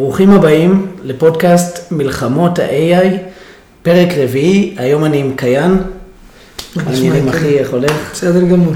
ברוכים 0.00 0.30
הבאים 0.30 0.86
לפודקאסט 1.04 1.92
מלחמות 1.92 2.58
ה-AI, 2.58 3.06
פרק 3.82 4.08
רביעי, 4.16 4.74
היום 4.76 5.04
אני 5.04 5.18
עם 5.18 5.36
קיין. 5.36 5.76
אני 6.86 7.10
נראה 7.10 7.30
אחי, 7.30 7.58
איך 7.58 7.70
הולך? 7.70 8.10
בסדר 8.12 8.40
גמור. 8.40 8.72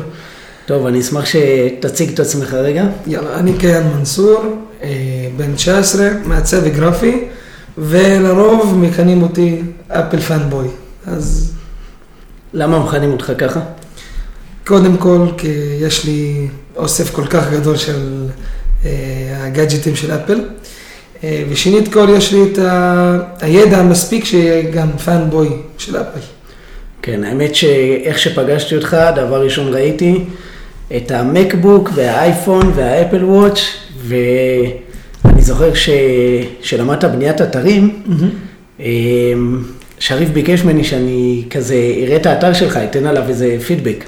טוב, 0.66 0.86
אני 0.86 1.00
אשמח 1.00 1.24
שתציג 1.24 2.12
את 2.12 2.20
עצמך 2.20 2.54
רגע. 2.54 2.84
יאללה, 3.06 3.38
אני 3.38 3.58
קיין 3.58 3.82
מנסור, 3.98 4.42
אה, 4.82 4.88
בן 5.36 5.54
19, 5.54 6.08
מעצב 6.24 6.68
גרפי, 6.68 7.24
ולרוב 7.78 8.78
מכנים 8.78 9.22
אותי 9.22 9.62
אפל 9.88 10.20
פאנבוי. 10.20 10.68
אז 11.06 11.52
למה 12.52 12.78
מכנים 12.78 13.12
אותך 13.12 13.32
ככה? 13.38 13.60
קודם 14.66 14.96
כל, 14.96 15.26
כי 15.38 15.52
יש 15.80 16.04
לי 16.04 16.48
אוסף 16.76 17.14
כל 17.14 17.26
כך 17.26 17.50
גדול 17.50 17.76
של 17.76 18.26
אה, 18.84 18.90
הגאדג'טים 19.46 19.96
של 19.96 20.12
אפל. 20.12 20.40
אה, 21.24 21.42
ושנית 21.50 21.92
כל, 21.92 22.06
יש 22.16 22.32
לי 22.32 22.42
את 22.52 22.58
ה- 22.58 23.18
הידע 23.40 23.78
המספיק 23.78 24.24
שיהיה 24.24 24.70
גם 24.70 24.88
פאנבוי 25.04 25.48
של 25.78 25.96
אפל. 25.96 26.20
כן, 27.02 27.24
האמת 27.24 27.54
שאיך 27.54 28.18
שפגשתי 28.18 28.76
אותך, 28.76 28.96
דבר 29.16 29.44
ראשון 29.44 29.74
ראיתי 29.74 30.18
את 30.96 31.10
המקבוק 31.10 31.90
והאייפון 31.94 32.72
והאפל 32.74 33.24
וואץ', 33.24 33.60
ואני 34.06 34.72
זוכר 35.42 35.74
ש... 35.74 35.90
שלמדת 36.62 37.04
בניית 37.04 37.40
אתרים, 37.40 38.02
אמ, 38.80 38.84
שריף 39.98 40.28
ביקש 40.28 40.62
ממני 40.64 40.84
שאני 40.84 41.44
כזה 41.50 41.74
אראה 42.02 42.16
את 42.16 42.26
האתר 42.26 42.52
שלך, 42.52 42.76
אתן 42.76 43.06
עליו 43.06 43.22
איזה 43.28 43.56
פידבק. 43.66 44.04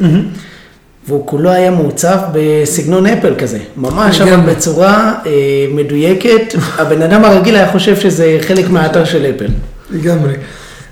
והוא 1.09 1.27
כולו 1.27 1.51
היה 1.51 1.71
מעוצב 1.71 2.19
בסגנון 2.33 3.07
אפל 3.07 3.35
כזה, 3.39 3.59
ממש 3.77 4.21
אבל. 4.21 4.37
בצורה 4.37 5.15
אה, 5.27 5.33
מדויקת. 5.71 6.55
הבן 6.79 7.03
אדם 7.03 7.25
הרגיל 7.25 7.57
היה 7.57 7.73
חושב 7.73 7.97
שזה 7.97 8.39
חלק 8.41 8.71
מהאתר 8.71 9.05
של 9.05 9.33
אפל. 9.37 9.49
לגמרי. 9.91 10.35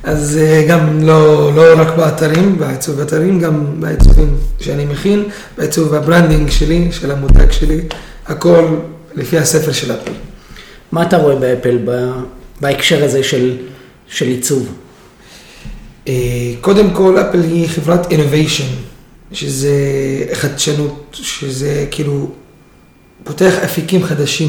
אז 0.05 0.39
אה, 0.43 0.65
גם 0.69 1.03
לא, 1.03 1.51
לא 1.55 1.63
רק 1.77 1.97
באתרים, 1.97 2.59
בעיצוב 2.59 3.01
אתרים, 3.01 3.41
גם 3.41 3.65
בעיצובים 3.81 4.37
שאני 4.61 4.85
מכין, 4.85 5.25
בעיצוב 5.59 5.95
ה 5.95 6.01
branding 6.01 6.51
שלי, 6.51 6.89
של 6.93 7.11
המותג 7.11 7.51
שלי, 7.51 7.81
הכל 8.27 8.65
לפי 9.15 9.39
הספר 9.39 9.73
של 9.73 9.93
אפל. 9.93 10.11
מה 10.93 11.03
אתה 11.03 11.17
רואה 11.17 11.37
באפל 11.37 11.79
ב- 11.85 12.11
בהקשר 12.61 13.05
הזה 13.05 13.23
של, 13.23 13.57
של 14.09 14.27
עיצוב? 14.27 14.69
אה, 16.09 16.13
קודם 16.61 16.91
כל, 16.91 17.19
אפל 17.21 17.43
היא 17.43 17.69
חברת 17.69 18.07
innovation, 18.07 18.92
שזה 19.33 19.73
חדשנות, 20.33 21.11
שזה 21.13 21.87
כאילו 21.91 22.31
פותח 23.25 23.55
אפיקים 23.65 24.05
חדשים. 24.05 24.49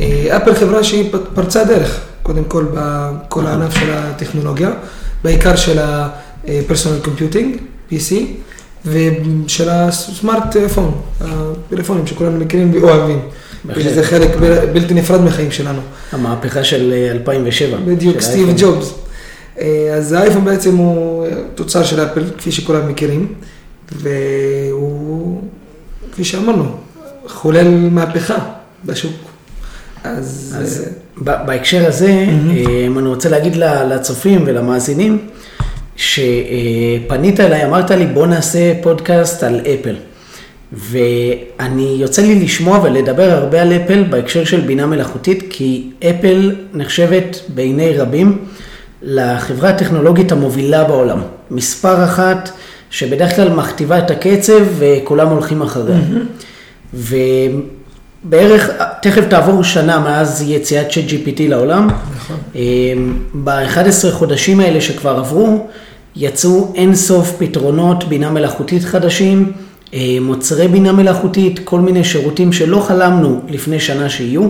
אה, 0.00 0.36
אפל 0.36 0.54
חברה 0.54 0.84
שהיא 0.84 1.10
פרצה 1.34 1.64
דרך, 1.64 2.00
קודם 2.22 2.44
כל 2.44 2.66
בכל 2.74 3.46
הענף 3.46 3.74
של 3.74 3.90
הטכנולוגיה, 3.90 4.70
בעיקר 5.24 5.56
של 5.56 5.78
ה-personal 5.78 7.06
computing, 7.06 7.58
PC, 7.92 8.14
ושל 8.86 9.68
הסמארט 9.68 10.56
פון, 10.74 11.00
הפלאפונים 11.20 12.06
שכולנו 12.06 12.38
מכירים 12.38 12.70
ואוהבים. 12.74 13.20
שזה 13.80 14.02
חלק 14.04 14.30
בלתי 14.72 14.94
נפרד 14.94 15.20
מהחיים 15.20 15.50
שלנו. 15.50 15.80
המהפכה 16.12 16.64
של 16.64 16.92
אה, 16.92 17.12
2007. 17.12 17.78
בדיוק, 17.84 18.14
של 18.14 18.20
סטיב. 18.20 18.48
ג'ובס. 18.58 18.92
אה, 19.60 19.94
אז 19.96 20.12
האייפון 20.12 20.44
בעצם 20.44 20.76
הוא 20.76 21.26
תוצר 21.54 21.84
של 21.84 22.00
אפל, 22.04 22.24
כפי 22.38 22.52
שכולם 22.52 22.88
מכירים, 22.88 23.34
והוא, 23.92 25.42
כפי 26.12 26.24
שאמרנו, 26.24 26.64
חולל 27.26 27.68
מהפכה 27.68 28.38
בשוק. 28.84 29.12
אז, 30.04 30.56
אז 30.58 30.84
אה, 30.86 30.92
ב- 31.24 31.46
בהקשר 31.46 31.86
הזה. 31.86 32.08
אה, 32.10 32.86
אני 32.98 33.08
רוצה 33.08 33.28
להגיד 33.28 33.56
לצופים 33.56 34.42
ולמאזינים, 34.46 35.18
שפנית 35.96 37.40
אליי, 37.40 37.64
אמרת 37.64 37.90
לי, 37.90 38.06
בוא 38.06 38.26
נעשה 38.26 38.72
פודקאסט 38.82 39.42
על 39.42 39.60
אפל. 39.60 39.94
ואני, 40.72 41.96
יוצא 42.00 42.22
לי 42.22 42.34
לשמוע 42.44 42.80
ולדבר 42.82 43.30
הרבה 43.30 43.62
על 43.62 43.72
אפל 43.72 44.04
בהקשר 44.10 44.44
של 44.44 44.60
בינה 44.60 44.86
מלאכותית, 44.86 45.44
כי 45.50 45.90
אפל 46.10 46.54
נחשבת 46.74 47.40
בעיני 47.48 47.92
רבים 47.96 48.38
לחברה 49.02 49.70
הטכנולוגית 49.70 50.32
המובילה 50.32 50.84
בעולם. 50.84 51.20
מספר 51.50 52.04
אחת, 52.04 52.50
שבדרך 52.90 53.36
כלל 53.36 53.48
מכתיבה 53.50 53.98
את 53.98 54.10
הקצב 54.10 54.62
וכולם 54.78 55.28
הולכים 55.28 55.62
אחריה. 55.62 55.98
ובערך, 56.94 58.70
תכף 59.02 59.24
תעבור 59.28 59.64
שנה 59.64 59.98
מאז 59.98 60.44
יציאת 60.48 60.90
ChatGPT 60.90 61.40
לעולם. 61.48 61.88
נכון. 62.16 62.36
ב-11 63.44 64.10
חודשים 64.12 64.60
האלה 64.60 64.80
שכבר 64.80 65.18
עברו, 65.18 65.66
יצאו 66.16 66.72
אין 66.74 66.94
סוף 66.94 67.32
פתרונות 67.38 68.04
בינה 68.04 68.30
מלאכותית 68.30 68.84
חדשים, 68.84 69.52
אה, 69.94 70.18
מוצרי 70.20 70.68
בינה 70.68 70.92
מלאכותית, 70.92 71.60
כל 71.64 71.80
מיני 71.80 72.04
שירותים 72.04 72.52
שלא 72.52 72.80
חלמנו 72.80 73.40
לפני 73.48 73.80
שנה 73.80 74.08
שיהיו, 74.08 74.48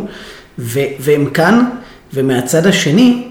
ו- 0.58 0.80
והם 1.00 1.26
כאן, 1.26 1.64
ומהצד 2.14 2.66
השני, 2.66 3.22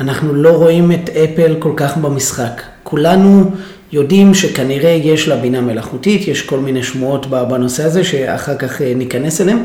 אנחנו 0.00 0.34
לא 0.34 0.50
רואים 0.50 0.92
את 0.92 1.10
אפל 1.10 1.54
כל 1.58 1.72
כך 1.76 1.96
במשחק. 1.96 2.62
כולנו 2.82 3.50
יודעים 3.92 4.34
שכנראה 4.34 4.90
יש 4.90 5.28
לה 5.28 5.36
בינה 5.36 5.60
מלאכותית, 5.60 6.28
יש 6.28 6.42
כל 6.42 6.58
מיני 6.58 6.82
שמועות 6.82 7.26
בנושא 7.26 7.84
הזה 7.84 8.04
שאחר 8.04 8.56
כך 8.56 8.82
אה, 8.82 8.92
ניכנס 8.96 9.40
אליהם, 9.40 9.64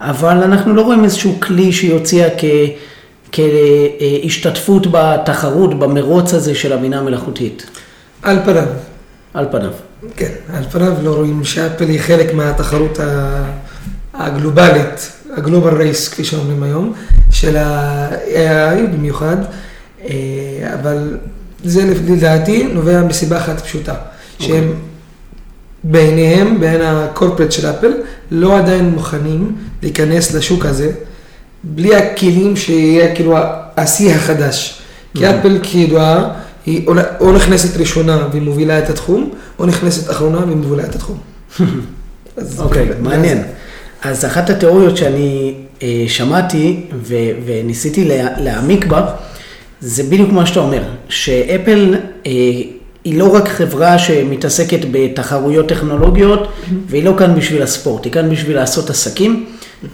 אבל 0.00 0.42
אנחנו 0.42 0.74
לא 0.74 0.82
רואים 0.82 1.04
איזשהו 1.04 1.40
כלי 1.40 1.72
שהיא 1.72 1.92
הוציאה 1.92 2.28
כ... 2.38 2.44
כהשתתפות 3.32 4.86
בתחרות, 4.90 5.78
במרוץ 5.78 6.34
הזה 6.34 6.54
של 6.54 6.72
הבינה 6.72 6.98
המלאכותית, 6.98 7.66
על 8.22 8.38
פניו, 8.44 8.66
על 9.34 9.46
פניו. 9.50 9.70
כן, 10.16 10.30
על 10.54 10.64
פניו 10.70 10.92
לא 11.02 11.14
רואים 11.14 11.44
שאפל 11.44 11.88
היא 11.88 12.00
חלק 12.00 12.34
מהתחרות 12.34 12.98
הגלובלית, 14.14 15.12
הגלובל 15.36 15.76
רייס, 15.76 16.08
כפי 16.08 16.24
שאומרים 16.24 16.62
היום, 16.62 16.92
של 17.30 17.56
ה-AI 17.56 18.86
במיוחד, 18.92 19.36
אה, 20.04 20.10
אבל 20.80 21.18
זה 21.64 21.84
לדעתי 22.08 22.64
נובע 22.72 23.02
מסיבה 23.02 23.36
אחת 23.38 23.60
פשוטה, 23.60 23.94
שהם 24.38 24.72
בעיניהם, 25.84 26.60
בעין 26.60 26.80
הקורפרט 26.84 27.52
של 27.52 27.66
אפל, 27.70 27.92
לא 28.30 28.58
עדיין 28.58 28.90
מוכנים 28.90 29.52
להיכנס 29.82 30.34
לשוק 30.34 30.66
הזה, 30.66 30.92
בלי 31.64 31.94
הכלים 31.96 32.56
שיהיה 32.56 33.14
כאילו 33.14 33.36
השיא 33.76 34.14
החדש. 34.14 34.80
כי 35.16 35.30
אפל 35.30 35.58
כידועה, 35.62 36.28
היא 36.66 36.86
או- 37.20 37.32
נכנסת 37.32 37.76
ראשונה 37.76 38.28
ומובילה 38.32 38.78
את 38.78 38.90
התחום, 38.90 39.30
או 39.58 39.66
נכנסת 39.66 40.10
אחרונה 40.10 40.38
ומובילה 40.38 40.84
את 40.84 40.94
התחום. 40.94 41.18
אוקיי, 42.58 42.88
ואז- 42.88 42.96
מעניין. 43.00 43.42
אז 44.02 44.24
אחת 44.24 44.50
התיאוריות 44.50 44.96
שאני 44.96 45.54
אה, 45.82 46.04
שמעתי 46.08 46.80
ו- 47.02 47.14
וניסיתי 47.46 48.04
לה- 48.04 48.40
להעמיק 48.40 48.86
בה, 48.86 49.06
זה 49.80 50.02
בדיוק 50.02 50.32
מה 50.32 50.46
שאתה 50.46 50.60
אומר, 50.60 50.82
שאפל 51.08 51.94
אה, 52.26 52.30
היא 53.04 53.18
לא 53.18 53.34
רק 53.34 53.48
חברה 53.48 53.98
שמתעסקת 53.98 54.78
בתחרויות 54.90 55.68
טכנולוגיות, 55.68 56.48
והיא 56.86 57.04
לא 57.04 57.14
כאן 57.18 57.34
בשביל 57.34 57.62
הספורט, 57.62 58.04
היא 58.04 58.12
כאן 58.12 58.30
בשביל 58.30 58.56
לעשות 58.56 58.90
עסקים, 58.90 59.46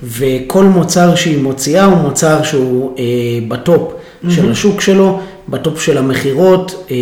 וכל 0.02 0.64
מוצר 0.64 1.14
שהיא 1.14 1.42
מוציאה 1.42 1.84
הוא 1.84 1.96
מוצר 1.96 2.42
שהוא 2.42 2.98
אה, 2.98 3.04
בטופ 3.48 3.92
של 4.28 4.50
השוק 4.50 4.80
שלו, 4.80 5.20
בטופ 5.48 5.82
של 5.82 5.98
המכירות, 5.98 6.86
אה, 6.90 6.96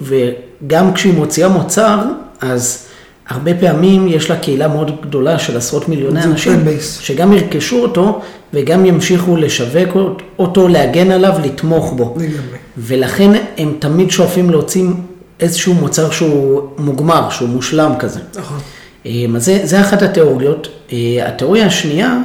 וגם 0.00 0.92
כשהיא 0.92 1.14
מוציאה 1.14 1.48
מוצר, 1.48 1.98
אז 2.40 2.86
הרבה 3.28 3.54
פעמים 3.54 4.08
יש 4.08 4.30
לה 4.30 4.36
קהילה 4.36 4.68
מאוד 4.68 5.00
גדולה 5.02 5.38
של 5.38 5.56
עשרות 5.56 5.88
מיליוני 5.88 6.24
אנשים. 6.24 6.64
שגם 7.00 7.32
ירכשו 7.32 7.82
אותו 7.82 8.20
וגם 8.54 8.86
ימשיכו 8.86 9.36
לשווק 9.36 9.96
אותו, 10.38 10.68
להגן 10.68 11.10
עליו, 11.10 11.34
לתמוך 11.44 11.92
בו. 11.92 12.14
לגמרי. 12.16 12.58
ולכן 12.78 13.30
הם 13.58 13.72
תמיד 13.78 14.10
שואפים 14.10 14.50
להוציא 14.50 14.84
איזשהו 15.40 15.74
מוצר 15.74 16.10
שהוא 16.10 16.62
מוגמר, 16.78 17.30
שהוא 17.30 17.48
מושלם 17.48 17.92
כזה. 17.98 18.20
נכון. 18.36 18.58
אה, 19.06 19.24
אז 19.36 19.44
זה, 19.44 19.60
זה 19.64 19.80
אחת 19.80 20.02
התיאוריות. 20.02 20.68
אה, 20.92 21.28
התיאוריה 21.28 21.66
השנייה 21.66 22.18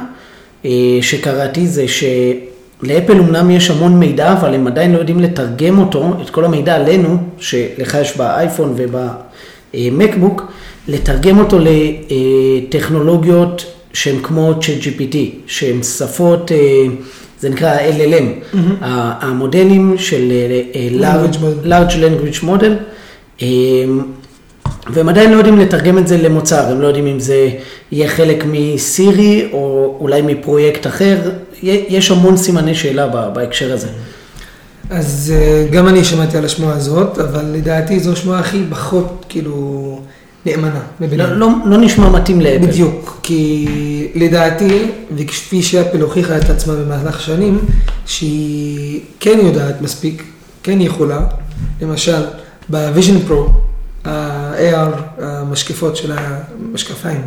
אה, 0.64 0.70
שקראתי 1.00 1.66
זה 1.66 1.84
שלאפל 1.88 3.18
אמנם 3.18 3.50
יש 3.50 3.70
המון 3.70 3.98
מידע, 3.98 4.32
אבל 4.32 4.54
הם 4.54 4.66
עדיין 4.66 4.92
לא 4.92 4.98
יודעים 4.98 5.20
לתרגם 5.20 5.78
אותו, 5.78 6.12
את 6.22 6.30
כל 6.30 6.44
המידע 6.44 6.74
עלינו, 6.74 7.16
שלך 7.38 7.96
יש 8.00 8.16
באייפון 8.16 8.74
ובמקבוק, 8.76 10.52
לתרגם 10.88 11.38
אותו 11.38 11.58
לטכנולוגיות 12.68 13.64
שהן 13.92 14.16
כמו 14.22 14.52
ChatGPT, 14.60 15.16
שהן 15.46 15.82
שפות, 15.82 16.52
אה, 16.52 16.56
זה 17.40 17.48
נקרא 17.48 17.76
LLM, 17.78 18.56
ה- 18.80 19.26
המודלים 19.26 19.94
של 19.98 20.32
אה, 20.32 20.60
אה, 20.74 20.88
large, 21.24 21.36
large 21.64 21.92
language 21.94 22.44
model. 22.44 22.72
והם 24.92 25.08
עדיין 25.08 25.32
לא 25.32 25.36
יודעים 25.36 25.58
לתרגם 25.58 25.98
את 25.98 26.08
זה 26.08 26.16
למוצר, 26.18 26.70
הם 26.70 26.80
לא 26.80 26.86
יודעים 26.86 27.06
אם 27.06 27.20
זה 27.20 27.50
יהיה 27.92 28.08
חלק 28.08 28.44
מסירי 28.52 29.48
או 29.52 29.96
אולי 30.00 30.22
מפרויקט 30.22 30.86
אחר, 30.86 31.16
יש 31.62 32.10
המון 32.10 32.36
סימני 32.36 32.74
שאלה 32.74 33.06
בהקשר 33.08 33.72
הזה. 33.72 33.88
אז 34.90 35.32
גם 35.70 35.88
אני 35.88 36.04
שמעתי 36.04 36.36
על 36.38 36.44
השמועה 36.44 36.76
הזאת, 36.76 37.18
אבל 37.18 37.44
לדעתי 37.44 38.00
זו 38.00 38.12
השמועה 38.12 38.38
הכי 38.40 38.58
פחות, 38.70 39.24
כאילו, 39.28 40.00
נאמנה. 40.46 40.80
לא, 41.00 41.36
לא, 41.36 41.48
לא 41.66 41.78
נשמע 41.78 42.08
מתאים 42.08 42.40
לאפל. 42.40 42.66
בדיוק, 42.66 43.20
כי 43.22 43.66
לדעתי, 44.14 44.90
וכפי 45.16 45.62
שאפל 45.62 46.00
הוכיחה 46.00 46.38
את 46.38 46.50
עצמה 46.50 46.74
במהלך 46.74 47.16
השנים, 47.16 47.58
שהיא 48.06 49.00
כן 49.20 49.38
יודעת 49.42 49.80
מספיק, 49.82 50.22
כן 50.62 50.80
יכולה, 50.80 51.20
למשל, 51.82 52.24
ב 52.68 52.75
Vision 52.75 53.18
Pro, 53.18 53.48
ה-AR, 54.04 55.22
המשקפות 55.22 55.96
של 55.96 56.12
המשקפיים, 56.16 57.20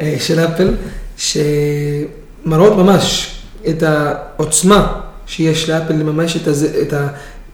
אה, 0.00 0.16
של 0.20 0.40
אפל, 0.40 0.74
שמראות 1.16 2.76
ממש 2.76 3.34
את 3.68 3.82
העוצמה 3.82 5.00
שיש 5.26 5.70
לאפל 5.70 5.92
לממש 5.92 6.36
את, 6.36 6.46
הזה, 6.46 6.82
את, 6.82 6.92
ה, 6.92 7.08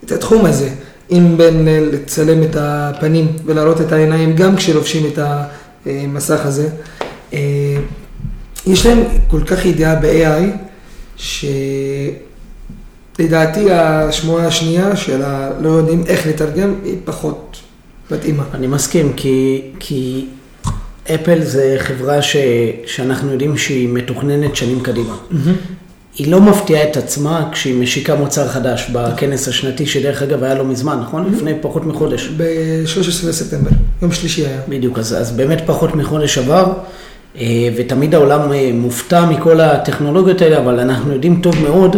את 0.04 0.12
התחום 0.12 0.46
הזה, 0.46 0.70
אם 1.10 1.34
בין 1.36 1.68
לצלם 1.92 2.42
את 2.42 2.56
הפנים 2.58 3.32
ולהראות 3.44 3.80
את 3.80 3.92
העיניים 3.92 4.36
גם 4.36 4.56
כשלובשים 4.56 5.06
את 5.06 5.18
המסך 5.86 6.46
הזה. 6.46 6.68
אה, 7.32 7.76
יש 8.66 8.86
להם 8.86 8.98
כל 9.28 9.40
כך 9.46 9.66
ידיעה 9.66 9.94
ב-AI, 9.94 10.42
שלדעתי 13.16 13.72
השמועה 13.72 14.46
השנייה 14.46 14.96
של 14.96 15.22
הלא 15.22 15.68
יודעים 15.68 16.04
איך 16.06 16.26
לתרגם 16.26 16.74
היא 16.84 16.96
פחות 17.04 17.56
מתאימה. 18.10 18.44
אני 18.54 18.66
מסכים, 18.66 19.12
כי, 19.16 19.62
כי 19.78 20.26
אפל 21.14 21.44
זה 21.44 21.76
חברה 21.78 22.22
ש, 22.22 22.36
שאנחנו 22.86 23.32
יודעים 23.32 23.56
שהיא 23.56 23.88
מתוכננת 23.88 24.56
שנים 24.56 24.80
קדימה. 24.80 25.16
Mm-hmm. 25.30 25.34
היא 26.16 26.32
לא 26.32 26.40
מפתיעה 26.40 26.90
את 26.90 26.96
עצמה 26.96 27.48
כשהיא 27.52 27.74
משיקה 27.74 28.14
מוצר 28.14 28.48
חדש 28.48 28.90
בכנס 28.92 29.48
השנתי, 29.48 29.86
שדרך 29.86 30.22
אגב 30.22 30.44
היה 30.44 30.54
לא 30.54 30.64
מזמן, 30.64 30.98
נכון? 31.02 31.26
Mm-hmm. 31.26 31.36
לפני 31.36 31.52
פחות 31.60 31.86
מחודש. 31.86 32.28
ב-13 32.36 33.28
בספטמבר, 33.28 33.70
יום 34.02 34.12
שלישי 34.12 34.46
היה. 34.46 34.60
בדיוק, 34.68 34.98
אז, 34.98 35.12
אז 35.12 35.32
באמת 35.32 35.62
פחות 35.66 35.94
מחודש 35.94 36.38
עבר, 36.38 36.72
אה, 37.38 37.68
ותמיד 37.76 38.14
העולם 38.14 38.52
אה, 38.52 38.70
מופתע 38.74 39.24
מכל 39.24 39.60
הטכנולוגיות 39.60 40.42
האלה, 40.42 40.58
אבל 40.58 40.80
אנחנו 40.80 41.12
יודעים 41.12 41.40
טוב 41.42 41.62
מאוד 41.62 41.96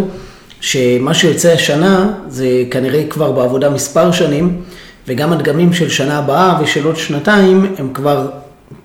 שמה 0.61 1.15
שיוצא 1.15 1.53
השנה 1.53 2.13
זה 2.29 2.65
כנראה 2.71 3.05
כבר 3.11 3.33
בעבודה 3.33 3.71
מספר 3.71 4.13
שנים, 4.13 4.61
וגם 5.09 5.33
הדגמים 5.33 5.73
של 5.73 5.89
שנה 5.89 6.19
הבאה 6.19 6.59
ושל 6.63 6.87
עוד 6.87 6.97
שנתיים 6.97 7.75
הם 7.79 7.91
כבר 7.95 8.29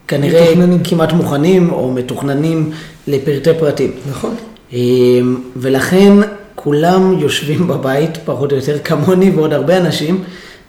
כנראה 0.07 0.41
מתוכננים. 0.41 0.83
כמעט 0.83 1.13
מוכנים 1.13 1.71
או 1.71 1.91
מתוכננים 1.91 2.71
לפרטי 3.07 3.49
פרטים. 3.59 3.91
נכון. 4.09 4.35
אמ, 4.73 5.35
ולכן 5.55 6.13
כולם 6.55 7.19
יושבים 7.19 7.67
בבית, 7.71 8.17
פחות 8.25 8.51
או 8.51 8.57
יותר 8.57 8.79
כמוני 8.79 9.29
ועוד 9.29 9.53
הרבה 9.53 9.77
אנשים, 9.77 10.23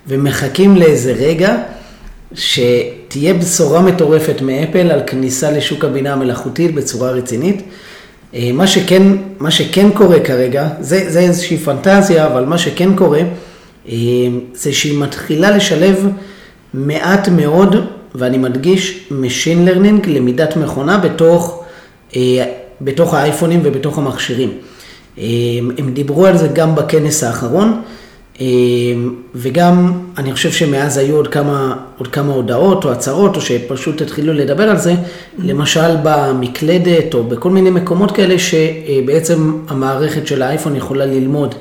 ומחכים 0.08 0.76
לאיזה 0.76 1.12
רגע 1.12 1.56
שתהיה 2.34 3.34
בשורה 3.34 3.82
מטורפת 3.82 4.40
מאפל 4.40 4.90
על 4.90 5.00
כניסה 5.06 5.50
לשוק 5.50 5.84
הבינה 5.84 6.12
המלאכותית 6.12 6.74
בצורה 6.74 7.10
רצינית. 7.10 7.62
אמ, 8.34 8.56
מה 8.56 8.66
שכן, 8.66 9.02
מה 9.38 9.50
שכן 9.50 9.90
קורה 9.90 10.20
כרגע, 10.20 10.68
זה, 10.80 11.10
זה 11.10 11.20
איזושהי 11.20 11.56
פנטזיה, 11.58 12.26
אבל 12.26 12.44
מה 12.44 12.58
שכן 12.58 12.96
קורה, 12.96 13.20
אמ, 13.88 14.40
זה 14.54 14.72
שהיא 14.72 14.98
מתחילה 14.98 15.50
לשלב 15.50 16.08
מעט 16.74 17.28
מאוד, 17.28 17.76
ואני 18.14 18.38
מדגיש, 18.38 19.08
Machine 19.10 19.68
Learning, 19.68 20.08
למידת 20.08 20.56
מכונה 20.56 20.98
בתוך 20.98 21.64
אה, 22.16 22.44
בתוך 22.80 23.14
האייפונים 23.14 23.60
ובתוך 23.62 23.98
המכשירים. 23.98 24.50
הם 25.78 25.94
דיברו 25.94 26.26
על 26.26 26.36
זה 26.36 26.48
גם 26.48 26.74
בכנס 26.74 27.24
האחרון, 27.24 27.82
וגם 29.34 29.92
אני 30.18 30.32
חושב 30.32 30.52
שמאז 30.52 30.96
היו 30.96 31.16
עוד 31.16 31.28
כמה, 31.28 31.76
עוד 31.98 32.08
כמה 32.08 32.32
הודעות 32.32 32.84
או 32.84 32.92
הצהרות, 32.92 33.36
או 33.36 33.40
שפשוט 33.40 34.02
התחילו 34.02 34.32
לדבר 34.32 34.70
על 34.70 34.78
זה, 34.78 34.94
למשל 35.38 35.96
במקלדת 36.02 37.14
או 37.14 37.24
בכל 37.24 37.50
מיני 37.50 37.70
מקומות 37.70 38.12
כאלה, 38.12 38.34
שבעצם 38.38 39.52
המערכת 39.68 40.26
של 40.26 40.42
האייפון 40.42 40.76
יכולה 40.76 41.06
ללמוד 41.06 41.54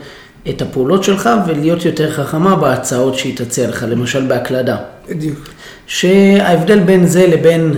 את 0.50 0.62
הפעולות 0.62 1.04
שלך 1.04 1.30
ולהיות 1.48 1.86
יותר 1.86 2.12
חכמה 2.12 2.56
בהצעות 2.56 3.16
שהיא 3.16 3.38
תציע 3.38 3.70
לך, 3.70 3.86
למשל 3.90 4.28
בהקלדה. 4.28 4.78
בדיוק. 5.10 5.40
שההבדל 5.88 6.80
בין 6.80 7.08
זה 7.08 7.28
לבין... 7.28 7.74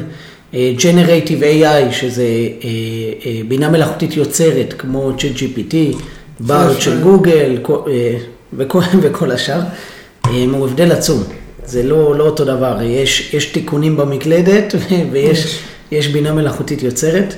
Generative 0.78 1.42
AI, 1.42 1.92
שזה 1.92 2.24
אה, 2.24 2.70
אה, 3.26 3.42
בינה 3.48 3.70
מלאכותית 3.70 4.18
יוצרת, 4.18 4.74
כמו 4.78 5.12
ChatGPT, 5.18 5.76
בארד 6.40 6.82
של 6.82 7.02
גוגל 7.02 7.58
אה, 7.88 8.18
וכל 8.54 9.32
השאר, 9.36 9.62
הוא 10.52 10.68
הבדל 10.68 10.92
עצום. 10.92 11.24
זה 11.66 11.84
לא, 11.84 12.16
לא 12.16 12.24
אותו 12.24 12.46
דבר, 12.46 12.82
יש, 12.82 13.34
יש 13.34 13.46
תיקונים 13.46 13.98
במקלדת 13.98 14.76
ויש 15.12 15.60
יש 15.92 16.08
בינה 16.08 16.34
מלאכותית 16.34 16.84
יוצרת. 16.84 17.36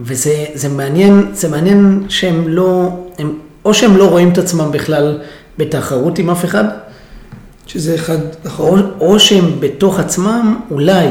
וזה 0.00 0.68
מעניין, 0.70 1.26
זה 1.32 1.48
מעניין 1.48 2.04
שהם 2.08 2.48
לא, 2.48 2.88
הם, 3.18 3.38
או 3.64 3.74
שהם 3.74 3.96
לא 3.96 4.10
רואים 4.10 4.32
את 4.32 4.38
עצמם 4.38 4.70
בכלל 4.72 5.18
בתחרות 5.58 6.18
עם 6.18 6.30
אף 6.30 6.44
אחד, 6.44 6.64
שזה 7.72 7.94
אחד, 7.94 8.18
נכון. 8.44 8.92
או, 9.00 9.06
או 9.06 9.20
שהם 9.20 9.60
בתוך 9.60 9.98
עצמם 9.98 10.60
אולי 10.70 11.08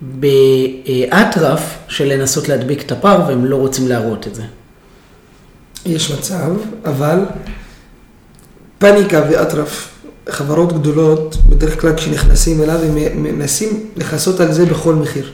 באטרף 0.00 1.78
של 1.88 2.04
לנסות 2.04 2.48
להדביק 2.48 2.82
את 2.82 2.92
הפער 2.92 3.28
והם 3.28 3.44
לא 3.44 3.56
רוצים 3.56 3.88
להראות 3.88 4.26
את 4.26 4.34
זה. 4.34 4.42
יש 5.86 6.10
מצב, 6.10 6.50
אבל 6.84 7.18
פאניקה 8.78 9.22
ואטרף, 9.30 9.88
חברות 10.28 10.72
גדולות, 10.72 11.36
בדרך 11.48 11.80
כלל 11.80 11.96
כשנכנסים 11.96 12.62
אליו, 12.62 12.78
הם 12.82 13.22
מנסים 13.22 13.90
לכסות 13.96 14.40
על 14.40 14.52
זה 14.52 14.66
בכל 14.66 14.94
מחיר. 14.94 15.30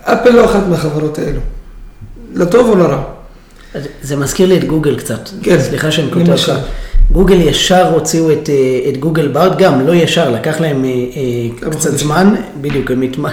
אפל 0.00 0.30
לא 0.30 0.44
אחת 0.44 0.62
מהחברות 0.68 1.18
האלו. 1.18 1.40
לטוב 2.34 2.68
או 2.68 2.76
לרע. 2.76 3.02
זה 4.02 4.16
מזכיר 4.16 4.48
לי 4.48 4.58
את 4.58 4.64
גוגל 4.64 4.98
קצת. 4.98 5.28
כן, 5.42 5.60
סליחה 5.60 5.90
שאני 5.90 6.12
כותב 6.12 6.30
לך. 6.30 6.52
גוגל 7.14 7.40
ישר 7.40 7.92
הוציאו 7.92 8.32
את, 8.32 8.48
אה, 8.48 8.88
את 8.88 8.96
גוגל 8.96 9.28
בארד, 9.28 9.58
גם 9.58 9.86
לא 9.86 9.94
ישר, 9.94 10.30
לקח 10.30 10.60
להם 10.60 10.84
אה, 10.84 10.90
אה, 10.90 11.70
קצת 11.70 11.98
זמן, 11.98 12.34
בדיוק, 12.60 12.90
הם, 12.90 13.02
התמ... 13.02 13.26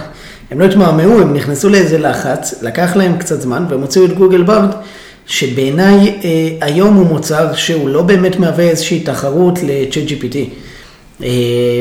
הם 0.52 0.60
לא 0.60 0.66
התמהמהו, 0.66 1.22
הם 1.22 1.34
נכנסו 1.34 1.70
לאיזה 1.70 1.98
לחץ, 1.98 2.64
לקח 2.64 2.96
להם 2.96 3.18
קצת 3.18 3.42
זמן, 3.42 3.66
והם 3.70 3.82
הוציאו 3.82 4.06
את 4.06 4.14
גוגל 4.14 4.44
בארד, 4.44 4.70
שבעיניי 5.26 6.20
היום 6.62 6.96
הוא 6.96 7.06
מוצר 7.06 7.54
שהוא 7.54 7.90
לא 7.90 8.02
באמת 8.02 8.40
מהווה 8.40 8.70
איזושהי 8.70 9.00
תחרות 9.00 9.60
ל-chat 9.64 10.10
GPT. 10.10 10.36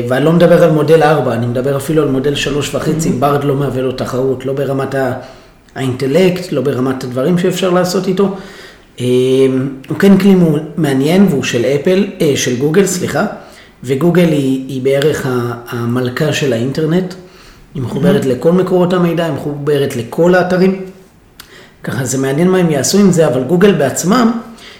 ואני 0.07 0.25
לא 0.25 0.31
מדבר 0.31 0.63
על 0.63 0.71
מודל 0.71 1.03
4, 1.03 1.33
אני 1.33 1.45
מדבר 1.45 1.77
אפילו 1.77 2.03
על 2.03 2.09
מודל 2.09 2.33
3.5, 2.33 2.75
mm-hmm. 2.75 3.09
בארד 3.19 3.43
לא 3.43 3.55
מהווה 3.55 3.81
לו 3.81 3.91
תחרות, 3.91 4.45
לא 4.45 4.53
ברמת 4.53 4.95
האינטלקט, 5.75 6.51
לא 6.51 6.61
ברמת 6.61 7.03
הדברים 7.03 7.37
שאפשר 7.37 7.69
לעשות 7.69 8.07
איתו. 8.07 8.35
אמ, 9.01 9.69
הוא 9.89 9.97
כן 9.97 10.17
כלי 10.17 10.35
מעניין 10.77 11.27
והוא 11.29 11.43
של 11.43 11.65
אפל, 11.65 12.07
אה, 12.21 12.33
של 12.35 12.57
גוגל, 12.57 12.85
סליחה, 12.85 13.25
וגוגל 13.83 14.27
היא, 14.31 14.67
היא 14.67 14.81
בערך 14.81 15.27
המלכה 15.69 16.33
של 16.33 16.53
האינטרנט, 16.53 17.13
היא 17.75 17.83
מחוברת 17.83 18.23
mm-hmm. 18.23 18.27
לכל 18.27 18.51
מקורות 18.51 18.93
המידע, 18.93 19.25
היא 19.25 19.33
מחוברת 19.33 19.95
לכל 19.95 20.35
האתרים. 20.35 20.81
ככה 21.83 22.05
זה 22.05 22.17
מעניין 22.17 22.47
מה 22.47 22.57
הם 22.57 22.71
יעשו 22.71 22.99
עם 22.99 23.11
זה, 23.11 23.27
אבל 23.27 23.43
גוגל 23.43 23.71
בעצמם 23.71 24.31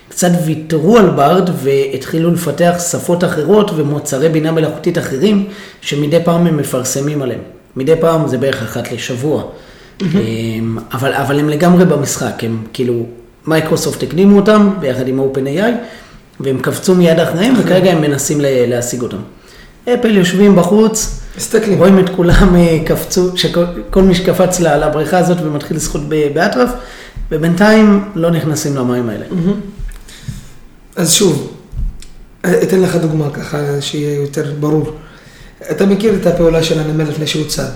קצת 0.10 0.32
ויתרו 0.46 0.98
על 0.98 1.10
Bard 1.10 1.50
והתחילו 1.64 2.32
לפתח 2.32 2.74
שפות 2.92 3.24
אחרות 3.24 3.72
ומוצרי 3.76 4.30
בינה 4.30 4.52
מלאכותית 4.52 4.98
אחרים, 4.98 5.46
שמדי 5.82 6.18
פעם 6.24 6.48
הם 6.48 6.58
מפרסמים 6.58 7.22
עליהם. 7.22 7.42
מדי 7.76 7.96
פעם 8.02 8.28
זה 8.28 8.38
בערך 8.38 8.62
אחת 8.64 8.92
לשבוע. 8.92 9.44
Mm-hmm. 9.44 10.04
אבל, 10.94 11.14
אבל 11.14 11.40
הם 11.40 11.50
לגמרי 11.50 11.86
במשחק, 11.86 12.44
הם 12.44 12.64
כאילו 12.74 13.06
מייקרוסופט 13.48 14.04
הקדימו 14.04 14.40
אותם 14.40 14.70
ביחד 14.80 15.08
עם 15.08 15.20
OpenAI, 15.20 15.72
והם 16.40 16.60
קפצו 16.62 16.96
מיד 16.96 17.20
אחריהם, 17.20 17.54
וכרגע 17.60 17.92
הם 17.92 18.02
מנסים 18.02 18.38
להשיג 18.42 19.02
אותם. 19.02 19.18
אפל 19.84 20.18
יושבים 20.18 20.56
בחוץ, 20.56 21.20
מסתכלים. 21.38 21.78
רואים 21.78 22.00
את 22.00 22.10
כולם 22.10 22.56
אה, 22.56 22.80
קפצו, 22.86 23.38
שכל 23.38 24.02
מי 24.02 24.16
שקפץ 24.16 24.60
לבריכה 24.60 25.18
הזאת 25.18 25.38
ומתחיל 25.44 25.78
לשחות 25.78 26.02
באטרף, 26.34 26.70
ובינתיים 27.32 28.04
לא 28.16 28.32
נכנסים 28.32 28.76
למים 28.76 29.10
האלה. 29.10 29.26
אז 30.96 31.14
שוב, 31.14 31.54
אתן 32.42 32.82
לך 32.82 32.96
דוגמה 32.96 33.30
ככה, 33.30 33.82
שיהיה 33.82 34.22
יותר 34.22 34.54
ברור. 34.60 34.92
אתה 35.72 35.86
מכיר 35.86 36.16
את 36.22 36.28
הפעולה 36.28 36.64
של 36.64 36.80
הנמל 36.80 37.04
לפני 37.04 37.28
שהוא 37.28 37.48
צד. 37.48 37.72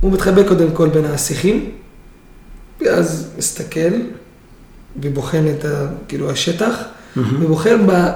הוא 0.00 0.12
מתחבא 0.12 0.42
קודם 0.48 0.70
כל 0.70 0.88
בין 0.88 1.04
השיחים, 1.04 1.70
ואז 2.80 3.30
מסתכל, 3.38 3.94
ובוחן 5.02 5.44
את 5.58 5.64
ה, 5.64 5.86
כאילו 6.08 6.30
השטח, 6.30 6.74
mm-hmm. 6.76 7.20
ובוחר 7.40 7.76
ב, 7.86 8.08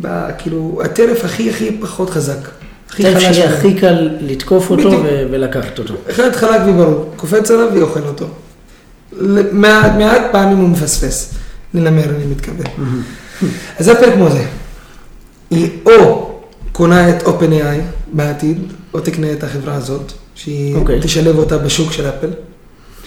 ב, 0.00 0.28
כאילו, 0.38 0.80
הטרף 0.84 1.24
הכי 1.24 1.50
הכי 1.50 1.76
פחות 1.80 2.10
חזק. 2.10 2.48
הכי 2.90 3.02
חלש. 3.02 3.22
שיהיה 3.22 3.54
הכי 3.54 3.74
קל 3.74 4.10
לתקוף 4.20 4.70
אותו 4.70 4.90
ו- 4.90 5.26
ולקחת 5.30 5.78
אותו. 5.78 5.94
אחד 6.10 6.32
חלק 6.32 6.60
וברור, 6.66 7.12
קופץ 7.16 7.50
עליו 7.50 7.68
ואוכל 7.74 8.00
אותו. 8.00 8.26
מעט, 9.52 9.92
מעט 9.98 10.22
פעמים 10.32 10.56
הוא 10.56 10.68
מפספס. 10.68 11.34
לנמר, 11.74 12.04
אני 12.04 12.26
מתכוון. 12.30 12.66
אז 13.78 13.90
אפל 13.90 14.12
כמו 14.14 14.30
זה. 14.30 14.44
היא 15.50 15.70
או 15.86 16.30
קונה 16.72 17.10
את 17.10 17.22
OpenAI 17.22 17.80
בעתיד, 18.12 18.58
או 18.94 19.00
תקנה 19.00 19.32
את 19.32 19.44
החברה 19.44 19.74
הזאת, 19.74 20.12
שהיא 20.34 20.74
okay. 20.74 20.78
אוקיי. 20.78 21.00
תשלב 21.02 21.38
אותה 21.38 21.58
בשוק 21.58 21.92
של 21.92 22.08
אפל. 22.08 22.30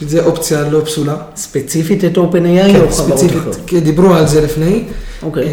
זו 0.01 0.19
אופציה 0.19 0.69
לא 0.69 0.81
פסולה. 0.85 1.15
ספציפית 1.35 2.05
את 2.05 2.17
OpenAI 2.17 2.71
כן, 2.71 2.81
או 2.81 2.91
חברות 2.91 3.25
אחרות? 3.25 3.57
כי 3.67 3.79
דיברו 3.79 4.13
על 4.13 4.27
זה 4.27 4.41
לפני. 4.41 4.83
אוקיי. 5.23 5.43
אה, 5.43 5.49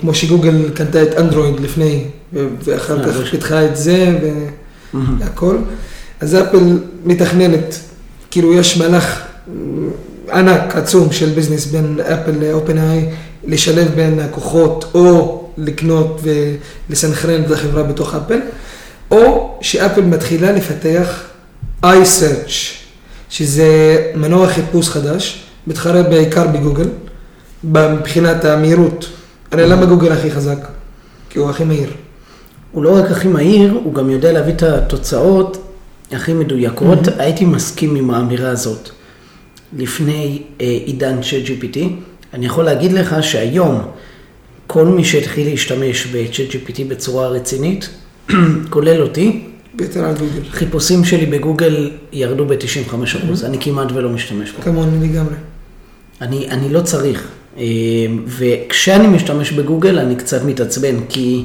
כמו 0.00 0.14
שגוגל 0.14 0.70
קנתה 0.74 1.02
את 1.02 1.14
אנדרואיד 1.14 1.60
לפני, 1.60 2.04
ואחר 2.32 3.00
אה, 3.00 3.06
כך 3.06 3.30
פיתחה 3.30 3.64
את 3.64 3.76
זה. 3.76 4.18
והכל. 5.18 5.56
אז 6.20 6.34
אפל 6.34 6.78
מתכננת, 7.04 7.78
כאילו 8.30 8.54
יש 8.54 8.78
מהלך 8.78 9.22
אה, 9.48 10.38
ענק, 10.38 10.76
עצום 10.76 11.12
של 11.12 11.30
ביזנס 11.30 11.66
בין 11.66 12.00
אפל 12.00 12.30
ל-OpenAI, 12.30 13.14
לשלב 13.44 13.88
בין 13.94 14.20
הכוחות, 14.20 14.84
או 14.94 15.42
לקנות 15.58 16.20
ולסנכרן 16.88 17.42
את 17.42 17.50
החברה 17.50 17.82
בתוך 17.82 18.14
אפל, 18.14 18.38
או 19.10 19.54
שאפל 19.60 20.00
מתחילה 20.00 20.52
לפתח 20.52 21.22
iSearch, 21.84 22.81
שזה 23.32 23.96
מנוע 24.14 24.48
חיפוש 24.48 24.88
חדש, 24.88 25.42
מתחרה 25.66 26.02
בעיקר 26.02 26.46
בגוגל, 26.46 26.88
מבחינת 27.64 28.44
המהירות. 28.44 29.08
הרי 29.50 29.68
למה 29.68 29.86
גוגל 29.86 30.12
הכי 30.12 30.30
חזק? 30.30 30.68
כי 31.30 31.38
הוא 31.38 31.50
הכי 31.50 31.64
מהיר. 31.64 31.90
הוא 32.72 32.84
לא 32.84 32.96
רק 32.96 33.10
הכי 33.10 33.28
מהיר, 33.28 33.72
הוא 33.84 33.94
גם 33.94 34.10
יודע 34.10 34.32
להביא 34.32 34.52
את 34.52 34.62
התוצאות 34.62 35.68
הכי 36.12 36.32
מדויקות. 36.32 36.98
הייתי 37.18 37.44
מסכים 37.44 37.96
עם 37.96 38.10
האמירה 38.10 38.50
הזאת 38.50 38.88
לפני 39.76 40.42
אה, 40.60 40.66
עידן 40.66 41.22
של 41.22 41.42
GPT. 41.44 41.78
אני 42.34 42.46
יכול 42.46 42.64
להגיד 42.64 42.92
לך 42.92 43.16
שהיום 43.22 43.80
כל 44.66 44.84
מי 44.84 45.04
שהתחיל 45.04 45.48
להשתמש 45.50 46.06
ב-ChatGPT 46.06 46.80
בצורה 46.88 47.28
רצינית, 47.28 47.88
כולל 48.70 49.02
אותי, 49.02 49.51
ביתר 49.74 50.04
על 50.04 50.14
גוגל. 50.14 50.50
חיפושים 50.50 51.04
שלי 51.04 51.26
בגוגל 51.26 51.90
ירדו 52.12 52.46
ב-95%, 52.46 53.46
אני 53.46 53.58
כמעט 53.60 53.92
ולא 53.92 54.10
משתמש 54.10 54.50
בו. 54.50 54.62
כמוני 54.62 55.08
לגמרי. 55.08 55.34
אני, 56.20 56.48
אני 56.50 56.68
לא 56.68 56.80
צריך. 56.80 57.28
אה, 57.58 57.64
וכשאני 58.26 59.06
משתמש 59.06 59.52
בגוגל 59.52 59.98
אני 59.98 60.16
קצת 60.16 60.44
מתעצבן, 60.44 60.94
כי 61.08 61.44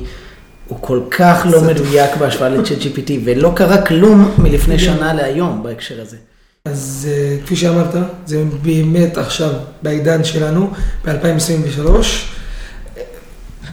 הוא 0.68 0.78
כל 0.82 1.00
כך 1.12 1.46
לא. 1.52 1.62
מדויק 1.62 2.16
בהשוואה 2.16 2.50
ל-chat 2.50 2.84
GPT, 2.84 3.12
ולא 3.24 3.52
קרה 3.56 3.82
כלום 3.82 4.32
מלפני 4.38 4.80
שנה 4.80 5.14
להיום 5.14 5.64
בהקשר 5.64 6.02
הזה. 6.02 6.18
אז 6.66 7.08
אה, 7.12 7.38
כפי 7.46 7.56
שאמרת, 7.56 7.96
זה 8.26 8.44
באמת 8.62 9.18
עכשיו, 9.18 9.52
בעידן 9.84 10.24
שלנו, 10.24 10.72
ב-2023, 11.06 11.90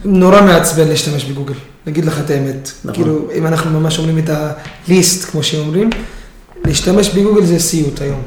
נורא 0.05 0.43
מעצבן 0.43 0.89
להשתמש 0.89 1.25
בגוגל, 1.25 1.55
נגיד 1.87 2.05
לך 2.05 2.21
את 2.25 2.31
האמת. 2.31 2.71
נכון. 2.85 2.95
כאילו, 2.95 3.29
אם 3.35 3.47
אנחנו 3.47 3.81
ממש 3.81 3.99
אומרים 3.99 4.19
את 4.19 4.29
ה-list, 4.29 5.27
כמו 5.31 5.43
שאומרים, 5.43 5.91
להשתמש 6.65 7.11
בגוגל 7.11 7.45
זה 7.45 7.59
סיוט 7.59 8.01
היום. 8.01 8.23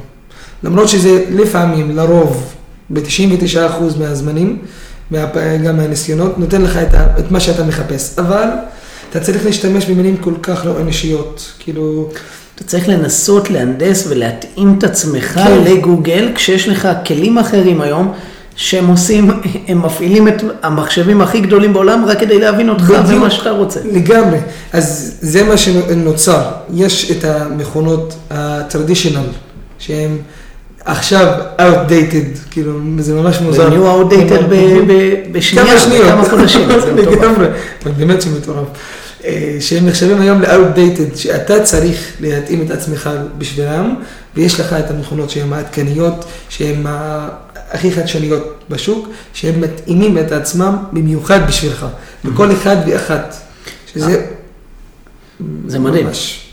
למרות 0.63 0.89
שזה 0.89 1.25
לפעמים, 1.29 1.95
לרוב, 1.95 2.53
ב-99% 2.89 3.99
מהזמנים, 3.99 4.57
מה, 5.11 5.25
גם 5.63 5.77
מהניסיונות, 5.77 6.39
נותן 6.39 6.61
לך 6.61 6.77
את, 6.77 6.93
ה, 6.93 7.19
את 7.19 7.31
מה 7.31 7.39
שאתה 7.39 7.63
מחפש. 7.63 8.19
אבל 8.19 8.47
אתה 9.09 9.19
צריך 9.19 9.45
להשתמש 9.45 9.85
במילים 9.85 10.17
כל 10.17 10.33
כך 10.43 10.65
לא 10.65 10.79
אנושיות, 10.81 11.51
כאילו... 11.59 12.09
אתה 12.55 12.65
צריך 12.65 12.89
לנסות 12.89 13.49
להנדס 13.49 14.07
ולהתאים 14.07 14.75
את 14.77 14.83
עצמך 14.83 15.33
כן. 15.33 15.63
לגוגל, 15.63 16.31
כשיש 16.35 16.67
לך 16.67 16.87
כלים 17.05 17.37
אחרים 17.37 17.81
היום, 17.81 18.13
שהם 18.57 18.87
עושים, 18.87 19.29
הם 19.67 19.85
מפעילים 19.85 20.27
את 20.27 20.43
המחשבים 20.63 21.21
הכי 21.21 21.39
גדולים 21.41 21.73
בעולם 21.73 22.05
רק 22.05 22.19
כדי 22.19 22.39
להבין 22.39 22.69
אותך 22.69 22.83
בדיוק. 22.83 23.05
ומה 23.21 23.29
שאתה 23.31 23.51
רוצה. 23.51 23.79
לגמרי. 23.91 24.37
אז 24.73 25.17
זה 25.21 25.43
מה 25.43 25.57
שנוצר. 25.57 26.41
יש 26.73 27.11
את 27.11 27.23
המכונות 27.23 28.15
ה-traditional, 28.31 29.29
שהן 29.79 30.17
עכשיו 30.85 31.27
outdated, 31.59 32.37
כאילו, 32.51 32.79
זה 32.99 33.13
ממש 33.13 33.39
מוזר. 33.41 33.67
ונהיו 33.67 34.01
outdated 34.01 34.43
ב- 34.49 34.91
ב- 34.91 35.31
בשנייה. 35.31 35.65
בכמה 35.75 36.23
חודשים. 36.29 36.69
לגמרי, 36.95 37.47
אבל 37.83 37.91
באמת 37.97 38.21
שמטורף. 38.21 38.67
אה, 39.25 39.57
שהם 39.59 39.85
נחשבים 39.85 40.21
היום 40.21 40.41
ל-outdated, 40.41 41.15
שאתה 41.17 41.63
צריך 41.63 42.11
להתאים 42.19 42.61
את 42.65 42.71
עצמך 42.71 43.09
בשבילם, 43.37 43.95
ויש 44.35 44.59
לך 44.59 44.73
את 44.73 44.91
המכונות 44.91 45.29
שהן 45.29 45.53
העדכניות, 45.53 46.25
שהן 46.49 46.85
הכי 47.71 47.91
חדשניות 47.91 48.63
בשוק, 48.69 49.07
שהם 49.33 49.61
מתאימים 49.61 50.17
את 50.17 50.31
עצמם 50.31 50.77
במיוחד 50.93 51.47
בשבילך, 51.47 51.85
לכל 52.25 52.51
אחד 52.51 52.75
ואחת. 52.87 53.35
שזה... 53.93 54.25
זה 55.67 55.79
מדהים. 55.79 56.05
ממש. 56.05 56.43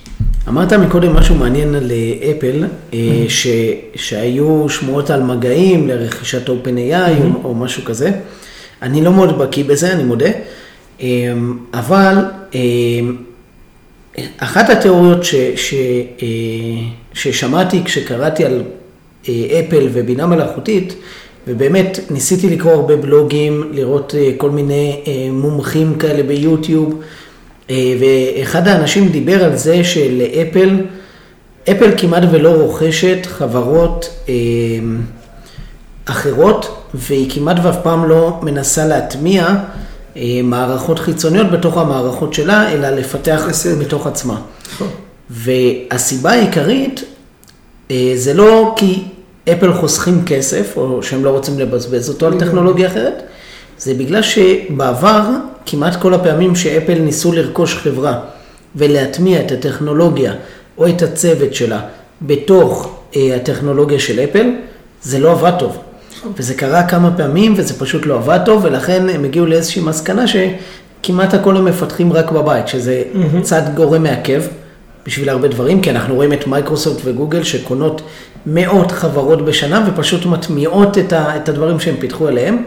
אמרת 0.49 0.73
מקודם 0.73 1.15
משהו 1.17 1.35
מעניין 1.35 1.75
על 1.75 1.91
אה, 1.91 2.31
אפל, 2.31 2.65
אה, 2.95 3.25
ש, 3.29 3.47
שהיו 3.95 4.69
שמועות 4.69 5.11
על 5.11 5.23
מגעים 5.23 5.89
לרכישת 5.89 6.49
OpenAI 6.49 7.23
או, 7.23 7.45
או 7.45 7.55
משהו 7.55 7.85
כזה. 7.85 8.13
אני 8.83 9.03
לא 9.03 9.13
מאוד 9.13 9.39
בקיא 9.39 9.65
בזה, 9.65 9.93
אני 9.93 10.05
מודה. 10.05 10.31
אה, 11.01 11.33
אבל 11.75 12.15
אה, 12.55 12.61
אחת 14.39 14.71
התיאוריות 14.71 15.25
ש, 15.25 15.35
ש, 15.57 15.75
אה, 16.23 16.29
ששמעתי 17.15 17.85
כשקראתי 17.85 18.45
על 18.45 18.53
אה, 18.53 18.84
אפל 19.29 19.89
ובינה 19.93 20.27
מלאכותית, 20.27 20.95
ובאמת 21.49 21.99
ניסיתי 22.11 22.51
לקרוא 22.51 22.73
הרבה 22.73 22.97
בלוגים, 22.97 23.71
לראות 23.73 24.15
אה, 24.19 24.31
כל 24.37 24.51
מיני 24.51 25.01
אה, 25.07 25.29
מומחים 25.33 25.95
כאלה 25.95 26.23
ביוטיוב, 26.23 27.01
אה, 27.71 27.95
ואחד 28.01 28.69
האנשים 28.69 29.09
דיבר 29.09 29.45
על 29.45 29.57
זה 29.57 29.85
שלאפל, 29.85 30.77
אפל 31.71 31.91
כמעט 31.97 32.23
ולא 32.33 32.49
רוכשת 32.49 33.19
חברות 33.27 34.11
אה, 34.29 34.35
אחרות, 36.05 36.85
והיא 36.95 37.31
כמעט 37.31 37.57
ואף 37.63 37.77
פעם 37.83 38.09
לא 38.09 38.39
מנסה 38.43 38.87
להטמיע 38.87 39.47
אה, 40.17 40.41
מערכות 40.45 40.99
חיצוניות 40.99 41.51
בתוך 41.51 41.79
המערכות 41.79 42.35
שלה, 42.35 42.73
אלא 42.73 42.91
לפתח 42.91 43.43
בסדר. 43.49 43.77
מתוך 43.81 44.07
עצמה. 44.07 44.41
נכון. 44.75 44.89
והסיבה 45.31 46.31
העיקרית 46.31 47.05
אה, 47.91 48.13
זה 48.15 48.35
לא 48.35 48.75
כי 48.77 49.03
אפל 49.53 49.73
חוסכים 49.73 50.25
כסף, 50.27 50.77
או 50.77 51.03
שהם 51.03 51.25
לא 51.25 51.31
רוצים 51.31 51.59
לבזבז 51.59 52.09
אותו 52.09 52.27
על. 52.27 52.41
טכנולוגיה 52.41 52.89
אחרת, 52.89 53.23
זה 53.79 53.95
בגלל 53.95 54.23
שבעבר, 54.23 55.23
כמעט 55.67 55.97
כל 55.97 56.15
הפעמים 56.15 56.57
שאפל 56.57 56.99
ניסו 56.99 57.33
לרכוש 57.33 57.75
חברה 57.75 58.21
ולהטמיע 58.77 59.41
את 59.41 59.53
הטכנולוגיה 59.53 60.35
או 60.79 60.89
את 60.89 61.03
הצוות 61.03 61.55
שלה 61.55 61.81
בתוך 62.23 62.97
אה, 63.17 63.37
הטכנולוגיה 63.37 63.99
של 63.99 64.21
אפל, 64.21 64.51
זה 65.03 65.19
לא 65.19 65.31
עבד 65.31 65.53
טוב. 65.59 65.79
וזה 66.37 66.55
קרה 66.55 66.83
כמה 66.83 67.11
פעמים 67.17 67.55
וזה 67.57 67.75
פשוט 67.79 68.07
לא 68.07 68.15
עבד 68.15 68.39
טוב, 68.45 68.65
ולכן 68.65 69.09
הם 69.09 69.25
הגיעו 69.25 69.47
לאיזושהי 69.47 69.83
מסקנה 69.83 70.25
שכמעט 70.27 71.35
הכל 71.35 71.57
הם 71.57 71.65
מפתחים 71.65 72.13
רק 72.13 72.31
בבית, 72.31 72.69
שזה 72.69 73.03
צד 73.43 73.63
גורם 73.75 74.03
מעכב 74.03 74.43
בשביל 75.07 75.29
הרבה 75.29 75.49
דברים, 75.49 75.81
כי 75.81 75.91
אנחנו 75.91 76.15
רואים 76.15 76.33
את 76.33 76.47
מייקרוסופט 76.47 77.01
וגוגל 77.05 77.43
שקונות 77.43 78.03
מאות 78.47 78.93
חברות 78.93 79.45
בשנה 79.45 79.89
ופשוט 79.89 80.27
מטמיעות 80.27 80.99
את, 80.99 81.13
ה, 81.13 81.37
את 81.37 81.49
הדברים 81.49 81.81
שהם 81.81 81.97
פיתחו 81.99 82.29
עליהם. 82.29 82.65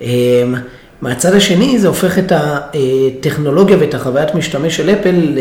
אמ, 0.00 0.54
מהצד 1.00 1.34
השני 1.34 1.78
זה 1.78 1.88
הופך 1.88 2.18
את 2.18 2.32
הטכנולוגיה 2.32 3.76
ואת 3.80 3.94
החוויית 3.94 4.34
משתמש 4.34 4.76
של 4.76 4.90
אפל 4.90 5.38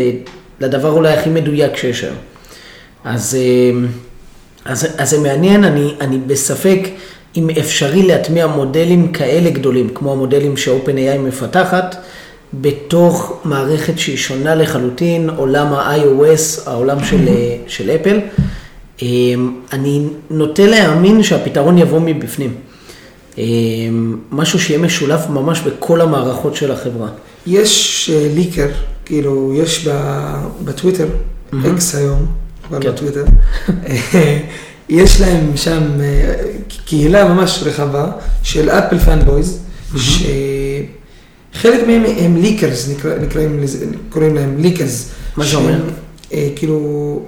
לדבר 0.60 0.92
אולי 0.92 1.14
הכי 1.14 1.30
מדויק 1.30 1.76
שיש 1.78 2.04
היום. 2.04 2.16
אז, 3.04 3.38
אמ, 3.40 3.88
אז, 4.66 4.88
אז 4.98 5.10
זה 5.10 5.20
מעניין, 5.20 5.64
אני, 5.64 5.94
אני 6.02 6.18
בספק 6.28 6.80
אם 7.38 7.50
אפשרי 7.60 8.04
להטמיע 8.04 8.48
מודלים 8.48 9.12
כאלה 9.12 9.50
גדולים, 9.50 9.90
כמו 9.90 10.12
המודלים 10.12 10.58
ש-OpenAI 10.58 11.18
מפתחת, 11.20 11.96
בתוך 12.54 13.42
מערכת 13.44 14.00
שהיא 14.00 14.18
שונה 14.18 14.56
לחלוטין, 14.56 15.30
עולם 15.30 15.74
ה-iOS, 15.74 16.70
העולם 16.70 17.04
של, 17.04 17.28
של 17.68 17.92
אפל. 17.92 18.20
אמ, 19.02 19.52
אני 19.74 20.02
נוטה 20.30 20.66
להאמין 20.66 21.24
שהפתרון 21.24 21.78
יבוא 21.78 22.00
מבפנים. 22.00 22.54
אמ, 23.38 23.44
משהו 24.32 24.60
שיהיה 24.60 24.80
משולב 24.80 25.20
ממש 25.30 25.60
בכל 25.62 26.02
המערכות 26.02 26.56
של 26.56 26.72
החברה. 26.72 27.08
יש 27.48 28.10
אה, 28.14 28.28
leaker, 28.36 28.68
כאילו, 29.06 29.54
יש 29.56 29.88
בטוויטר, 30.64 31.08
X 31.74 31.96
היום, 31.96 32.26
כבר 32.68 32.82
כן. 32.82 32.92
בטוויטר, 32.92 33.26
אה, 33.88 34.40
יש 34.90 35.22
להם 35.22 35.52
שם 35.58 35.82
אה, 36.02 36.34
קהילה 36.86 37.34
ממש 37.34 37.64
רחבה 37.66 38.12
של 38.44 38.70
אפל 38.70 38.98
fanboys, 39.00 39.60
שחלק 39.96 41.88
מהם 41.88 42.04
הם 42.18 42.38
leakers, 42.38 42.90
נקרא- 42.90 43.18
נקראים 43.22 43.60
לזה, 43.60 43.86
קוראים 44.10 44.36
להם 44.36 44.56
leakers. 44.60 45.10
מה 45.38 45.46
זה 45.46 45.56
אומר? 45.58 45.80
כאילו, 46.56 47.22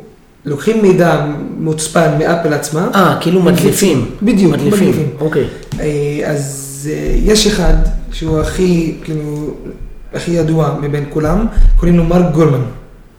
לוקחים 0.45 0.81
מידע 0.81 1.25
מוצפן 1.57 2.17
מאפל 2.19 2.53
עצמה. 2.53 2.89
אה, 2.95 3.17
כאילו 3.21 3.41
מדליפים. 3.41 4.12
בדיוק, 4.21 4.53
מדליפים. 4.53 4.89
מדליפים. 4.89 5.10
אוקיי. 5.19 5.45
אה, 5.79 6.21
אז 6.25 6.89
אה, 6.91 7.15
יש 7.15 7.48
אחד 7.48 7.74
שהוא 8.12 8.39
הכי, 8.39 8.95
כאילו, 9.03 9.53
הכי 10.13 10.31
ידוע 10.31 10.75
מבין 10.81 11.05
כולם, 11.10 11.45
קוראים 11.75 11.98
לו 11.98 12.03
מרק 12.03 12.33
גורמן. 12.34 12.62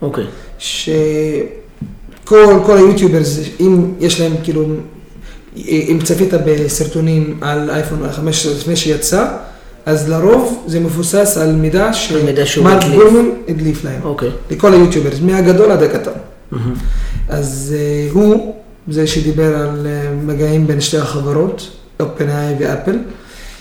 אוקיי. 0.02 0.24
שכל 0.58 1.46
כל 2.66 2.76
ה 2.76 2.82
YouTubers, 2.82 3.40
אם 3.60 3.84
יש 4.00 4.20
להם 4.20 4.32
כאילו, 4.42 4.66
אם 5.66 5.98
צפית 6.04 6.34
בסרטונים 6.46 7.38
על 7.40 7.70
אייפון 7.70 8.12
15 8.12 8.52
לפני 8.52 8.76
שיצא, 8.76 9.26
אז 9.86 10.08
לרוב 10.08 10.64
זה 10.66 10.80
מבוסס 10.80 11.38
על 11.40 11.52
מידע 11.52 11.92
שמרק. 11.92 12.84
גורמן 12.94 13.28
הדליף 13.48 13.84
להם. 13.84 14.00
אוקיי. 14.04 14.30
לכל 14.50 14.72
ה 14.72 14.76
YouTubers, 14.76 15.20
מהגדול 15.20 15.70
עד 15.70 15.82
הקטן. 15.82 16.10
מהמם. 16.52 16.74
אז 17.28 17.74
אה, 17.78 18.08
הוא 18.12 18.54
זה 18.88 19.06
שדיבר 19.06 19.56
על 19.56 19.86
אה, 19.86 20.10
מגעים 20.24 20.66
בין 20.66 20.80
שתי 20.80 20.98
החברות, 20.98 21.70
OpenAI 22.02 22.60
ואפל. 22.60 22.98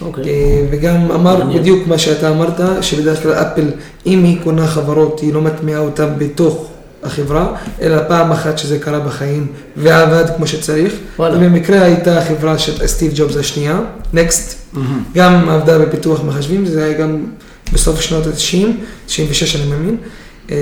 אוקיי. 0.01 0.23
אה, 0.23 0.65
וגם 0.71 1.11
אמר 1.11 1.37
מעניין. 1.37 1.59
בדיוק 1.59 1.87
מה 1.87 1.97
שאתה 1.97 2.29
אמרת, 2.29 2.59
שבדרך 2.81 3.23
כלל 3.23 3.33
אפל, 3.33 3.71
אם 4.05 4.23
היא 4.23 4.37
קונה 4.43 4.67
חברות, 4.67 5.19
היא 5.19 5.33
לא 5.33 5.41
מטמיעה 5.41 5.79
אותן 5.79 6.13
בתוך 6.17 6.67
החברה, 7.03 7.53
אלא 7.81 7.97
פעם 8.07 8.31
אחת 8.31 8.57
שזה 8.57 8.79
קרה 8.79 8.99
בחיים 8.99 9.47
ועבד 9.77 10.25
כמו 10.37 10.47
שצריך. 10.47 10.93
וואלה. 11.19 11.37
במקרה 11.37 11.81
הייתה 11.83 12.21
חברה 12.27 12.57
של 12.57 12.87
סטיב 12.87 13.11
ג'ובס 13.15 13.35
השנייה, 13.35 13.79
נקסט, 14.13 14.59
מהמם. 14.73 15.03
גם 15.15 15.49
עבדה 15.49 15.79
בפיתוח 15.79 16.23
מחשבים, 16.23 16.65
זה 16.65 16.83
היה 16.83 16.93
גם 16.93 17.25
בסוף 17.73 18.01
שנות 18.01 18.27
ה-90, 18.27 18.67
96 19.05 19.55
אני 19.55 19.69
מאמין, 19.69 19.97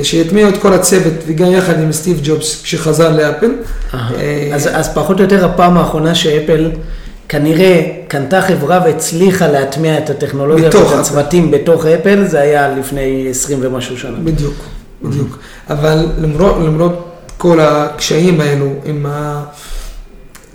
שהטמיעו 0.03 0.50
את 0.50 0.58
כל 0.58 0.74
הצוות 0.74 1.13
וגם 1.27 1.51
יחד 1.51 1.79
עם 1.79 1.91
סטיב 1.91 2.19
ג'ובס 2.24 2.62
כשחזר 2.62 3.15
לאפל. 3.15 3.51
אה, 3.93 4.50
אז, 4.53 4.69
אז 4.74 4.93
פחות 4.93 5.17
או 5.17 5.24
יותר 5.24 5.46
הפעם 5.46 5.77
האחרונה 5.77 6.15
שאפל 6.15 6.72
כנראה 7.29 7.81
קנתה 8.08 8.41
חברה 8.41 8.81
והצליחה 8.86 9.48
להטמיע 9.48 9.98
את 9.98 10.10
הטכנולוגיה 10.10 10.69
ואת. 10.74 11.00
הצוותים 11.00 11.51
בתוך 11.51 11.86
אפל, 11.86 12.25
זה 12.27 12.39
היה 12.39 12.75
לפני 12.79 13.27
20 13.29 13.60
ומשהו 13.62 13.98
שנה. 13.98 14.17
בדיוק, 14.24 14.53
בדיוק. 15.03 15.39
אבל 15.69 16.05
למרות, 16.22 16.58
למרות 16.58 17.05
כל 17.38 17.60
הקשיים 17.60 18.41
האלו 18.41 18.74
עם 18.86 19.05
ה... 19.05 19.43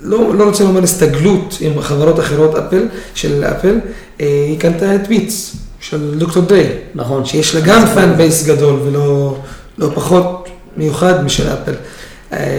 לא, 0.03 0.35
לא 0.35 0.45
רוצה 0.45 0.65
לומר 0.65 0.83
הסתגלות 0.83 1.59
עם 1.61 1.81
חברות 1.81 2.21
אחרות 2.21 2.55
אפל, 2.55 2.87
של 3.15 3.45
אפל, 3.45 3.79
אה, 4.21 4.27
היא 4.49 4.61
קנתה 4.61 4.95
את 4.95 5.09
ביטס 5.09 5.57
של 5.89 6.19
דוקטור 6.19 6.43
Dre, 6.43 6.67
נכון. 6.95 7.25
שיש 7.25 7.55
לה 7.55 7.61
גם 7.61 7.87
fan 7.95 8.17
base 8.17 8.47
גדול 8.47 8.81
ולא 8.85 9.37
לא 9.79 9.89
פחות 9.95 10.49
מיוחד 10.77 11.25
משל 11.25 11.45
אפל. 11.49 11.73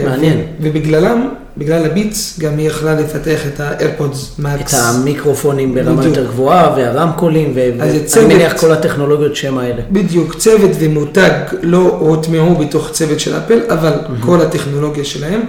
מעניין. 0.06 0.38
ו- 0.38 0.44
ובגללם, 0.62 1.30
בגלל 1.58 1.86
ה 1.86 1.93
Beats, 1.93 2.40
גם 2.40 2.58
היא 2.58 2.68
יכלה 2.68 2.96
לפתח 2.96 3.40
את 3.48 3.60
ה 3.60 4.32
AirPods 4.34 4.40
Max. 4.40 4.74
המיקרופונים 4.74 5.76
ברמה 5.76 5.96
בדיוק. 6.02 6.18
יותר 6.18 6.30
גבוהה 6.30 6.74
והרמקולים, 6.78 7.54
ואני 7.56 8.34
מניח 8.34 8.54
כל 8.62 8.72
הטכנולוגיות 8.72 9.36
שם 9.36 9.58
האלה. 9.58 9.82
בדיוק, 9.92 10.36
צוות 10.36 10.72
ומותג 10.80 11.32
לא 11.62 11.98
הוטמעו 12.00 12.56
בתוך 12.56 12.92
צוות 12.92 13.20
של 13.20 13.38
אפל, 13.38 13.60
אבל 13.70 13.94
כל 14.20 14.42
הטכנולוגיה 14.42 15.04
שלהם, 15.06 15.42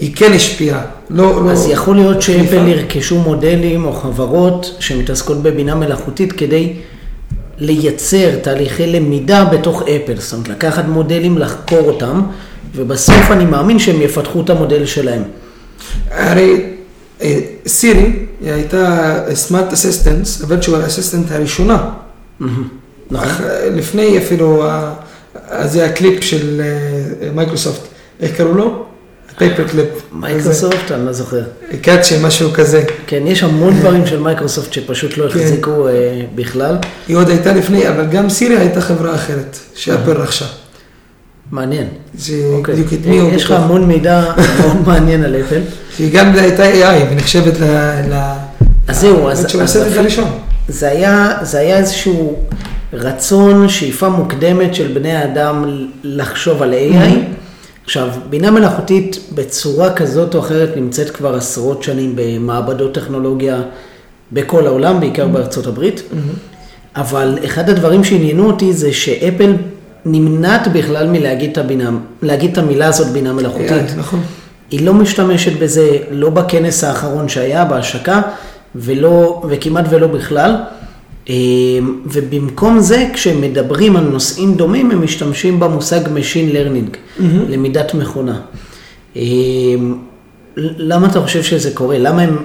היא 0.00 0.16
כן 0.16 0.32
השפיעה. 0.32 0.80
לא, 1.10 1.44
לא... 1.44 1.50
אז 1.50 1.68
יכול 1.70 1.96
להיות. 1.96 2.22
שאפל 2.22 2.68
ירכשו 2.68 3.18
מודלים 3.18 3.84
או 3.84 3.92
חברות 3.92 4.76
שמתעסקות 4.78 5.42
בבינה 5.42 5.74
מלאכותית 5.74 6.32
כדי 6.32 6.72
לייצר 7.62 8.38
תהליכי 8.42 8.86
למידה 8.86 9.44
בתוך 9.44 9.82
אפל. 9.82 10.14
זאת 10.20 10.32
אומרת, 10.32 10.48
לקחת 10.48 10.84
מודלים, 10.88 11.38
לחקור 11.38 11.78
אותם, 11.80 12.22
ובסוף 12.74 13.30
אני 13.30 13.44
מאמין 13.44 13.78
שהם 13.78 14.02
יפתחו 14.02 14.40
את 14.40 14.50
המודל 14.50 14.86
שלהם. 14.86 15.22
הרי 16.10 16.66
אה, 17.22 17.38
סירי 17.66 18.12
הייתה 18.44 19.14
smart 19.34 19.72
assistant, 19.72 20.40
ה 20.42 20.47
virtual 20.47 20.86
assistant 20.86 21.30
הראשונה. 21.32 21.90
מהמם. 22.40 22.68
נכון. 23.10 23.26
אה, 23.46 23.68
לפני 23.70 24.18
אפילו, 24.18 24.64
ה- 24.66 24.94
ה- 25.50 25.66
זה 25.66 25.84
הקליפ 25.86 26.24
של 26.24 26.60
אה, 26.60 27.30
מייקרוסופט, 27.34 27.80
איך 28.20 28.36
קראו 28.36 28.54
לו? 28.54 28.84
ה 29.34 29.40
paper 29.40 29.68
clip. 29.68 29.88
מייקרוסופט, 30.12 30.92
אני 30.92 31.06
לא 31.06 31.12
זוכר. 31.12 31.42
קאצ'ה, 31.82 32.18
משהו 32.22 32.50
כזה. 32.52 32.82
כן, 33.06 33.22
יש 33.26 33.42
המון 33.42 33.80
דברים 33.80 34.06
של 34.06 34.20
מייקרוסופט 34.20 34.72
שפשוט 34.72 35.18
לא 35.18 35.28
כן. 35.28 35.40
החזיקו 35.40 35.88
אה, 35.88 35.92
בכלל. 36.34 36.76
היא 37.08 37.16
עוד 37.16 37.28
הייתה 37.28 37.52
לפני, 37.52 37.88
אבל 37.88 38.06
גם 38.06 38.30
סירי 38.30 38.58
הייתה 38.58 38.80
חברה 38.80 39.14
אחרת, 39.14 39.58
שאפל 39.74 40.12
רכשה. 40.12 40.44
מעניין. 41.50 41.88
שבדיוק 42.18 42.68
אוקיי. 42.68 42.98
הטמיעו 43.00 43.28
יש 43.28 43.44
לך 43.44 43.50
המון 43.50 43.86
מידע 43.86 44.24
מאוד 44.60 44.76
מעניין 44.88 45.24
על 45.24 45.36
אפל. 45.36 45.60
שהיא 45.96 46.12
גם 46.12 46.34
הייתה 46.34 46.72
AI 46.72 47.12
ונחשבת 47.12 47.60
ל... 47.60 47.64
ל... 48.10 48.14
אז 48.88 49.00
זהו, 49.00 49.28
אז-. 49.28 49.46
זה 50.68 50.88
היה, 50.88 51.36
זה 51.42 51.58
היה 51.58 51.76
איזשהו 51.78 52.38
רצון, 52.92 53.68
שאיפה 53.68 54.08
מוקדמת 54.08 54.74
של 54.74 54.92
בני 54.92 55.12
האדם 55.12 55.64
לחשוב 56.02 56.62
על 56.62 56.74
AI. 56.74 57.41
עכשיו, 57.84 58.08
בינה 58.30 58.50
מלאכותית 58.50 59.18
בצורה 59.34 59.92
כזאת 59.92 60.34
או 60.34 60.40
אחרת 60.40 60.76
נמצאת 60.76 61.10
כבר 61.10 61.34
עשרות 61.34 61.82
שנים 61.82 62.12
במעבדות 62.16 62.94
טכנולוגיה 62.94 63.62
בכל 64.32 64.66
העולם, 64.66 65.00
בעיקר 65.00 65.28
בארצות 65.28 65.66
הברית. 65.66 66.02
אבל 66.96 67.38
אחד 67.44 67.70
הדברים 67.70 68.04
שעניינו 68.04 68.46
אותי 68.46 68.72
זה 68.72 68.92
שאפל 68.92 69.52
נמנעת 70.04 70.68
בכלל 70.72 71.06
מלהגיד 71.08 71.50
את, 71.50 71.58
הבינה, 71.58 71.90
להגיד 72.22 72.52
את 72.52 72.58
המילה 72.58 72.86
הזאת 72.86 73.08
בינה 73.08 73.32
מלאכותית. 73.32 73.70
AI, 73.70 73.98
נכון. 73.98 74.20
היא 74.70 74.86
לא 74.86 74.94
משתמשת 74.94 75.58
בזה, 75.58 75.88
לא 76.10 76.30
בכנס 76.30 76.84
האחרון 76.84 77.28
שהיה, 77.28 77.64
בהשקה, 77.64 78.20
ולא, 78.74 79.42
וכמעט 79.48 79.84
ולא 79.90 80.06
בכלל. 80.06 80.56
אה, 81.30 81.34
ובמקום 82.06 82.80
זה, 82.80 83.08
כשמדברים 83.12 83.96
על 83.96 84.04
נושאים 84.04 84.54
דומים, 84.54 84.90
הם 84.90 85.04
משתמשים 85.04 85.60
במושג 85.60 86.00
Machine 86.06 86.54
Learning, 86.54 86.96
למידת 87.48 87.94
מכונה. 87.94 88.40
אה, 89.16 89.22
למה 90.56 91.06
אתה 91.06 91.20
חושב 91.20 91.42
שזה 91.42 91.70
קורה? 91.74 91.98
למה 91.98 92.22
הם 92.22 92.36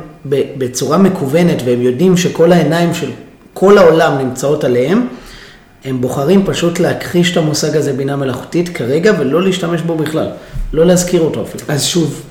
בצורה 0.58 0.98
מקוונת, 0.98 1.62
והם 1.66 1.82
יודעים 1.82 2.18
שכל 2.18 2.52
העיניים 2.52 2.94
של 2.94 3.10
כל 3.54 3.78
העולם 3.78 4.18
נמצאות 4.18 4.64
עליהם, 4.64 5.08
הם 5.86 6.02
בוחרים 6.02 6.46
פשוט 6.46 6.80
להכחיש 6.80 7.32
את 7.32 7.38
המושג 7.38 7.78
הזה 7.78 7.94
בינה 7.94 8.16
מלאכותית 8.16 8.70
כרגע, 8.70 9.14
ולא 9.20 9.44
להשתמש 9.44 9.82
בו 9.82 9.96
בכלל. 9.96 10.28
לא 10.74 10.86
להזכיר 10.86 11.22
אותו 11.22 11.42
אפילו. 11.42 11.64
אז 11.68 11.84
שוב, 11.84 12.22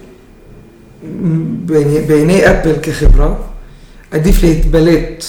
בעיני, 1.64 2.00
בעיני 2.00 2.46
אפל 2.46 2.72
כחברה, 2.82 3.34
עדיף 4.10 4.42
להתבלט 4.42 5.24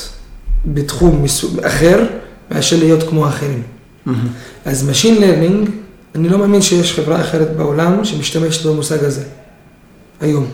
בתחום 0.68 1.26
אחר, 1.62 2.04
מאשר 2.52 2.78
להיות 2.78 3.04
כמו 3.04 3.26
האחרים. 3.26 3.62
אז 4.66 4.90
Machine 4.90 5.20
Learning, 5.20 5.70
אני 6.16 6.30
לא 6.30 6.38
מאמין 6.38 6.62
שיש 6.62 6.94
חברה 6.94 7.22
אחרת 7.22 7.58
בעולם 7.58 8.06
שמשתמשת 8.06 8.66
במושג 8.66 9.04
הזה, 9.04 9.24
היום. 10.22 10.46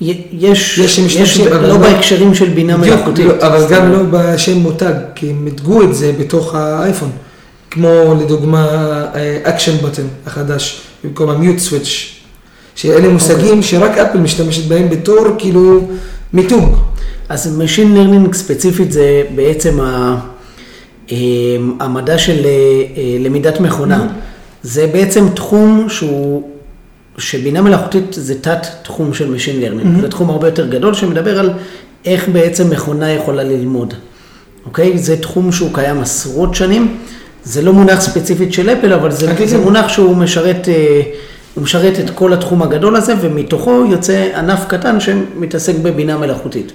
יש, 0.00 0.78
יש 0.78 0.96
שמשתמשים, 0.96 1.52
אבל 1.52 1.68
לא 1.68 1.78
בהקשרים 1.78 2.34
של 2.34 2.48
בינה 2.48 2.76
מלאכותית. 2.76 3.26
לא, 3.26 3.32
אבל 3.46 3.66
גם 3.70 3.92
לא 3.92 3.98
בשם 4.10 4.58
מותג, 4.58 4.94
כי 5.14 5.30
הם 5.30 5.44
מיתגו 5.44 5.82
את 5.82 5.94
זה 5.94 6.12
בתוך 6.18 6.54
האייפון. 6.54 7.10
כמו 7.70 8.14
לדוגמה 8.20 8.66
action 9.42 9.76
button 9.76 10.06
החדש, 10.26 10.80
במקום 11.04 11.30
ה 11.30 11.36
mute 11.36 11.58
switch, 11.58 12.16
שאלה 12.74 13.08
מושגים 13.08 13.62
שרק 13.62 13.98
אפל 13.98 14.18
משתמשת 14.18 14.66
בהם 14.66 14.90
בתור 14.90 15.26
כאילו 15.38 15.88
מיתוג. 16.32 16.76
אז 17.28 17.60
Machine 17.60 17.96
Learning 17.96 18.34
ספציפית 18.36 18.92
זה 18.92 19.22
בעצם 19.34 19.80
ה- 19.80 20.16
אה, 21.12 21.16
המדע 21.80 22.18
של 22.18 22.44
אה, 22.44 22.50
אה, 22.96 23.16
למידת 23.20 23.60
מכונה. 23.60 24.06
זה 24.62 24.86
בעצם 24.92 25.28
תחום 25.34 25.86
שהוא, 25.88 26.42
שבינה 27.18 27.62
מלאכותית 27.62 28.04
זה 28.12 28.40
תת 28.40 28.58
תחום 28.82 29.14
של 29.14 29.34
Machine 29.34 29.62
Learning. 29.64 30.00
זה 30.00 30.08
תחום 30.08 30.30
הרבה 30.30 30.48
יותר 30.48 30.66
גדול 30.66 30.94
שמדבר 30.94 31.38
על 31.38 31.50
איך 32.04 32.28
בעצם 32.28 32.70
מכונה 32.70 33.10
יכולה 33.12 33.42
ללמוד. 33.42 33.94
אוקיי? 34.66 34.98
זה 34.98 35.16
תחום 35.16 35.52
שהוא 35.52 35.70
קיים 35.72 36.00
עשרות 36.00 36.54
שנים. 36.54 36.96
זה 37.44 37.62
לא 37.62 37.72
מונח 37.72 38.00
ספציפית 38.00 38.52
של 38.52 38.70
אפל, 38.70 38.92
אבל 38.92 39.10
זה, 39.10 39.26
זה. 39.46 39.58
מונח 39.58 39.88
שהוא 39.88 40.16
משרת, 40.16 40.68
אה, 40.68 41.00
הוא 41.56 41.62
משרת 41.62 42.00
את 42.00 42.10
כל 42.10 42.32
התחום 42.32 42.62
הגדול 42.62 42.96
הזה, 42.96 43.14
ומתוכו 43.20 43.84
יוצא 43.90 44.28
ענף 44.36 44.64
קטן 44.68 45.00
שמתעסק 45.00 45.74
בבינה 45.82 46.18
מלאכותית. 46.18 46.72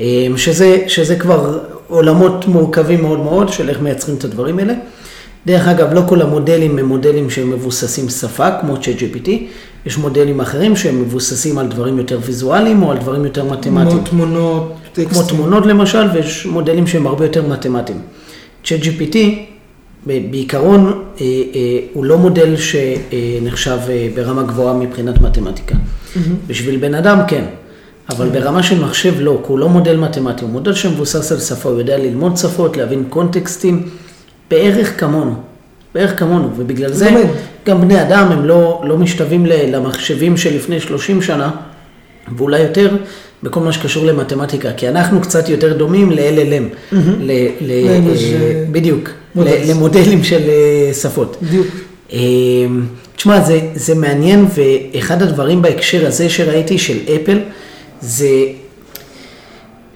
אה, 0.00 0.26
שזה, 0.36 0.78
שזה 0.86 1.16
כבר 1.16 1.58
עולמות 1.88 2.48
מורכבים 2.48 3.02
מאוד 3.02 3.18
מאוד 3.18 3.48
של 3.48 3.68
איך 3.68 3.80
מייצרים 3.80 4.16
את 4.16 4.24
הדברים 4.24 4.58
האלה. 4.58 4.74
דרך 5.46 5.68
אגב, 5.68 5.92
לא 5.92 6.02
כל 6.06 6.22
המודלים 6.22 6.78
הם 6.78 6.84
מודלים 6.84 7.30
שהם 7.30 7.50
מבוססים 7.50 8.08
שפה, 8.08 8.48
כמו 8.60 8.74
ChatGPT, 8.76 9.28
יש 9.86 9.98
מודלים 9.98 10.40
אחרים 10.40 10.76
שהם 10.76 11.02
מבוססים 11.02 11.58
על 11.58 11.66
דברים 11.66 11.98
יותר 11.98 12.18
ויזואליים 12.22 12.82
או 12.82 12.90
על 12.90 12.98
דברים 12.98 13.24
יותר 13.24 13.44
מתמטיים. 13.44 13.90
כמו 13.90 13.98
תמונות, 14.10 14.72
כמו 14.94 15.04
טקסטים. 15.04 15.36
תמונות 15.36 15.66
למשל, 15.66 16.08
ויש 16.14 16.46
מודלים 16.46 16.86
שהם 16.86 17.06
הרבה 17.06 17.24
יותר 17.24 17.48
מתמטיים. 17.48 17.98
ChatGPT 18.64 19.16
בעיקרון 20.06 20.86
אה, 21.20 21.26
אה, 21.54 21.78
הוא 21.92 22.04
לא 22.04 22.18
מודל 22.18 22.54
שנחשב 22.56 23.78
אה, 23.88 24.08
ברמה 24.14 24.42
גבוהה 24.42 24.74
מבחינת 24.74 25.20
מתמטיקה. 25.20 25.74
בשביל 26.46 26.76
בן 26.76 26.94
אדם 26.94 27.18
כן, 27.28 27.44
אבל 28.10 28.28
ברמה 28.28 28.62
של 28.62 28.84
מחשב 28.84 29.14
לא, 29.18 29.40
כי 29.42 29.48
הוא 29.48 29.58
לא 29.58 29.68
מודל 29.68 29.96
מתמטי, 29.96 30.44
הוא 30.44 30.50
מודל 30.50 30.72
שמבוסס 30.72 31.32
על 31.32 31.40
שפה, 31.40 31.68
הוא 31.68 31.78
יודע 31.78 31.98
ללמוד 31.98 32.36
שפות, 32.36 32.76
להבין 32.76 33.04
קונטקסטים, 33.08 33.88
בערך 34.50 35.00
כמונו, 35.00 35.34
בערך 35.94 36.18
כמונו, 36.18 36.50
ובגלל 36.56 36.92
זה. 36.92 37.24
גם 37.66 37.80
בני 37.80 38.02
אדם 38.02 38.32
הם 38.32 38.44
לא, 38.44 38.82
לא 38.86 38.98
משתווים 38.98 39.46
למחשבים 39.46 40.36
של 40.36 40.56
לפני 40.56 40.80
30 40.80 41.22
שנה, 41.22 41.50
ואולי 42.36 42.60
יותר 42.60 42.96
בכל 43.42 43.60
מה 43.60 43.72
שקשור 43.72 44.06
למתמטיקה, 44.06 44.72
כי 44.72 44.88
אנחנו 44.88 45.20
קצת 45.20 45.48
יותר 45.48 45.76
דומים 45.76 46.10
ל-LLM, 46.12 46.94
אה, 48.32 48.64
בדיוק, 48.72 49.08
למודלים 49.36 50.24
של 50.24 50.42
אה, 50.48 50.94
שפות. 50.94 51.36
בדיוק. 51.42 51.66
אה, 52.12 52.18
תשמע, 53.16 53.40
זה, 53.40 53.60
זה 53.74 53.94
מעניין, 53.94 54.46
ואחד 54.54 55.22
הדברים 55.22 55.62
בהקשר 55.62 56.06
הזה 56.06 56.30
שראיתי 56.30 56.78
של 56.78 56.98
אפל, 57.16 57.38
זה 58.00 58.28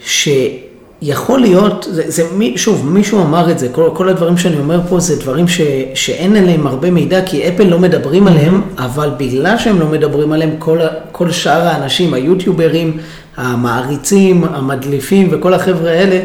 שיכול 0.00 1.40
להיות, 1.40 1.86
זה, 1.90 2.02
זה 2.06 2.24
מי, 2.36 2.58
שוב, 2.58 2.86
מישהו 2.90 3.22
אמר 3.22 3.50
את 3.50 3.58
זה, 3.58 3.68
כל, 3.68 3.90
כל 3.94 4.08
הדברים 4.08 4.38
שאני 4.38 4.58
אומר 4.58 4.80
פה 4.88 5.00
זה 5.00 5.16
דברים 5.16 5.48
ש, 5.48 5.60
שאין 5.94 6.36
עליהם 6.36 6.66
הרבה 6.66 6.90
מידע, 6.90 7.22
כי 7.26 7.48
אפל 7.48 7.64
לא 7.64 7.78
מדברים 7.78 8.26
עליהם, 8.26 8.62
אבל 8.78 9.10
בגלל 9.16 9.58
שהם 9.58 9.80
לא 9.80 9.86
מדברים 9.86 10.32
עליהם, 10.32 10.50
כל, 10.58 10.78
כל 11.12 11.30
שאר 11.30 11.68
האנשים, 11.68 12.14
היוטיוברים, 12.14 12.96
המעריצים, 13.36 14.44
המדליפים 14.44 15.28
וכל 15.30 15.54
החבר'ה 15.54 15.90
האלה, 15.90 16.20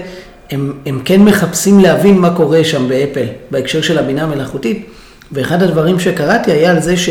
הם, 0.51 0.73
הם 0.86 1.01
כן 1.06 1.21
מחפשים 1.21 1.79
להבין 1.79 2.17
מה 2.17 2.36
קורה 2.36 2.63
שם 2.63 2.88
באפל, 2.88 3.25
בהקשר 3.51 3.82
של 3.82 3.97
הבינה 3.97 4.23
המלאכותית. 4.23 4.86
ואחד 5.32 5.63
הדברים 5.63 5.99
שקראתי 5.99 6.51
היה 6.51 6.71
על 6.71 6.82
זה 6.82 6.97
ש... 6.97 7.10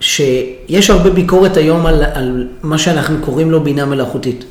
שיש 0.00 0.90
הרבה 0.90 1.10
ביקורת 1.10 1.56
היום 1.56 1.86
על, 1.86 2.04
על 2.14 2.48
מה 2.62 2.78
שאנחנו 2.78 3.16
קוראים 3.20 3.50
לו 3.50 3.64
בינה 3.64 3.84
מלאכותית. 3.84 4.44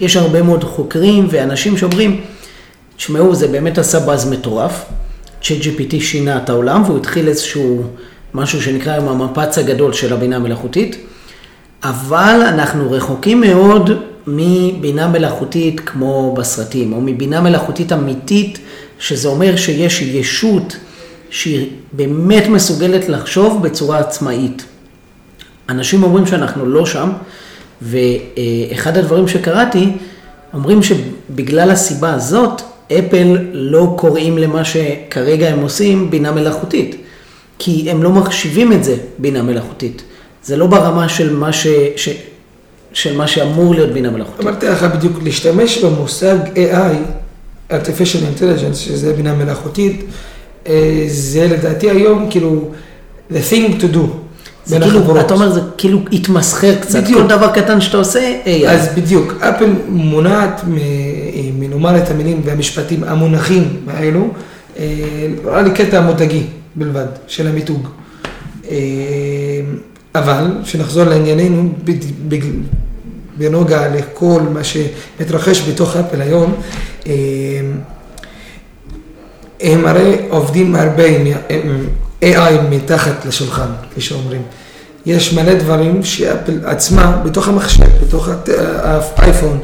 יש 0.00 0.16
הרבה 0.16 0.42
מאוד 0.42 0.64
חוקרים 0.64 1.26
ואנשים 1.30 1.76
שאומרים, 1.78 2.20
תשמעו, 2.96 3.34
זה 3.34 3.48
באמת 3.48 3.78
עשה 3.78 4.00
באז 4.00 4.30
מטורף. 4.30 4.84
ChatGPT 5.42 6.00
שינה 6.00 6.36
את 6.36 6.50
העולם 6.50 6.82
והוא 6.82 6.96
התחיל 6.96 7.28
איזשהו 7.28 7.82
משהו 8.34 8.62
שנקרא 8.62 8.92
היום 8.92 9.08
המפץ 9.08 9.58
הגדול 9.58 9.92
של 9.92 10.12
הבינה 10.12 10.36
המלאכותית, 10.36 10.96
אבל 11.82 12.40
אנחנו 12.48 12.90
רחוקים 12.90 13.40
מאוד 13.40 13.90
מבינה 14.26 15.08
מלאכותית 15.08 15.80
כמו 15.80 16.34
בסרטים, 16.38 16.92
או 16.92 17.00
מבינה 17.00 17.40
מלאכותית 17.40 17.92
אמיתית, 17.92 18.58
שזה 18.98 19.28
אומר 19.28 19.56
שיש 19.56 20.02
ישות 20.02 20.76
שהיא 21.30 21.70
באמת 21.92 22.48
מסוגלת 22.48 23.08
לחשוב 23.08 23.62
בצורה 23.62 23.98
עצמאית. 23.98 24.64
אנשים 25.68 26.02
אומרים 26.02 26.26
שאנחנו 26.26 26.66
לא 26.66 26.86
שם, 26.86 27.10
ואחד 27.82 28.96
הדברים 28.96 29.28
שקראתי, 29.28 29.92
אומרים 30.54 30.80
שבגלל 30.82 31.70
הסיבה 31.70 32.14
הזאת, 32.14 32.62
אפל 32.86 33.38
לא 33.52 33.94
קוראים 33.98 34.38
למה 34.38 34.64
שכרגע 34.64 35.48
הם 35.48 35.60
עושים 35.60 36.10
בינה 36.10 36.32
מלאכותית, 36.32 36.96
כי 37.58 37.90
הם 37.90 38.02
לא 38.02 38.10
מחשיבים 38.10 38.72
את 38.72 38.84
זה 38.84 38.96
בינה 39.18 39.42
מלאכותית. 39.42 40.02
זה 40.42 40.56
לא 40.56 40.66
ברמה 40.66 41.08
של 41.08 41.36
מה, 41.36 41.52
ש, 41.52 41.66
ש, 41.96 42.08
של 42.94 43.16
מה 43.16 43.26
שאמור 43.28 43.74
להיות 43.74 43.90
בינה 43.90 44.10
מלאכותית. 44.10 44.46
אמרתי 44.46 44.66
לך 44.66 44.82
בדיוק, 44.82 45.22
להשתמש 45.22 45.78
במושג 45.78 46.36
AI, 46.54 46.94
artificial 47.70 48.38
intelligence, 48.38 48.74
שזה 48.74 49.12
בינה 49.12 49.34
מלאכותית, 49.34 50.04
אה, 50.66 51.04
זה 51.08 51.48
לדעתי 51.48 51.90
היום 51.90 52.26
כאילו, 52.30 52.70
the 53.30 53.50
thing 53.50 53.80
to 53.80 53.94
do. 53.94 53.98
זה 54.66 54.80
כאילו, 54.80 54.98
החברות. 54.98 55.26
אתה 55.26 55.34
אומר, 55.34 55.52
זה 55.52 55.60
כאילו 55.78 56.00
התמסחר 56.12 56.74
קצת, 56.80 57.02
בדיוק. 57.02 57.20
כל 57.20 57.28
דבר 57.28 57.52
קטן 57.52 57.80
שאתה 57.80 57.96
עושה, 57.96 58.40
AI. 58.44 58.68
אז 58.68 58.88
בדיוק, 58.94 59.34
אפל 59.40 59.70
מונעת 59.88 60.60
מלומר 61.58 61.98
את 61.98 62.10
המילים 62.10 62.40
והמשפטים 62.44 63.04
המונחים 63.04 63.80
האלו, 63.86 64.28
אה, 64.78 64.84
נראה 65.44 65.62
לי 65.62 65.70
קטע 65.70 66.00
מותגי 66.00 66.42
בלבד 66.76 67.06
של 67.26 67.46
המיתוג. 67.46 67.88
אבל, 70.14 70.46
כשנחזור 70.64 71.04
לענייננו, 71.04 71.72
בנוגע 73.36 73.88
לכל 73.88 74.42
מה 74.52 74.60
שמתרחש 74.64 75.68
בתוך 75.68 75.96
אפל 75.96 76.20
היום, 76.20 76.54
אה, 77.06 77.12
הם 79.60 79.86
הרי 79.86 80.16
עובדים 80.28 80.74
הרבה 80.74 81.04
עם 81.06 81.26
AI 82.22 82.60
מתחת 82.70 83.24
לשולחן, 83.26 83.68
כפי 83.90 84.00
שאומרים. 84.00 84.42
יש 85.06 85.32
מלא 85.32 85.54
דברים 85.54 86.04
שאפל 86.04 86.58
עצמה, 86.64 87.22
בתוך 87.24 87.48
המחשב, 87.48 87.84
בתוך 88.02 88.28
האייפון, 89.16 89.60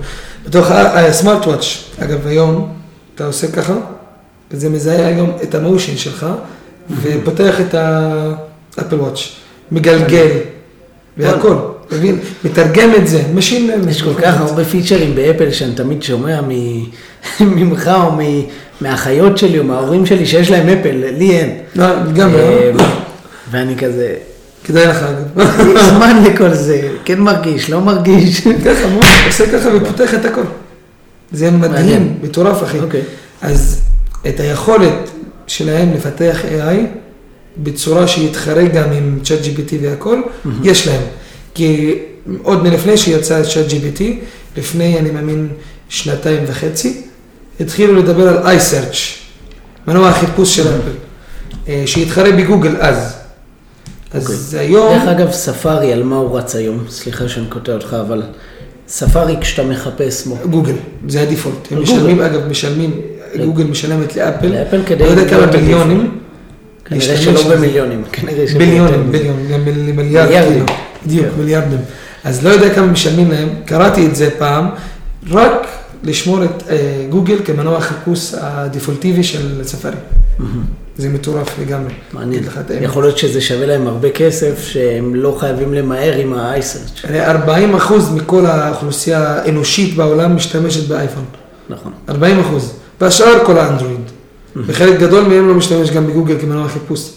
בתוך 0.47 0.71
הסמארט 0.71 1.47
וואץ', 1.47 1.65
אגב 1.99 2.27
היום 2.27 2.73
אתה 3.15 3.27
עושה 3.27 3.53
ככה, 3.53 3.75
וזה 4.51 4.69
מזהה 4.69 5.07
היום 5.07 5.33
את 5.43 5.55
ה 5.55 5.61
motion 5.61 5.97
שלך, 5.97 6.27
ופותח 7.03 7.61
את 7.61 7.75
ה 7.75 7.96
Apple 7.96 9.01
Watch, 9.01 9.40
מגלגל, 9.73 10.29
והכל, 11.17 11.55
אתה 11.87 11.97
מבין? 11.97 12.19
מתרגם 12.45 12.91
את 12.97 13.09
זה, 13.09 13.23
machine. 13.35 13.71
יש 13.91 14.03
כל 14.03 14.15
כך 14.15 14.41
הרבה 14.41 14.65
פיצ'רים 14.65 15.15
באפל 15.15 15.51
שאני 15.51 15.75
תמיד 15.75 16.03
שומע 16.03 16.41
ממך 17.41 17.91
או 17.95 18.11
מהאחיות 18.81 19.39
שלי 19.39 19.59
או 19.59 19.65
מההורים 19.65 20.07
שלי 20.07 20.27
שיש 20.27 20.51
להם 20.51 20.69
אפל, 20.69 21.05
לי 21.19 21.31
אין. 21.31 21.59
לא, 21.77 21.87
גם, 22.15 22.35
אה, 22.35 22.71
ואני 23.51 23.77
כזה, 23.77 24.15
כדאי 24.65 24.87
לך 24.87 25.03
אגב. 25.03 25.51
זמן 25.91 26.23
לכל 26.25 26.55
זה, 26.55 26.89
כן 27.05 27.21
מרגיש, 27.21 27.71
לא 27.71 27.81
מרגיש. 27.81 28.41
ככה, 28.65 28.87
ממש, 28.87 29.27
עושה 29.27 29.53
ככה 29.53 29.69
ופותח 29.77 30.15
את 30.15 30.25
הכל. 30.25 30.43
זה 31.33 31.51
מדהים. 31.51 32.19
מטורף 32.23 32.63
אחי. 32.63 32.81
אוקיי. 32.81 33.03
אז 33.43 33.81
את 34.29 34.41
היכולת 34.41 35.11
שלהם 35.47 35.93
לפתח 35.95 36.39
AI 36.45 36.77
בצורה 37.59 38.09
שיתחרה 38.09 38.65
גם 38.65 38.93
עם 38.93 39.19
צ'אט 39.25 39.39
GPT 39.39 39.75
והכל, 39.83 40.21
יש 40.63 40.89
להם. 40.89 41.03
כי 41.55 41.95
עוד 42.43 42.63
מלפני 42.63 42.97
שיצא 42.97 43.43
צ'אט 43.43 43.67
GPT, 43.67 44.03
לפני, 44.57 44.99
אני 44.99 45.11
מאמין, 45.11 45.49
שנתיים 45.89 46.45
וחצי, 46.47 47.03
התחילו 47.61 47.95
לדבר 47.95 48.29
על 48.29 48.59
iSearch, 48.59 48.97
מנוע 49.87 50.09
החיפוש 50.09 50.57
של 50.57 50.69
אפל, 50.69 50.91
אה, 51.69 51.83
שהתחרה 51.87 52.33
בגוגל 52.33 52.77
אז. 52.81 53.17
אז 54.13 54.57
היום... 54.61 54.99
דרך 54.99 55.09
אגב, 55.09 55.31
ספארי, 55.33 55.93
על 55.93 56.03
מה 56.03 56.17
הוא 56.17 56.39
רץ 56.39 56.55
היום? 56.55 56.85
סליחה 56.89 57.29
שאני 57.29 57.47
קוטע 57.47 57.73
אותך, 57.73 57.97
אבל 58.01 58.23
ספארי 58.89 59.37
כשאתה 59.41 59.63
מחפש 59.69 60.27
בו. 60.27 60.37
גוגל, 60.51 60.75
זה 61.09 61.23
הדיפולט. 61.23 61.57
הם 61.71 61.79
גוגל. 61.79 61.93
משלמים, 61.93 62.21
אגב, 62.21 62.49
משלמים, 62.49 63.01
גוגל 63.45 63.65
משלמת 63.65 64.17
לאפל, 64.17 64.47
לאפל 64.47 64.83
כדי 64.87 65.05
לא 65.05 65.09
יודע 65.09 65.29
כמה 65.29 65.47
מיליונים. 65.47 66.20
כנראה 66.91 67.17
שלא. 67.17 67.57
במיליונים, 67.57 68.03
כנראה 68.13 68.49
שביותר 68.49 68.65
ביליונים. 68.65 69.13
ביליונים, 69.65 69.97
מיליארדים. 69.97 70.67
בדיוק, 71.07 71.27
כן. 71.27 71.33
מיליארדים. 71.39 71.79
אז 72.25 72.45
לא 72.45 72.51
יודע 72.51 72.75
כמה 72.75 72.87
משלמים 72.87 73.31
להם, 73.31 73.49
קראתי 73.65 74.07
את 74.07 74.17
זה 74.17 74.31
פעם, 74.39 74.69
רק 75.31 75.67
לשמור 76.05 76.45
את 76.45 76.63
אה, 76.71 77.07
גוגל 77.09 77.37
כמנוע 77.45 77.77
החיפוש 77.77 78.35
הדפולטיבי 78.41 79.25
של 79.25 79.65
ספארי. 79.65 79.97
זה 80.97 81.09
מטורף 81.09 81.59
לגמרי. 81.59 81.93
מעניין. 82.13 82.43
יכול 82.81 83.03
להיות 83.03 83.19
שזה 83.19 83.41
שווה 83.41 83.67
להם 83.67 83.87
הרבה 83.87 84.11
כסף, 84.11 84.65
שהם 84.67 85.15
לא 85.15 85.37
חייבים 85.41 85.75
למהר 85.75 86.13
עם 86.17 86.33
ה-iSearch. 86.33 87.09
הרי 87.09 87.27
40 87.27 87.75
אחוז 87.75 88.15
מכל 88.15 88.47
האוכלוסייה 88.47 89.29
האנושית 89.29 89.97
בעולם 89.97 90.37
משתמשת 90.37 90.89
באייפון. 90.89 91.25
נכון. 91.69 91.93
40 92.09 92.41
אחוז. 92.41 92.73
והשאר 93.01 93.45
כל 93.45 93.59
האנדרואיד. 93.59 94.00
וחלק 94.57 94.99
גדול 95.01 95.25
מהם 95.25 95.49
לא 95.49 95.55
משתמש 95.55 95.91
גם 95.91 96.07
בגוגל 96.07 96.35
כמנוע 96.41 96.69
חיפוש. 96.69 97.11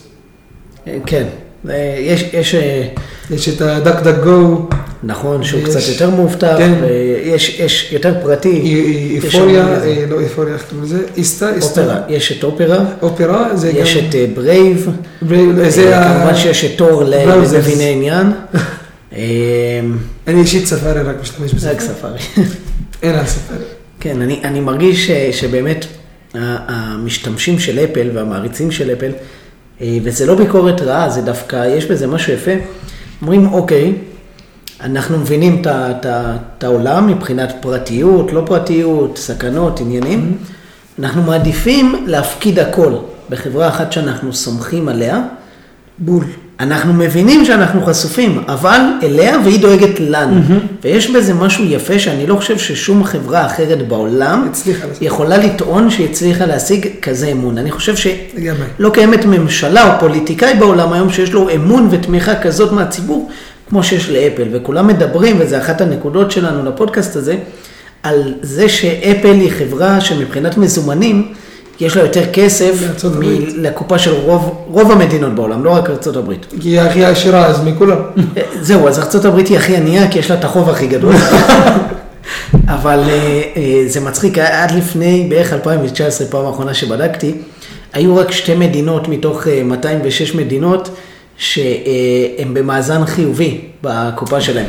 אה, 0.88 0.98
כן. 1.06 1.24
אה, 1.70 1.96
יש, 2.00 2.30
יש, 2.34 2.56
אה, 2.56 2.88
יש 3.32 3.50
את 3.50 3.62
ה 3.62 3.96
DuckDuckGo, 4.04 4.68
נכון 5.04 5.44
שהוא 5.44 5.62
יש- 5.62 5.70
קצת 5.70 5.88
יותר 5.88 6.10
מאובטח, 6.10 6.56
כן. 6.58 6.74
ויש 6.82 7.60
יש 7.60 7.90
יותר 7.92 8.14
פרטי. 8.24 8.86
איפוריה, 9.16 9.80
יש 9.86 10.10
לא 10.10 10.20
איפוריה, 10.20 10.54
איך 10.54 10.64
קוראים 10.70 10.84
לזה? 10.86 11.00
איסטה, 11.18 11.56
איסטה. 11.56 11.82
Opera, 11.82 12.02
יש 12.10 12.32
את 12.32 12.44
Opera, 12.44 12.86
Opera, 13.02 13.56
זה 13.58 13.72
גם... 13.72 13.78
יש 13.78 13.98
את 13.98 14.16
Brave, 14.36 14.90
ו- 15.22 15.70
זה 15.70 15.98
ה... 16.00 16.14
כמובן 16.20 16.36
שיש 16.36 16.66
את 16.66 16.72
Tor. 16.78 17.04
למביני 17.04 17.92
עניין. 17.94 18.32
אני 20.28 20.42
אישית 20.42 20.66
ספארי 20.66 21.02
רק 21.02 21.16
משתמש 21.22 21.54
בזה. 21.54 21.72
רק 21.72 21.80
ספארי. 21.82 22.20
אין 23.04 23.16
על 23.16 23.26
ספארי. 23.26 23.64
כן, 24.00 24.22
אני, 24.22 24.40
אני 24.44 24.60
מרגיש 24.60 25.08
ש, 25.08 25.12
שבאמת 25.40 25.86
המשתמשים 26.36 27.60
של 27.60 27.80
אפל 27.80 28.10
והמעריצים 28.14 28.72
של 28.72 28.94
אפל, 28.94 29.12
אה, 29.82 29.98
וזה 30.04 30.26
לא 30.26 30.36
ביקורת 30.36 30.82
רעה, 30.82 31.10
זה 31.10 31.22
דווקא, 31.22 31.66
יש 31.68 31.86
בזה 31.86 32.08
משהו 32.08 32.34
יפה, 32.34 32.52
אומרים, 33.22 33.54
אוקיי, 33.54 33.94
אנחנו 34.82 35.18
מבינים 35.18 35.62
את 35.66 36.64
העולם 36.64 37.08
מבחינת 37.08 37.54
פרטיות, 37.62 38.34
לא 38.34 38.44
פרטיות, 38.46 39.18
סכנות, 39.18 39.80
עניינים, 39.80 40.38
אנחנו 41.00 41.24
מעדיפים 41.24 42.06
להפקיד 42.08 42.60
הכל 42.60 42.94
בחברה 43.30 43.68
אחת 43.68 43.92
שאנחנו 43.92 44.34
סומכים 44.34 44.90
עליה, 44.90 45.22
בול. 45.98 46.26
אנחנו 46.60 46.94
מבינים 46.94 47.46
שאנחנו 47.46 47.86
חשופים, 47.86 48.44
אבל 48.48 48.80
אליה 49.04 49.38
והיא 49.44 49.60
דואגת 49.60 50.00
לנו. 50.00 50.42
ויש 50.84 51.12
בזה 51.12 51.34
משהו 51.34 51.66
יפה 51.66 52.00
שאני 52.00 52.28
לא 52.28 52.36
חושב 52.36 52.58
ששום 52.58 53.04
חברה 53.04 53.46
אחרת 53.46 53.88
בעולם. 53.88 54.50
יכולה 55.02 55.38
לטעון 55.38 55.90
שהיא 55.90 56.10
הצליחה 56.10 56.46
להשיג 56.46 56.88
כזה 57.02 57.28
אמון. 57.28 57.58
אני 57.58 57.72
חושב. 57.72 57.96
שלא 57.96 58.90
קיימת 58.90 59.26
ממשלה 59.26 59.94
או 59.94 60.00
פוליטיקאי 60.00 60.54
בעולם 60.54 60.94
היום 60.94 61.10
שיש 61.10 61.32
לו 61.32 61.50
אמון 61.56 61.88
ותמיכה 61.92 62.36
כזאת 62.36 62.72
מהציבור, 62.72 63.30
כמו 63.70 63.84
שיש 63.84 64.10
לאפל. 64.10 64.48
וכולם 64.52 64.88
מדברים, 64.88 65.36
וזו 65.40 65.58
אחת 65.58 65.82
הנקודות 65.82 66.32
שלנו 66.32 66.70
לפודקאסט 66.70 67.16
הזה, 67.16 67.36
על 68.04 68.34
זה 68.42 68.70
שאפל 68.70 69.34
היא 69.34 69.52
חברה 69.52 70.02
שמבחינת 70.02 70.58
מזומנים, 70.58 71.34
יש 71.80 71.98
לה 71.98 72.04
יותר 72.04 72.32
כסף 72.34 72.74
לקופה 73.56 74.00
של 74.00 74.14
רוב, 74.14 74.66
רוב 74.68 74.92
המדינות 74.92 75.36
בעולם, 75.36 75.64
לא 75.64 75.72
רק 75.72 75.90
ארצות 75.90 76.16
הברית. 76.16 76.46
כי 76.62 76.70
היא 76.70 76.82
הכי 76.82 77.06
עשירה 77.06 77.46
אז 77.46 77.64
מכולם. 77.64 77.98
זהו, 78.62 78.88
אז 78.88 79.00
ארצות 79.00 79.26
הברית 79.26 79.48
היא 79.48 79.58
הכי 79.58 79.76
ענייה, 79.76 80.12
כי 80.12 80.20
יש 80.20 80.32
לה 80.32 80.38
את 80.40 80.44
החוב 80.44 80.70
הכי 80.70 80.88
גדול. 80.88 81.16
אבל 82.68 83.00
אה, 83.10 83.42
אה, 83.58 83.84
זה 83.88 84.00
מצחיק, 84.00 84.38
עד 84.38 84.72
לפני 84.72 85.26
בערך 85.30 85.54
2019, 85.54 86.28
פעם 86.28 86.46
האחרונה 86.46 86.74
שבדקתי, 86.74 87.34
היו 87.94 88.16
רק 88.16 88.32
שתי 88.32 88.56
מדינות 88.56 89.08
מתוך 89.08 89.48
אה, 89.48 89.64
206 89.64 90.36
מדינות 90.36 90.90
שהן 91.38 92.54
במאזן 92.54 93.06
חיובי 93.06 93.62
בקופה 93.84 94.42
שלהן. 94.42 94.66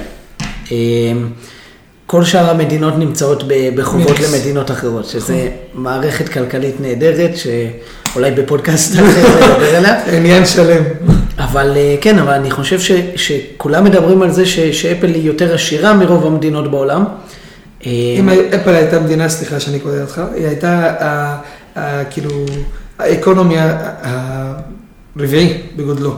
אה, 2.15 2.21
כל 2.21 2.25
שאר 2.25 2.51
המדינות 2.51 2.99
נמצאות 2.99 3.45
בחובות. 3.77 4.17
למדינות 4.21 4.71
אחרות, 4.71 5.05
שזה 5.07 5.35
מערכת 5.75 6.29
כלכלית 6.29 6.81
נהדרת, 6.81 7.31
שאולי 7.37 8.31
בפודקאסט 8.31 8.95
אחר 8.95 9.03
נדבר 9.53 9.77
עליה. 9.77 10.17
עניין 10.17 10.47
שלם. 10.47 10.83
אבל 11.39 11.73
אה, 11.77 11.97
כן, 12.01 12.19
אבל 12.19 12.33
אני 12.33 12.51
חושב 12.51 12.81
ש, 12.81 12.93
שכולם 13.17 13.85
מדברים 13.85 14.23
על 14.23 14.31
זה 14.31 14.47
ש, 14.47 14.59
שאפל 14.61 15.07
היא 15.07 15.23
יותר 15.23 15.55
עשירה 15.55 15.93
מרוב 15.95 16.27
המדינות 16.27 16.71
בעולם. 16.71 17.05
אה, 17.87 17.91
אם 18.19 18.29
אפל 18.29 18.71
הייתה 18.75 19.01
מדינה, 19.01 19.29
סליחה 19.29 19.61
שאני 19.61 19.81
קוטע 19.81 20.01
אותך, 20.01 20.23
היא 20.35 20.47
הייתה 20.47 20.71
ה- 21.01 21.37
ה- 21.79 22.05
כאילו 22.05 22.31
האקונומי 22.99 23.59
ה- 23.59 23.93
הרביעי 25.17 25.63
בגודלו. 25.77 26.11
היא 26.11 26.17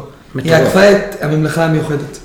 מטורף. 0.53 0.61
עקפה 0.67 0.91
את 0.91 1.23
הממלכה 1.23 1.65
המיוחדת, 1.65 2.19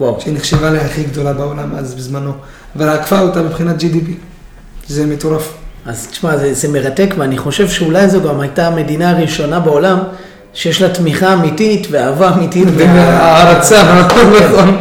וואו, 0.00 0.20
שהיא 0.20 0.34
נחשבה 0.34 0.70
להכי 0.70 1.02
גדולה 1.02 1.32
בעולם 1.32 1.74
אז 1.76 1.94
בזמנו, 1.94 2.32
אבל 2.76 2.88
עקפה 2.88 3.20
אותה 3.20 3.42
מבחינת 3.42 3.80
GDP. 3.80 4.10
זה 4.88 5.06
מטורף. 5.06 5.52
אז 5.86 6.06
תשמע, 6.10 6.36
זה, 6.36 6.54
זה 6.54 6.68
מרתק, 6.68 7.14
ואני 7.18 7.38
חושב 7.38 7.68
שאולי 7.68 8.08
זו 8.08 8.22
גם 8.22 8.40
הייתה 8.40 8.66
המדינה 8.66 9.10
הראשונה 9.10 9.60
בעולם 9.60 9.98
שיש 10.54 10.82
לה 10.82 10.88
תמיכה 10.88 11.32
אמיתית 11.32 11.86
ואהבה 11.90 12.32
אמיתית. 12.34 12.68
והערצה, 12.76 13.82
נכון. 14.00 14.76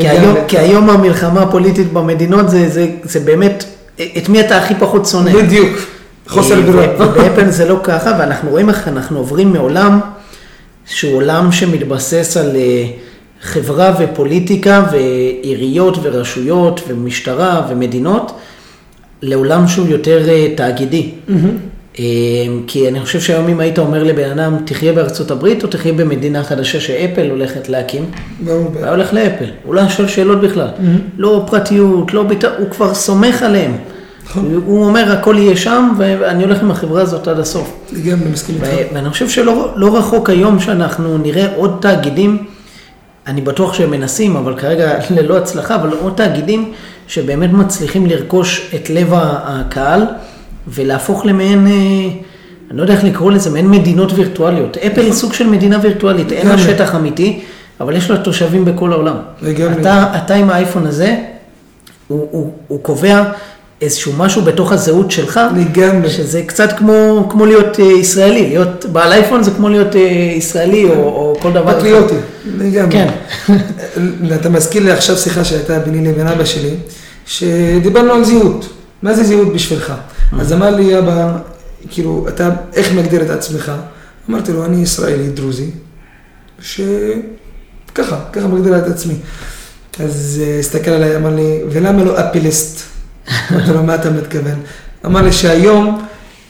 כי 0.00 0.08
היום, 0.08 0.36
כי 0.48 0.58
היום 0.58 0.90
המלחמה 0.90 1.42
הפוליטית 1.42 1.92
במדינות 1.92 2.50
זה, 2.50 2.68
זה, 2.68 2.86
זה 3.02 3.20
באמת, 3.20 3.64
את 3.96 4.28
מי 4.28 4.40
אתה 4.40 4.56
הכי 4.56 4.74
פחות 4.74 5.06
שונא. 5.06 5.32
בדיוק, 5.32 5.78
חוסר 6.28 6.54
אה. 6.54 6.70
ו- 6.70 7.02
ובאפל 7.02 7.50
זה 7.50 7.68
לא 7.68 7.80
ככה, 7.82 8.12
ואנחנו 8.18 8.50
רואים 8.50 8.68
איך 8.68 8.88
אנחנו 8.88 9.18
עוברים 9.18 9.52
מעולם 9.52 10.00
שהוא 10.86 11.16
עולם 11.16 11.52
שמתבסס 11.52 12.36
על 12.36 12.56
אה, 12.56 12.84
חברה 13.42 13.94
ופוליטיקה 14.00 14.86
ועיריות 14.92 15.98
ורשויות 16.02 16.80
ומשטרה 16.88 17.66
ומדינות, 17.68 18.32
לעולם 19.22 19.68
שהוא 19.68 19.88
יותר 19.88 20.28
אה, 20.28 20.46
תאגידי. 20.56 21.10
אה, 21.98 22.04
כי 22.66 22.88
אני 22.88 23.00
חושב 23.00 23.20
שהיום 23.20 23.48
אם 23.48 23.60
היית 23.60 23.78
אומר 23.78 24.04
לבן 24.04 24.30
אדם, 24.30 24.56
תחיה 24.64 24.92
בארצות 24.92 25.30
הברית 25.30 25.62
או 25.62 25.68
תחיה 25.68 25.92
במדינה 25.92 26.44
חדשה 26.44 26.80
שאפל 26.80 27.30
הולכת 27.30 27.68
להקים, 27.68 28.04
ברור. 28.44 28.58
הוא 28.58 28.82
היה 28.82 28.90
הולך 28.90 29.12
לאפל, 29.12 29.50
הוא 29.64 29.74
לא 29.74 29.88
שואל 29.88 30.08
שאלות 30.08 30.40
בכלל. 30.40 30.68
לא 31.18 31.44
פרטיות, 31.46 32.14
לא 32.14 32.22
ביטחון, 32.22 32.54
הוא 32.58 32.70
כבר 32.70 32.94
סומך 32.94 33.42
עליהם. 33.42 33.72
הוא 34.34 34.42
הוא 34.66 34.84
אומר, 34.84 35.12
הכל 35.12 35.36
יהיה 35.38 35.56
שם, 35.56 35.92
ואני 35.98 36.44
הולך 36.44 36.62
עם 36.62 36.70
החברה 36.70 37.02
הזאת 37.02 37.28
עד 37.28 37.38
הסוף. 37.38 37.72
לגמרי 37.92 38.28
מסכים 38.30 38.54
איתך. 38.54 38.92
ואני 38.94 39.10
חושב 39.10 39.28
שלא 39.28 39.72
לא 39.76 39.96
רחוק 39.96 40.30
היום 40.30 40.60
שאנחנו 40.60 41.18
נראה 41.18 41.46
עוד 41.56 41.78
תאגידים, 41.80 42.44
אני 43.28 43.40
בטוח 43.40 43.74
שהם 43.74 43.90
מנסים, 43.90 44.36
אבל 44.36 44.58
כרגע 44.58 44.98
ללא 45.16 45.36
הצלחה, 45.36 45.74
אבל 45.74 45.92
עוד 45.92 46.12
תאגידים 46.16 46.72
שבאמת 47.08 47.52
מצליחים 47.52 48.06
לרכוש 48.06 48.70
את 48.74 48.90
לב 48.90 49.12
הקהל 49.14 50.06
ולהפוך 50.68 51.26
למעין, 51.26 51.66
אה, 51.66 51.72
אני 52.70 52.76
לא 52.78 52.82
יודע 52.82 52.94
איך 52.94 53.04
לקרוא 53.04 53.32
לזה, 53.32 53.50
מעין 53.50 53.70
מדינות 53.70 54.12
וירטואליות. 54.12 54.76
אפל 54.76 55.00
היא 55.00 55.12
סוג 55.12 55.32
של 55.32 55.46
מדינה 55.46 55.78
וירטואלית, 55.82 56.32
אין 56.32 56.48
לה. 56.48 56.58
שטח 56.58 56.94
אמיתי, 56.94 57.40
אבל 57.80 57.96
יש 57.96 58.10
לה 58.10 58.16
תושבים 58.16 58.64
בכל 58.64 58.92
העולם. 58.92 59.16
לגמרי. 59.42 59.80
אתה, 59.80 60.12
אתה 60.24 60.34
עם 60.34 60.50
האייפון 60.50 60.86
הזה, 60.86 61.16
הוא, 62.08 62.28
הוא, 62.30 62.52
הוא 62.68 62.82
קובע 62.82 63.24
איזשהו 63.82 64.12
משהו 64.12 64.42
בתוך 64.42 64.72
הזהות 64.72 65.10
שלך, 65.10 65.40
לגמרי. 65.56 66.10
שזה 66.10 66.42
קצת 66.46 66.72
כמו, 66.78 67.26
כמו 67.30 67.46
להיות 67.46 67.80
אה, 67.80 67.84
ישראלי, 67.84 68.48
להיות 68.48 68.86
בעל 68.92 69.12
אייפון 69.12 69.42
זה 69.42 69.50
כמו 69.50 69.68
להיות 69.68 69.96
אה, 69.96 70.00
ישראלי 70.36 70.84
או, 70.84 70.94
או 70.94 71.36
כל 71.40 71.52
דבר. 71.52 71.78
פטריוטי, 71.78 72.14
לגמרי. 72.58 72.92
כן. 72.92 73.08
אתה 74.40 74.48
מזכיר 74.48 74.82
לי 74.82 74.90
עכשיו 74.90 75.16
שיחה 75.16 75.44
שהייתה 75.44 75.78
ביני 75.78 76.08
לבין 76.08 76.26
אבא 76.26 76.44
שלי, 76.44 76.74
שדיברנו 77.26 78.12
על 78.12 78.24
זהות. 78.24 78.68
מה 79.02 79.14
זה 79.14 79.24
זהות 79.24 79.52
בשבילך? 79.52 79.92
אז 80.40 80.52
אמר 80.52 80.70
לי 80.70 80.98
אבא, 80.98 81.36
כאילו, 81.90 82.26
אתה 82.28 82.50
איך 82.74 82.92
מגדיר 82.92 83.22
את 83.22 83.30
עצמך? 83.30 83.72
אמרתי 84.30 84.52
לו, 84.52 84.64
אני 84.64 84.82
ישראלי 84.82 85.28
דרוזי, 85.28 85.70
שככה, 86.60 88.18
ככה 88.32 88.46
מגדיר 88.46 88.78
את 88.78 88.86
עצמי. 88.86 89.14
אז 90.00 90.42
אה, 90.44 90.58
הסתכל 90.58 90.90
עליי, 90.90 91.16
אמר 91.16 91.34
לי, 91.34 91.60
ולמה 91.70 92.04
לא 92.04 92.20
אפליסט? 92.20 92.97
אמרתי 93.52 93.70
לו, 93.70 93.82
מה 93.82 93.94
אתה 93.94 94.10
מתכוון? 94.10 94.58
אמר 95.06 95.22
לי 95.22 95.32
שהיום, 95.32 95.98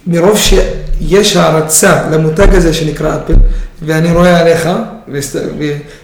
מרוב 0.07 0.39
שיש 0.39 1.37
הערצה 1.37 2.11
למותג 2.11 2.55
הזה 2.55 2.75
שנקרא 2.75 3.17
אפל, 3.17 3.35
ואני 3.83 4.13
רואה 4.13 4.41
עליך, 4.41 4.69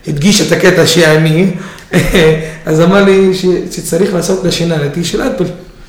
והדגיש 0.06 0.40
את 0.40 0.52
הקטע 0.52 0.86
שאני, 0.86 1.50
אז 2.66 2.80
אמר 2.80 3.04
לי 3.04 3.34
ש, 3.34 3.46
שצריך 3.70 4.14
לעשות 4.14 4.44
לשינליטי 4.44 5.04
של 5.04 5.22
אפל, 5.22 5.44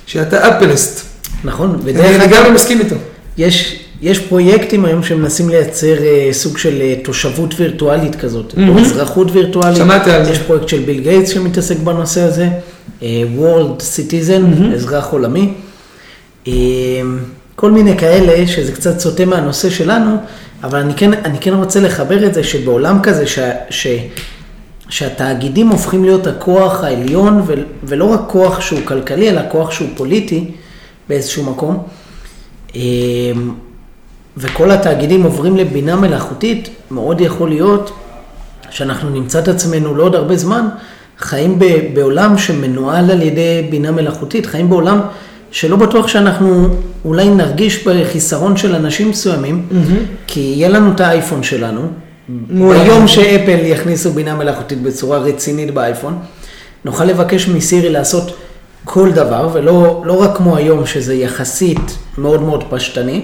שאתה 0.06 0.58
אפליסט. 0.58 1.06
נכון, 1.44 1.80
אני 1.84 1.92
ודרך 1.92 2.22
אגב, 2.22 2.52
מסכים 2.54 2.80
איתו. 2.80 2.96
יש, 3.38 3.80
יש 4.02 4.20
פרויקטים 4.20 4.86
היום 4.86 5.04
שמנסים 5.04 5.50
לייצר 5.50 6.04
אה, 6.04 6.30
סוג 6.32 6.58
של 6.58 6.82
אה, 6.82 6.96
תושבות 7.04 7.54
וירטואלית 7.58 8.16
כזאת, 8.16 8.54
או 8.58 8.62
מהמם. 8.62 8.78
אזרחות 8.78 9.32
וירטואלית. 9.32 9.78
שמעתי 9.78 10.12
על 10.12 10.26
זה. 10.26 10.32
יש 10.32 10.40
פרויקט 10.40 10.68
של 10.68 10.80
ביל 10.80 11.00
גייטס 11.00 11.30
שמתעסק 11.30 11.78
בנושא 11.78 12.22
הזה, 12.22 12.48
World 13.02 13.80
Citizen, 13.80 14.74
אזרח 14.74 15.12
עולמי. 15.12 15.54
אה, 16.48 16.54
כל 17.56 17.72
מיני 17.72 17.98
כאלה, 17.98 18.48
שזה 18.48 18.72
קצת 18.72 19.00
סוטה 19.00 19.26
מהנושא 19.26 19.70
שלנו, 19.70 20.18
אבל 20.64 20.80
אני 20.80 20.94
כן, 20.94 21.14
אני 21.14 21.38
כן 21.40 21.54
רוצה 21.54 21.80
לחבר 21.80 22.26
את 22.26 22.34
זה 22.34 22.44
שבעולם 22.44 23.00
כזה, 23.04 23.28
ש, 23.28 23.40
ש, 23.70 23.88
שהתאגידים 24.90 25.68
הופכים 25.68 26.04
להיות 26.04 26.28
הכוח 26.28 26.84
העליון, 26.84 27.42
ו, 27.48 27.54
ולא 27.84 28.06
רק 28.06 28.22
כוח 28.28 28.62
שהוא 28.62 28.80
כלכלי, 28.86 29.30
אלא 29.30 29.42
כוח 29.52 29.72
שהוא 29.72 29.90
פוליטי 29.96 30.52
באיזשהו 31.10 31.44
מקום. 31.44 31.84
אה, 32.76 32.82
וכל 34.38 34.72
התאגידים 34.72 35.24
עוברים 35.24 35.58
לבינה 35.58 35.96
מלאכותית, 35.96 36.70
מאוד 36.92 37.22
יכול 37.22 37.50
להיות 37.50 37.92
שאנחנו 38.70 39.10
נמצא 39.10 39.40
את 39.40 39.48
עצמנו 39.48 39.96
לא 39.96 40.04
עוד 40.04 40.16
הרבה 40.16 40.38
זמן, 40.38 40.68
חיים 41.20 41.60
ב, 41.60 41.66
בעולם 41.94 42.38
שמנוהל 42.38 43.12
על 43.12 43.22
ידי 43.22 43.68
בינה 43.70 43.92
מלאכותית, 43.92 44.46
חיים 44.46 44.70
בעולם 44.70 45.00
שלא 45.52 45.76
בטוח 45.76 46.08
שאנחנו 46.08 46.68
אולי 47.06 47.30
נרגיש 47.30 47.88
בחיסרון 47.88 48.58
של 48.58 48.76
אנשים 48.76 49.10
מסוימים, 49.10 49.68
כי 50.28 50.40
יהיה 50.40 50.70
לנו 50.70 50.92
את 50.92 51.00
האייפון 51.00 51.44
שלנו, 51.44 51.82
מעולה. 52.30 52.84
ביום 52.84 53.08
שאפל 53.08 53.58
יכניסו 53.64 54.12
בינה 54.12 54.36
מלאכותית 54.36 54.82
בצורה 54.82 55.18
רצינית 55.18 55.74
באייפון, 55.74 56.20
נוכל 56.86 57.06
לבקש 57.06 57.48
מסירי 57.48 57.90
לעשות 57.90 58.38
כל 58.84 59.12
דבר, 59.12 59.50
ולא 59.54 60.04
לא 60.06 60.22
רק 60.22 60.38
כמו 60.38 60.58
היום, 60.58 60.86
שזה 60.86 61.14
יחסית 61.14 61.98
מאוד 62.18 62.42
מאוד 62.42 62.64
פשטני. 62.70 63.22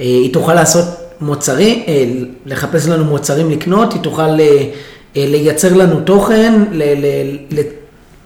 אה, 0.00 0.06
היא 0.06 0.32
תוכל 0.32 0.54
לעשות 0.54 0.84
מוצרים, 1.20 1.82
אה, 1.88 2.04
לחפש 2.46 2.88
לנו 2.88 3.04
מוצרים 3.04 3.50
לקנות, 3.50 3.92
היא 3.92 4.02
תוכל 4.02 4.40
אה, 4.40 4.64
לייצר 5.16 5.74
לנו 5.74 6.00
תוכן, 6.00 6.52
ל- 6.72 6.82
ל- 6.82 7.36
ל- 7.58 7.62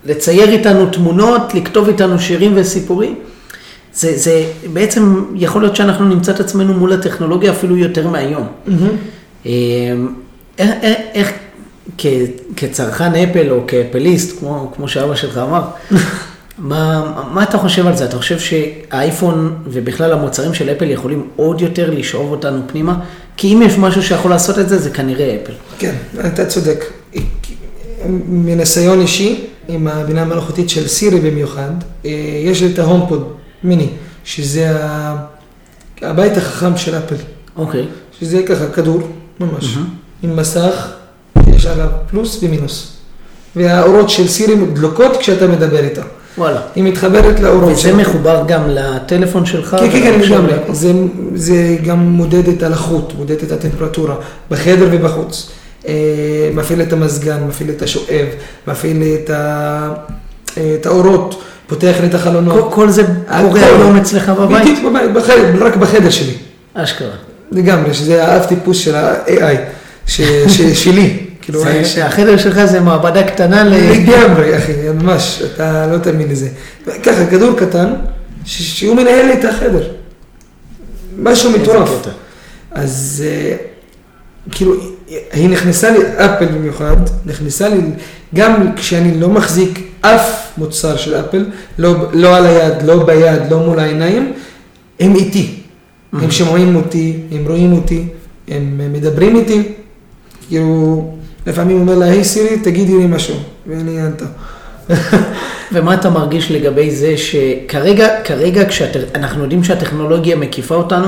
לצייר 0.05 0.49
איתנו 0.51 0.87
תמונות, 0.87 1.55
לכתוב 1.55 1.88
איתנו 1.88 2.18
שירים 2.18 2.53
וסיפורים. 2.55 3.14
זה, 3.95 4.18
זה 4.18 4.45
בעצם 4.73 5.25
יכול 5.35 5.62
להיות 5.62 5.77
שאנחנו 5.77 6.05
נמצא 6.05 6.33
את 6.33 6.40
עצמנו 6.40 6.75
מול 6.75 6.92
הטכנולוגיה 6.92 7.53
אפילו 7.53 7.77
יותר 7.77 8.09
מהיום. 8.09 8.47
אה, 9.47 9.51
איך, 10.59 10.71
איך, 10.83 10.99
איך 11.14 11.33
כ, 11.99 12.07
כצרכן 12.57 13.14
אפל 13.14 13.51
או 13.51 13.61
כאפליסט, 13.66 14.38
כמו, 14.38 14.73
כמו 14.77 14.88
שאבא 14.88 15.14
שלך 15.14 15.38
אמר, 15.38 15.62
מה, 16.59 17.12
מה 17.33 17.42
אתה 17.42 17.59
חושב 17.59 17.87
על 17.87 17.97
זה? 17.97 18.05
אתה 18.05 18.16
חושב 18.16 18.38
שהאייפון 18.38 19.55
ובכלל 19.64 20.12
המוצרים 20.12 20.55
של 20.55 20.71
אפל 20.71 20.90
יכולים 20.90 21.29
עוד 21.37 21.61
יותר 21.61 21.90
לשאוב 21.90 22.31
אותנו 22.31 22.61
פנימה? 22.66 22.99
כי 23.43 23.55
אם 23.55 23.63
יש 23.63 23.79
משהו 23.79 24.03
שיכול 24.03 24.31
לעשות 24.31 24.59
את 24.59 24.69
זה, 24.69 24.79
זה 24.79 24.91
כנראה 24.91 25.37
אפל. 25.43 25.53
כן, 25.79 25.95
אתה 26.27 26.47
צודק. 26.47 26.85
מניסיון 28.29 29.01
אישי, 29.01 29.45
עם 29.69 29.89
הבינה 29.89 30.23
המלאכותית 30.23 30.71
של 30.71 30.89
סירי 30.89 31.21
במיוחד, 31.21 31.71
אה, 32.05 32.11
יש 32.45 32.63
לי 32.63 32.73
את 32.73 32.79
ההומפוד 32.79 33.33
מיני, 33.65 33.89
שזה 34.25 34.77
הבית 36.03 36.37
החכם 36.37 36.77
של 36.77 36.99
אפל. 36.99 37.15
אוקיי. 37.57 37.87
שזה 38.21 38.43
ככה, 38.47 38.67
כדור, 38.67 39.01
ממש, 39.41 39.65
mm-hmm. 39.65 40.23
עם 40.23 40.37
מסך, 40.37 40.89
יש 41.47 41.67
עליו 41.67 41.89
פלוס 42.07 42.43
ומינוס. 42.43 42.93
והאורות 43.57 44.11
של 44.11 44.29
סירי 44.29 44.55
דלוקות 44.73 45.17
כשאתה 45.17 45.47
מדבר 45.47 45.85
איתה. 45.85 46.03
וואלה. 46.38 46.61
היא 46.75 46.85
מתחברת 46.85 47.40
לאורות 47.40 47.73
וזה 47.73 47.92
מחובר 47.92 48.42
גם 48.49 48.62
לטלפון 48.66 49.47
שלך? 49.47 49.77
כן, 49.81 49.90
כן, 49.90 50.01
כן, 50.01 50.21
לגמרי. 50.21 50.53
זה, 50.73 50.92
זה 51.35 51.77
גם 51.87 51.99
מודד 51.99 52.49
את 52.49 52.62
הלחות, 52.62 53.12
מודד 53.18 53.42
את 53.42 53.53
הטמפרטורה, 53.53 54.14
בחדר 54.51 54.88
ובחוץ. 54.90 55.51
אה, 55.88 56.51
מפעיל 56.55 56.83
את 56.83 56.92
המזגן, 56.92 57.45
מפעיל 57.49 57.71
את 57.71 57.83
השואב, 57.83 58.27
מפעיל 58.66 59.03
את, 59.14 59.31
ה, 59.31 59.92
אה, 60.59 60.75
את 60.81 60.87
האורות, 60.87 61.42
פותח 61.66 61.97
לי 62.01 62.07
את 62.07 62.14
החלונות. 62.14 62.55
כל, 62.55 62.75
כל 62.75 62.90
זה 62.90 63.03
קורה 63.40 63.66
היום 63.66 63.97
אצלך 63.97 64.29
בבית? 64.29 64.62
בדיוק 64.62 64.92
בבית, 64.92 65.12
בחדר, 65.12 65.64
רק 65.66 65.77
בחדר 65.77 66.11
שלי. 66.11 66.35
אשכרה. 66.75 67.09
לגמרי, 67.53 67.95
שזה 67.95 68.25
האב 68.25 68.45
טיפוס 68.45 68.79
של 68.79 68.95
ה-AI, 68.95 69.57
שלי. 70.75 71.32
כאילו, 71.43 71.61
זה 71.61 71.85
שהחדר 71.85 72.37
שלך 72.37 72.65
זה 72.65 72.81
מעבדה 72.81 73.23
קטנה 73.23 73.65
ל... 73.65 73.75
לגמרי, 73.75 74.59
אחי, 74.59 74.73
ממש, 74.95 75.43
אתה 75.55 75.87
לא 75.87 75.99
תאמין 75.99 76.29
לזה. 76.29 76.49
ככה, 77.03 77.27
כדור 77.27 77.59
קטן, 77.59 77.93
שהוא 78.45 78.97
מנהל 78.97 79.27
לי 79.27 79.33
את 79.33 79.45
החדר. 79.45 79.89
משהו 81.19 81.51
מטורף. 81.51 82.07
אז 82.71 83.25
אה, 83.27 83.57
כאילו, 84.51 84.75
היא 85.33 85.49
נכנסה 85.49 85.91
לי, 85.91 85.99
אפל 86.17 86.47
במיוחד, 86.47 86.97
נכנסה 87.27 87.69
לי, 87.69 87.81
גם 88.35 88.73
כשאני 88.77 89.21
לא 89.21 89.29
מחזיק 89.29 89.81
אף 90.01 90.59
מוצר 90.59 90.97
של 90.97 91.15
אפל, 91.15 91.47
לא, 91.79 91.95
לא 92.13 92.37
על 92.37 92.47
היד, 92.47 92.83
לא 92.83 93.05
ביד, 93.05 93.43
לא 93.51 93.59
מול 93.59 93.79
העיניים, 93.79 94.33
הם 95.01 95.15
איתי. 95.15 95.59
הם 96.13 96.31
שומעים 96.31 96.77
אותי, 96.77 97.21
הם 97.33 97.45
רואים 97.47 97.73
אותי, 97.73 98.05
הם 98.49 98.81
מדברים 98.93 99.37
איתי, 99.37 99.63
כאילו, 100.49 101.15
לפעמים 101.47 101.81
אומר 101.81 101.99
לה, 101.99 102.07
היי 102.07 102.25
סירי, 102.25 102.59
תגידי 102.59 102.99
לי 102.99 103.07
משהו, 103.07 103.37
ואני 103.67 104.03
אענתה. 104.03 104.25
ומה 105.73 105.95
אתה 105.95 106.11
מרגיש 106.11 106.51
לגבי 106.51 106.91
זה 106.91 107.15
שכרגע, 107.17 108.09
כרגע 108.25 108.69
כשאנחנו 108.69 109.43
יודעים 109.43 109.65
שהטכנולוגיה 109.65 110.37
מקיפה 110.37 110.75
אותנו, 110.75 111.07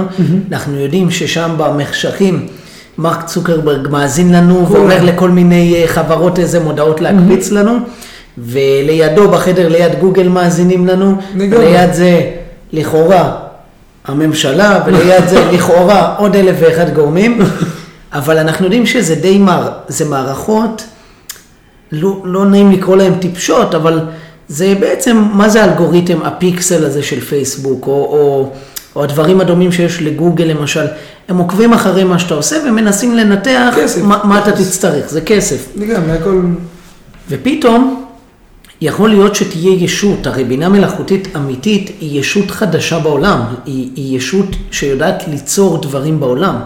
אנחנו 0.53 0.81
יודעים 0.81 1.11
ששם 1.11 1.51
במחשכים 1.59 2.47
מרק 2.99 3.25
צוקרברג 3.27 3.89
מאזין 3.89 4.33
לנו 4.33 4.69
ואומר 4.71 5.05
לכל 5.05 5.31
מיני 5.31 5.75
אה, 5.83 5.89
חברות 5.89 6.39
איזה 6.39 6.61
מודעות 6.61 7.01
להקפיץ 7.01 7.51
לנו, 7.51 7.79
ולידו 8.39 9.31
בחדר 9.31 9.69
ליד 9.69 9.93
גוגל 10.01 10.29
מאזינים 10.29 10.87
לנו, 10.87 11.17
ליד 11.35 11.93
זה 11.93 12.21
לכאורה 12.73 13.37
הממשלה, 14.05 14.81
וליד 14.87 15.29
זה 15.29 15.45
לכאורה 15.53 16.15
עוד 16.19 16.37
אלף 16.37 16.57
ואחד 16.61 16.95
גורמים. 16.95 17.39
אבל 18.15 18.39
אנחנו 18.39 18.65
יודעים 18.65 18.87
שזה 18.87 19.15
די 19.15 19.39
מר, 19.39 19.69
זה 19.89 20.05
מערכות, 20.05 20.85
לא, 21.93 22.23
לא 22.25 22.47
נעים 22.47 22.73
לקרוא 22.73 22.97
להן 22.97 23.15
טיפשות, 23.15 23.75
אבל 23.75 24.01
זה 24.49 24.75
בעצם, 24.81 25.25
מה 25.33 25.49
זה 25.49 25.65
האלגוריתם, 25.65 26.23
הפיקסל 26.23 26.85
הזה 26.85 27.03
של 27.03 27.21
פייסבוק, 27.21 27.87
או, 27.87 27.93
או, 27.93 28.51
או 28.97 29.05
הדברים 29.05 29.41
הדומים 29.41 29.73
שיש 29.73 30.03
לגוגל 30.03 30.45
למשל, 30.45 30.87
הם 31.29 31.39
עוקבים 31.39 31.73
אחרי 31.73 32.05
מה 32.05 32.19
שאתה 32.19 32.35
עושה 32.35 32.57
ומנסים 32.69 33.15
לנתח 33.15 33.75
כסף, 33.77 34.03
מה, 34.03 34.19
כסף. 34.19 34.25
מה 34.25 34.39
אתה 34.39 34.53
תצטרך, 34.53 35.09
זה 35.09 35.21
כסף. 35.21 35.69
לגמרי, 35.77 36.13
הכל... 36.13 36.41
ופתאום, 37.29 38.05
יכול 38.81 39.09
להיות 39.11 39.35
שתהיה 39.35 39.85
ישות, 39.85 40.27
הרי 40.27 40.45
בינה 40.45 40.69
מלאכותית 40.69 41.29
אמיתית 41.37 41.91
היא 42.01 42.21
ישות 42.21 42.51
חדשה 42.51 42.99
בעולם, 42.99 43.41
היא, 43.67 43.91
היא 43.97 44.17
ישות 44.17 44.47
שיודעת 44.71 45.25
ליצור 45.29 45.83
דברים 45.83 46.21
בעולם. 46.21 46.57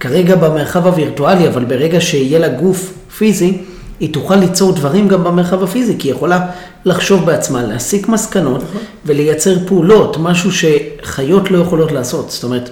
כרגע 0.00 0.36
במרחב 0.36 0.86
הווירטואלי, 0.86 1.48
אבל 1.48 1.64
ברגע 1.64 2.00
שיהיה 2.00 2.38
לה 2.38 2.48
גוף 2.48 2.92
פיזי, 3.18 3.58
היא 4.00 4.12
תוכל 4.12 4.36
ליצור 4.36 4.72
דברים 4.72 5.08
גם 5.08 5.24
במרחב 5.24 5.62
הפיזי, 5.62 5.94
כי 5.98 6.08
היא 6.08 6.14
יכולה 6.14 6.46
לחשוב 6.84 7.24
בעצמה, 7.26 7.62
להסיק 7.62 8.08
מסקנות 8.08 8.62
נכון. 8.62 8.80
ולייצר 9.06 9.66
פעולות, 9.66 10.16
משהו 10.20 10.50
שחיות 10.52 11.50
לא 11.50 11.58
יכולות 11.58 11.92
לעשות. 11.92 12.30
זאת 12.30 12.44
אומרת, 12.44 12.70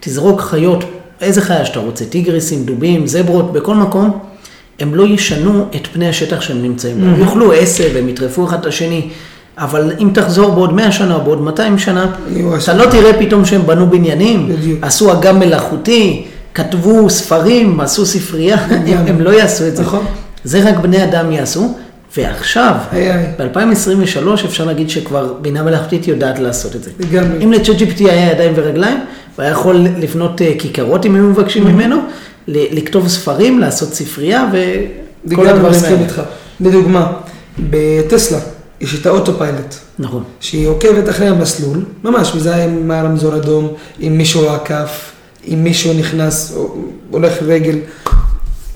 תזרוק 0.00 0.40
חיות, 0.40 0.84
איזה 1.20 1.40
חיה 1.40 1.64
שאתה 1.64 1.78
רוצה, 1.80 2.04
טיגריסים, 2.04 2.64
דובים, 2.64 3.06
זברות, 3.06 3.52
בכל 3.52 3.74
מקום, 3.74 4.18
הם 4.80 4.94
לא 4.94 5.06
ישנו 5.06 5.66
את 5.76 5.86
פני 5.92 6.08
השטח 6.08 6.40
שהם 6.40 6.62
נמצאים 6.62 7.00
בו. 7.00 7.06
הם 7.06 7.20
יאכלו 7.20 7.52
עשב, 7.52 7.96
הם 7.96 8.08
יטרפו 8.08 8.44
אחד 8.44 8.60
את 8.60 8.66
השני, 8.66 9.08
אבל 9.58 9.92
אם 10.00 10.10
תחזור 10.14 10.50
בעוד 10.54 10.72
100 10.72 10.92
שנה 10.92 11.14
או 11.14 11.20
בעוד 11.20 11.40
200 11.40 11.78
שנה, 11.78 12.06
אתה 12.64 12.74
לא 12.74 12.90
תראה 12.90 13.12
פתאום 13.18 13.44
שהם 13.44 13.66
בנו 13.66 13.90
בניינים, 13.90 14.48
עשו 14.82 15.12
אגם 15.12 15.38
מלאכותי, 15.38 16.24
כתבו 16.54 17.10
ספרים, 17.10 17.80
עשו 17.80 18.06
ספרייה, 18.06 18.56
הם, 19.06 19.20
לא 19.20 19.30
יעשו 19.30 19.66
את 19.66 19.76
זה. 19.76 19.82
נכון. 19.82 20.04
זה 20.44 20.70
רק 20.70 20.76
בני 20.76 21.04
אדם 21.04 21.32
יעשו. 21.32 21.74
ועכשיו, 22.16 22.74
ב-2023 23.38 24.46
אפשר 24.46 24.64
להגיד 24.64 24.90
שכבר 24.90 25.32
בינה 25.40 25.62
מלאכותית 25.62 26.08
יודעת 26.08 26.38
לעשות 26.38 26.76
את 26.76 26.84
זה. 26.84 26.90
לגמרי. 27.00 27.44
אם 27.44 27.52
ל-ChatGPT 27.52 27.98
היה 27.98 28.30
ידיים 28.30 28.52
ורגליים, 28.56 28.98
הוא 29.36 29.42
היה 29.42 29.52
יכול 29.52 29.76
לבנות 29.76 30.42
אה, 30.42 30.52
כיכרות 30.58 31.06
אם 31.06 31.14
היו 31.14 31.24
מבקשים 31.24 31.66
ממנו, 31.66 31.96
לכתוב 32.48 33.08
ספרים, 33.08 33.58
לעשות 33.58 33.94
ספרייה 33.94 34.48
וכל 34.52 35.46
הדברים 35.46 35.80
האלה. 35.84 36.00
איתך. 36.00 36.22
לדוגמה, 36.60 37.12
בטסלה 37.58 38.38
יש 38.80 39.00
את 39.00 39.06
האוטו 39.06 39.38
פיילוט. 39.38 39.74
נכון. 39.98 40.22
שהיא 40.40 40.68
עוקבת 40.68 41.08
אחרי 41.08 41.28
המסלול, 41.28 41.84
ממש 42.04 42.34
מזהה 42.34 42.64
עם 42.64 42.90
הרמזור 42.90 43.36
אדום, 43.36 43.68
אם 44.00 44.14
מישהו 44.18 44.48
עקף. 44.48 45.11
אם 45.48 45.64
מישהו 45.64 45.92
נכנס 45.94 46.52
או 46.56 46.74
הולך 47.10 47.42
רגל, 47.42 47.78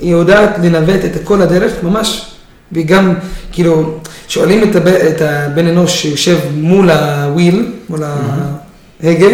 היא 0.01 0.11
יודעת 0.11 0.59
לנווט 0.63 1.05
את 1.05 1.11
כל 1.25 1.43
הדרך 1.43 1.73
ממש, 1.83 2.27
וגם 2.73 3.15
כאילו 3.53 3.93
שואלים 4.29 4.71
את, 4.71 4.77
הב, 4.77 4.89
את 4.89 5.23
הבן 5.23 5.67
אנוש 5.67 6.03
שיושב 6.03 6.39
מול 6.55 6.91
הוויל, 6.91 7.73
מול 7.89 8.03
ההגה, 8.03 9.27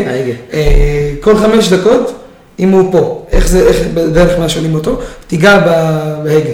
אה, 0.53 1.12
כל 1.21 1.37
חמש 1.37 1.73
דקות, 1.73 2.18
אם 2.59 2.68
הוא 2.68 2.92
פה, 2.92 3.27
איך 3.33 3.49
זה, 3.49 3.61
איך 3.61 3.77
בדרך 3.95 4.38
מה 4.38 4.49
שואלים 4.49 4.75
אותו, 4.75 5.01
תיגע 5.27 5.59
בהגה. 6.25 6.53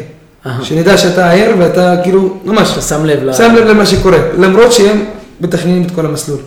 שנדע 0.63 0.97
שאתה 0.97 1.31
ער 1.31 1.55
ואתה 1.59 1.95
כאילו, 2.03 2.39
ממש, 2.45 2.69
שם 2.69 3.05
לב, 3.05 3.33
שם 3.33 3.55
לב 3.55 3.67
למה 3.67 3.87
שקורה, 3.87 4.19
למרות 4.39 4.73
שהם 4.73 5.05
מתכננים 5.41 5.83
את 5.83 5.91
כל 5.91 6.07
המסלול. 6.07 6.39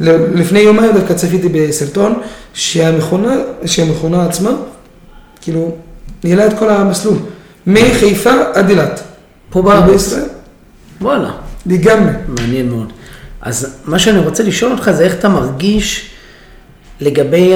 לפני 0.00 0.58
יומיים 0.58 0.92
דווקא 0.92 1.14
צפיתי 1.14 1.48
בסרטון 1.48 2.20
שהמכונה, 2.54 3.34
שהמכונה 3.64 4.24
עצמה, 4.24 4.50
כאילו, 5.40 5.74
ניהלה 6.24 6.46
את 6.46 6.58
כל 6.58 6.70
המסלול, 6.70 7.16
מחיפה 7.66 8.32
עד 8.54 8.70
אילת. 8.70 9.02
פה 9.50 9.62
בארץ? 9.62 10.14
וואלה. 11.00 11.30
לגמרי. 11.66 12.12
מעניין 12.28 12.68
מאוד. 12.68 12.92
אז 13.40 13.76
מה 13.84 13.98
שאני 13.98 14.18
רוצה 14.18 14.42
לשאול 14.42 14.72
אותך 14.72 14.90
זה 14.90 15.04
איך 15.04 15.14
אתה 15.14 15.28
מרגיש 15.28 16.10
לגבי 17.00 17.54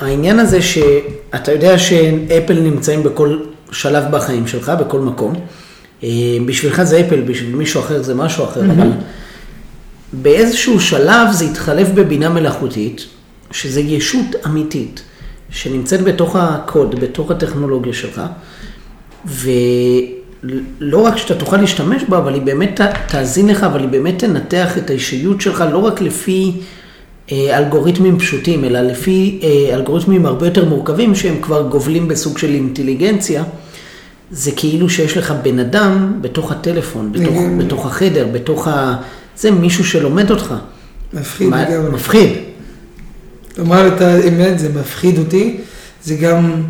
העניין 0.00 0.38
הזה 0.38 0.62
שאתה 0.62 1.52
יודע 1.52 1.78
שאפל 1.78 2.60
נמצאים 2.60 3.02
בכל 3.02 3.38
שלב 3.72 4.04
בחיים 4.10 4.46
שלך, 4.46 4.72
בכל 4.80 5.00
מקום. 5.00 5.34
אה, 6.02 6.08
בשבילך 6.46 6.82
זה 6.82 7.00
אפל, 7.00 7.20
בשביל 7.20 7.56
מישהו 7.56 7.80
אחר 7.80 8.02
זה 8.02 8.14
משהו 8.14 8.44
אחר, 8.44 8.60
אבל... 8.60 8.88
באיזשהו 10.12 10.80
שלב 10.80 11.32
זה 11.32 11.44
התחלף 11.44 11.88
בבינה 11.88 12.28
מלאכותית, 12.28 13.06
שזה 13.50 13.80
ישות 13.80 14.26
אמיתית, 14.46 15.02
שנמצאת 15.50 16.02
בתוך 16.02 16.36
הקוד, 16.36 17.00
בתוך 17.00 17.30
הטכנולוגיה 17.30 17.92
שלך, 17.92 18.22
ולא 19.26 20.98
רק 20.98 21.16
שאתה 21.16 21.34
תוכל 21.34 21.56
להשתמש 21.56 22.02
בה, 22.08 22.18
אבל 22.18 22.34
היא 22.34 22.42
באמת 22.42 22.80
תאזין 23.08 23.48
לך, 23.48 23.62
אבל 23.62 23.80
היא 23.80 23.88
באמת 23.88 24.18
תנתח 24.18 24.78
את 24.78 24.90
האישיות 24.90 25.40
שלך 25.40 25.64
לא 25.72 25.78
רק 25.78 26.00
לפי 26.00 26.52
אה, 27.32 27.58
אלגוריתמים 27.58 28.18
פשוטים, 28.18 28.64
אלא 28.64 28.80
לפי 28.80 29.40
אה, 29.42 29.74
אלגוריתמים 29.74 30.26
הרבה 30.26 30.46
יותר 30.46 30.64
מורכבים, 30.64 31.14
שהם 31.14 31.36
כבר 31.42 31.68
גובלים 31.68 32.08
בסוג 32.08 32.38
של 32.38 32.54
אינטליגנציה. 32.54 33.44
זה 34.30 34.50
כאילו 34.56 34.90
שיש 34.90 35.16
לך 35.16 35.34
בן 35.42 35.58
אדם 35.58 36.18
בתוך 36.20 36.52
הטלפון, 36.52 37.12
בתוך, 37.12 37.36
בתוך 37.58 37.86
החדר, 37.86 38.26
בתוך 38.32 38.68
ה... 38.68 38.96
זה 39.36 39.50
מישהו 39.50 39.84
שלומד 39.84 40.30
אותך. 40.30 40.54
מפחיד 41.12 41.46
לגמרי. 41.46 41.90
מפחיד. 41.90 42.30
לומר 43.58 43.86
את 43.86 44.00
האמת, 44.00 44.58
זה 44.58 44.68
מפחיד 44.80 45.18
אותי, 45.18 45.60
זה 46.04 46.14
גם 46.14 46.62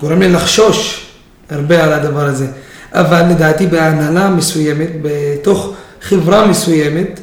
גורם 0.00 0.18
לי 0.18 0.28
לחשוש 0.28 1.06
הרבה 1.50 1.84
על 1.84 1.92
הדבר 1.92 2.24
הזה. 2.24 2.46
אבל 2.92 3.22
לדעתי 3.30 3.66
בהנהלה 3.66 4.30
מסוימת, 4.30 4.88
בתוך 5.02 5.74
חברה 6.02 6.46
מסוימת, 6.46 7.20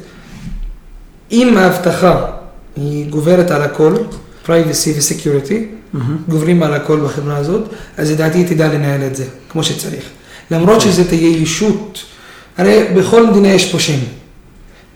אם 1.32 1.56
ההבטחה 1.56 2.26
היא 2.76 3.10
גוברת 3.10 3.50
על 3.50 3.62
הכל, 3.62 3.94
privacy 4.46 4.90
ו-security, 4.96 5.54
גוברים 6.28 6.62
על 6.62 6.74
הכל 6.74 7.00
בחברה 7.00 7.36
הזאת, 7.36 7.62
אז 7.96 8.10
לדעתי 8.10 8.38
היא 8.38 8.46
תדע 8.46 8.68
לנהל 8.68 9.02
את 9.06 9.16
זה 9.16 9.24
כמו 9.48 9.64
שצריך. 9.64 10.04
למרות 10.50 10.80
שזה 10.80 11.08
תהיה 11.08 11.36
ישות, 11.36 12.02
הרי 12.58 12.84
בכל 12.96 13.26
מדינה 13.26 13.48
יש 13.48 13.72
פושעים. 13.72 14.04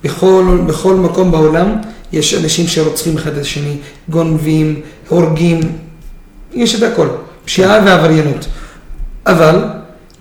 בכל, 0.05 0.59
בכל 0.67 0.95
מקום 0.95 1.31
בעולם 1.31 1.77
יש 2.13 2.35
אנשים 2.35 2.67
שרוצחים 2.67 3.17
אחד 3.17 3.33
את 3.37 3.41
השני, 3.43 3.77
גונבים, 4.09 4.81
הורגים, 5.09 5.61
יש 6.53 6.75
את 6.75 6.83
הכל, 6.83 7.09
פשיעה 7.45 7.81
ועבריינות. 7.85 8.47
אבל 9.27 9.65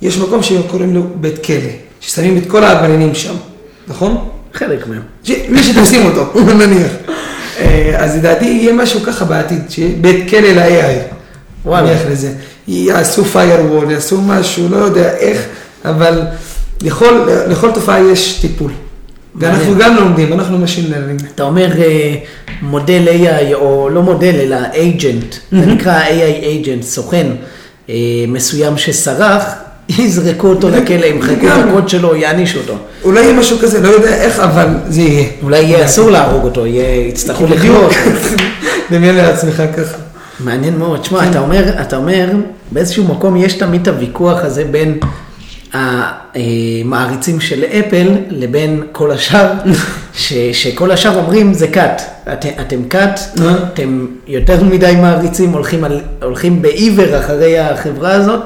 יש 0.01 0.17
מקום 0.17 0.43
שקוראים 0.43 0.93
לו 0.93 1.03
בית 1.15 1.45
כלא, 1.45 1.57
ששמים 2.01 2.38
את 2.38 2.43
כל 2.47 2.63
העבריינים 2.63 3.15
שם, 3.15 3.34
נכון? 3.88 4.29
חלק 4.53 4.88
מהם. 4.88 5.01
מי 5.49 5.63
שתשים 5.63 6.05
אותו, 6.05 6.39
נניח. 6.59 6.91
אה, 7.59 7.95
אז 7.97 8.15
לדעתי 8.15 8.45
יהיה 8.45 8.73
משהו 8.73 8.99
ככה 9.01 9.25
בעתיד, 9.25 9.61
שיהיה 9.69 9.95
בית 10.01 10.29
כלא 10.29 10.49
ל-AI. 10.49 11.13
וואלה. 11.65 11.88
נניח 11.88 12.01
לזה. 12.11 12.34
יעשו 12.67 13.23
firewall, 13.34 13.91
יעשו 13.91 14.21
משהו, 14.21 14.69
לא 14.69 14.77
יודע 14.77 15.17
איך, 15.17 15.41
אבל 15.86 16.21
לכל, 16.81 17.27
לכל 17.47 17.71
תופעה 17.71 17.99
יש 18.01 18.39
טיפול. 18.41 18.71
ואנחנו. 19.36 19.75
גם 19.79 19.95
לומדים, 19.95 20.34
אנחנו 20.34 20.57
machine 20.57 20.91
learning. 20.91 21.21
אתה 21.36 21.43
אומר 21.43 21.81
אה, 21.81 22.15
מודל 22.61 23.07
AI, 23.07 23.53
או 23.53 23.89
לא 23.89 24.01
מודל, 24.01 24.36
אלא 24.36 24.57
agent, 24.73 25.36
זה 25.51 25.65
נקרא 25.65 26.01
AI 26.03 26.65
agent, 26.65 26.81
סוכן 26.84 27.27
אה, 27.89 27.95
מסוים 28.27 28.77
שסרח, 28.77 29.43
יזרקו 29.99 30.47
אותו 30.47 30.69
לכלא, 30.69 31.05
ימחקו 31.05 31.47
את. 31.47 31.65
הקוד 31.69 31.89
שלו, 31.89 32.15
יענישו 32.15 32.59
אותו. 32.59 32.73
אולי 33.03 33.21
יהיה 33.21 33.34
משהו 33.34 33.57
כזה, 33.57 33.81
לא 33.81 33.88
יודע 33.88 34.15
איך, 34.15 34.39
אבל 34.39 34.67
זה 34.88 35.01
יהיה. 35.01 35.25
אולי 35.43 35.59
יהיה 35.61 35.86
אסור 35.86 36.09
להרוג 36.11 36.43
אותו, 36.43 36.65
יהיה, 36.65 37.07
יצטרכו. 37.07 37.45
לחיות. 37.49 37.91
דמיין 38.91 39.15
לעצמך 39.15 39.63
ככה. 39.77 39.97
מעניין 40.39 40.77
מאוד. 40.77 40.99
תשמע, 40.99 41.29
אתה 41.29 41.39
אומר, 41.39 41.63
אתה 41.81 41.95
אומר, 41.95 42.29
באיזשהו 42.71 43.03
מקום 43.03 43.38
יש 43.38 43.53
תמיד 43.53 43.81
את 43.81 43.88
הוויכוח 43.88 44.39
הזה 44.43 44.63
בין 44.71 44.97
המעריצים 45.74 47.39
של 47.39 47.63
אפל 47.63 48.07
לבין 48.30 48.84
כל 48.91 49.11
השאר, 49.11 49.51
ש, 50.13 50.34
שכל 50.34 50.91
השאר 50.91 51.15
אומרים 51.15 51.53
זה 51.53 51.67
cut. 51.74 52.01
את, 52.34 52.45
אתם 52.61 52.80
cut, 52.91 53.41
אה? 53.41 53.55
אתם 53.74 54.05
יותר 54.28 54.63
מדי 54.63 54.95
מעריצים, 55.01 55.53
הולכים, 55.53 55.84
על, 55.84 56.01
הולכים 56.21 56.61
בעיוור 56.61 57.19
אחרי 57.19 57.59
החברה 57.59 58.11
הזאת, 58.11 58.41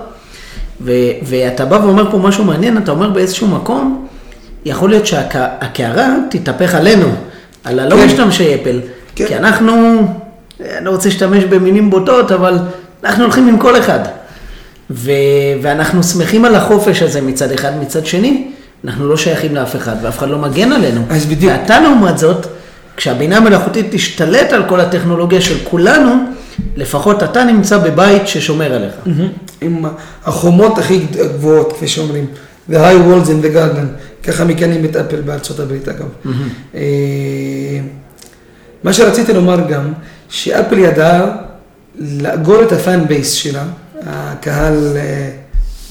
ו, 0.81 0.91
ואתה 1.23 1.65
בא 1.65 1.75
ואומר 1.75 2.11
פה 2.11 2.17
משהו 2.17 2.43
מעניין, 2.43 2.77
אתה 2.77 2.91
אומר 2.91 3.09
באיזשהו 3.09 3.47
מקום, 3.47 4.07
יכול 4.65 4.89
להיות 4.89 5.05
שהקערה 5.05 6.15
תתהפך 6.29 6.75
עלינו, 6.75 7.07
על 7.63 7.79
הלא 7.79 7.95
כן. 7.95 8.05
משתמשי 8.05 8.55
אפל. 8.55 8.79
כן. 9.15 9.27
כי 9.27 9.35
אנחנו, 9.35 9.73
אני 10.59 10.85
לא 10.85 10.91
רוצה 10.91 11.09
להשתמש 11.09 11.43
במילים 11.43 11.89
בוטות, 11.89 12.31
אבל 12.31 12.57
אנחנו 13.03 13.23
הולכים 13.23 13.47
עם 13.47 13.57
כל 13.57 13.79
אחד. 13.79 13.99
ו- 14.91 15.11
ואנחנו 15.61 16.03
שמחים 16.03 16.45
על 16.45 16.55
החופש 16.55 17.01
הזה 17.01 17.21
מצד 17.21 17.51
אחד, 17.51 17.71
מצד 17.81 18.05
שני, 18.05 18.47
אנחנו 18.85 19.07
לא 19.07 19.17
שייכים 19.17 19.55
לאף 19.55 19.75
אחד, 19.75 19.95
ואף 20.01 20.17
אחד 20.17 20.29
לא 20.29 20.37
מגן 20.37 20.71
עלינו. 20.71 21.01
אז 21.09 21.25
בדיוק. 21.25 21.51
ואתה 21.51 21.79
לעומת 21.79 22.17
זאת, 22.17 22.47
כשהבינה 22.97 23.37
המלאכותית 23.37 23.85
תשתלט 23.91 24.53
על 24.53 24.63
כל 24.69 24.79
הטכנולוגיה 24.79 25.41
של 25.41 25.57
כולנו, 25.63 26.11
לפחות 26.75 27.23
אתה 27.23 27.43
נמצא 27.43 27.77
בבית 27.77 28.27
ששומר 28.27 28.73
עליך. 28.73 28.93
עם 29.61 29.85
החומות 30.25 30.77
הכי 30.77 30.99
גבוהות, 30.99 31.73
כפי 31.73 31.87
שאומרים. 31.87 32.25
The 32.69 32.73
high 32.73 32.75
walls 33.07 33.27
in 33.27 33.45
the 33.45 33.55
garden. 33.55 33.85
ככה 34.23 34.45
מכנים 34.45 34.85
את 34.85 34.95
אפל 34.95 35.21
בארצות 35.21 35.59
הברית, 35.59 35.87
אגב. 35.87 36.07
אה, 36.75 36.81
מה 38.83 38.93
שרציתי 38.93 39.33
לומר 39.33 39.59
גם, 39.69 39.93
שאפל 40.29 40.77
ידעה 40.77 41.25
לאגור 41.99 42.63
את 42.63 42.71
ה 42.71 42.80
fan 42.80 43.07
base 43.07 43.31
שלה, 43.31 43.63
הקהל 44.09 44.97
אה, 44.97 45.29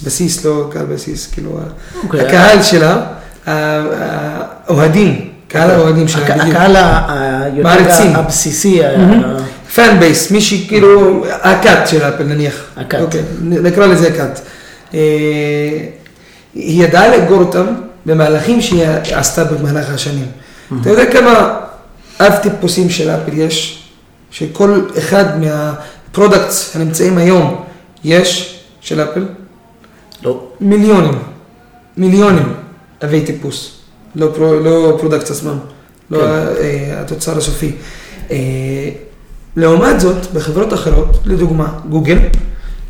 בסיס, 0.04 0.44
לא 0.44 0.68
קהל 0.72 0.86
בסיס, 0.86 1.26
כאילו, 1.26 1.60
אוקיי. 2.02 2.26
הקהל 2.26 2.62
שלה, 2.62 3.02
האוהדים, 3.46 5.30
קהל 5.48 5.70
האוהדים 5.70 6.08
שלה, 6.08 6.34
הק-. 6.34 6.48
הקהל 6.48 6.76
היותר. 6.76 8.18
הבסיסי, 8.18 8.80
fan 9.74 10.00
base, 10.00 10.30
מי 10.30 10.40
שכאילו, 10.40 11.24
ה 11.42 11.51
cult 11.51 11.88
של 11.88 12.02
אפל 12.02 12.24
נניח. 12.24 12.54
ה 12.76 12.80
cult. 12.80 13.00
אוקיי, 13.00 13.22
נקרא 13.42 13.86
לזה 13.86 14.10
cult. 14.10 14.40
אה, 14.94 14.98
היא 16.54 16.84
ידעה 16.84 17.08
לאגור 17.08 17.38
אותם 17.38 17.66
במהלכים 18.06 18.60
שהיא 18.60 18.86
עשתה 19.12 19.44
במהלך 19.44 19.90
השנים. 19.90 20.26
אתה 20.80 20.90
יודע 20.90 21.12
כמה 21.12 21.58
אב 22.20 22.36
טיפוסים 22.36 22.90
של 22.90 23.10
אפל 23.10 23.38
יש, 23.38 23.82
שכל 24.30 24.80
אחד 24.98 25.24
מה 25.40 25.67
products 25.67 26.76
הנמצאים 26.76 27.18
היום 27.18 27.65
יש 28.06 28.58
של 28.80 29.02
אפל? 29.02 29.24
לא. 30.22 30.46
מיליונים, 30.60 31.18
מיליונים 31.96 32.52
אבי 33.04 33.20
טיפוס, 33.20 33.70
לא, 34.14 34.28
pro, 34.34 34.54
לא 34.54 34.96
product 35.00 35.30
עצמם, 35.30 35.58
לא 36.10 36.18
כן. 36.18 36.24
אה, 36.24 37.00
התוצר 37.00 37.38
הסופי. 37.38 37.72
אה, 38.30 38.36
לעומת 39.56 40.00
זאת, 40.00 40.32
בחברות 40.32 40.74
אחרות, 40.74 41.18
לדוגמה, 41.24 41.68
גוגל, 41.88 42.18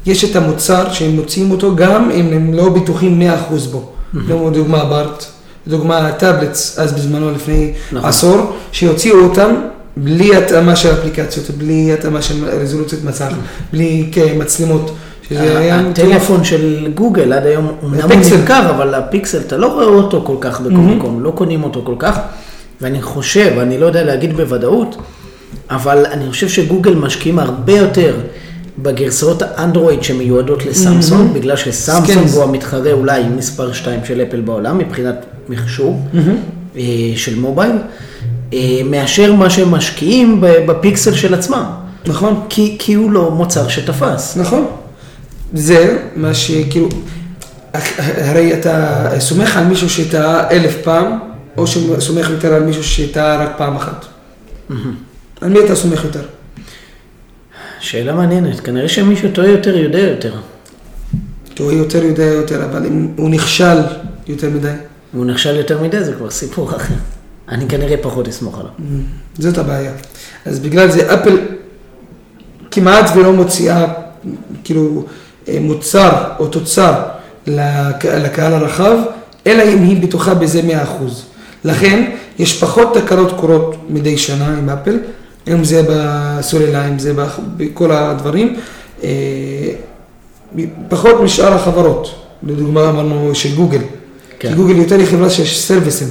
יש 0.06 0.24
את 0.24 0.36
המוצר 0.36 0.92
שהם 0.92 1.10
מוציאים 1.10 1.50
אותו 1.50 1.76
גם 1.76 2.10
אם 2.10 2.26
הם 2.32 2.54
לא 2.54 2.68
בטוחים 2.68 3.22
100% 3.50 3.68
בו. 3.70 3.92
כמו 4.26 4.50
דוגמה 4.50 4.84
בארט, 4.84 5.24
דוגמה 5.66 6.12
טאבלטס, 6.12 6.78
אז 6.78 6.92
בזמנו 6.92 7.30
לפני 7.30 7.72
נכון. 7.92 8.08
עשור, 8.08 8.52
שהוציאו 8.72 9.18
אותם 9.24 9.54
בלי 9.96 10.36
התאמה 10.36 10.76
של 10.76 10.92
אפליקציות, 10.92 11.50
בלי 11.50 11.92
התאמה 11.92 12.22
של 12.22 12.44
רזולוציות 12.44 13.04
מסך, 13.04 13.32
בלי 13.72 14.10
מצלמות. 14.38 14.96
שזה 15.28 15.58
היה 15.58 15.82
מטורף. 15.82 16.08
הטלפון 16.08 16.44
של 16.44 16.88
גוגל 16.94 17.32
עד 17.32 17.46
היום, 17.46 17.72
אמנם 17.84 18.00
הוא. 18.02 18.38
נמכר, 18.38 18.70
אבל 18.70 18.94
הפיקסל, 18.94 19.38
אתה 19.38 19.56
לא 19.56 19.66
רואה 19.72 19.84
אותו 19.84 20.22
כל 20.26 20.36
כך 20.40 20.60
בכל 20.60 20.76
מקום, 20.76 21.22
לא 21.22 21.30
קונים 21.30 21.64
אותו 21.64 21.82
כל 21.84 21.94
כך. 21.98 22.18
ואני 22.80 23.02
חושב, 23.02 23.52
אני 23.60 23.78
לא 23.78 23.86
יודע 23.86 24.04
להגיד 24.04 24.36
בוודאות, 24.36 24.96
אבל 25.70 26.06
אני 26.06 26.30
חושב 26.30 26.48
שגוגל 26.48 26.94
משקיעים 26.94 27.38
הרבה 27.38 27.72
יותר 27.72 28.16
בגרסאות 28.78 29.42
האנדרואיד 29.42 30.02
שמיועדות 30.02 30.66
לסמסונג, 30.66 31.32
בגלל 31.32 31.56
שסמסונג. 31.56 32.28
הוא 32.28 32.42
המתחרה 32.42 32.92
אולי 32.92 33.22
מספר 33.36 33.72
2 33.72 34.00
של 34.04 34.22
אפל 34.28 34.40
בעולם, 34.40 34.78
מבחינת 34.78 35.24
מכשור 35.48 36.02
אה, 36.76 36.82
של 37.16 37.38
מובייל, 37.38 37.76
מאשר 38.84 39.32
מה 39.32 39.50
שהם 39.50 39.70
משקיעים 39.70 40.40
בפיקסל 40.40 41.14
של 41.14 41.34
עצמם. 41.34 41.64
נכון. 42.06 42.46
כי, 42.48 42.76
כי 42.78 42.94
הוא 42.94 43.10
לא 43.10 43.30
מוצר 43.30 43.68
שתפס. 43.68 44.36
נכון. 44.36 44.66
זה 45.54 45.98
מה 46.16 46.34
שכאילו, 46.34 46.88
הרי 48.18 48.54
אתה 48.54 49.08
סומך 49.18 49.56
על 49.56 49.64
מישהו 49.64 49.90
שטעה 49.90 50.50
אלף 50.50 50.76
פעם, 50.84 51.18
או 51.56 51.66
שסומך 51.66 52.30
יותר 52.30 52.54
על 52.54 52.62
מישהו 52.62 52.84
שטעה 52.84 53.44
רק 53.44 53.52
פעם 53.56 53.76
אחת. 53.76 54.04
על 55.40 55.48
מי 55.48 55.58
אתה 55.64 55.76
סומך 55.76 56.04
יותר? 56.04 56.22
שאלה 57.80 58.14
מעניינת, 58.14 58.60
כנראה 58.60 58.88
שמישהו 58.88 59.28
טועה 59.32 59.48
יותר 59.48 59.76
יודע 59.76 59.98
יותר. 59.98 60.34
הוא 61.58 61.72
יותר 61.72 62.04
יודע 62.04 62.24
יותר, 62.24 62.64
אבל 62.64 62.86
אם 62.86 63.08
הוא 63.16 63.30
נכשל 63.30 63.78
יותר 64.28 64.50
מדי, 64.50 64.72
הוא 65.12 65.26
נכשל 65.26 65.56
יותר 65.56 65.82
מדי 65.82 66.04
זה 66.04 66.12
כבר 66.12 66.30
סיפור 66.30 66.76
אחר. 66.76 66.94
אני 67.48 67.68
כנראה 67.68 67.96
פחות 68.02 68.28
אסמוך 68.28 68.58
עליו. 68.58 68.70
זאת 69.38 69.58
הבעיה. 69.58 69.92
אז 70.44 70.58
בגלל 70.58 70.90
זה 70.90 71.14
אפל 71.14 71.38
כמעט 72.70 73.10
ולא 73.16 73.32
מוציאה 73.32 73.84
כאילו 74.64 75.04
אה, 75.48 75.58
מוצר 75.60 76.10
או 76.38 76.46
תוצר 76.46 76.92
לק- 77.46 78.04
לקהל 78.04 78.52
הרחב, 78.54 78.96
אלא 79.46 79.62
אם 79.62 79.82
היא 79.82 80.02
בטוחה 80.02 80.34
בזה 80.34 80.60
100%. 80.60 81.12
לכן 81.64 82.10
יש 82.38 82.60
פחות 82.60 82.94
תקלות 82.98 83.32
קורות 83.40 83.76
מדי 83.88 84.18
שנה 84.18 84.58
עם 84.58 84.70
אפל, 84.70 84.98
אם 85.48 85.64
זה 85.64 85.82
בסוללה, 85.90 86.88
אם 86.88 86.98
זה 86.98 87.14
בכ- 87.14 87.38
בכל 87.56 87.92
הדברים, 87.92 88.56
אה, 89.04 89.08
פחות 90.88 91.20
משאר 91.20 91.52
החברות. 91.54 92.08
לדוגמה 92.42 92.88
אמרנו 92.90 93.34
של 93.34 93.54
גוגל. 93.56 93.78
כן. 94.38 94.48
כי 94.48 94.54
גוגל 94.54 94.76
יותר 94.76 94.96
היא 94.98 95.06
חברה 95.06 95.30
שיש 95.30 95.60
סרוויסים. 95.62 96.08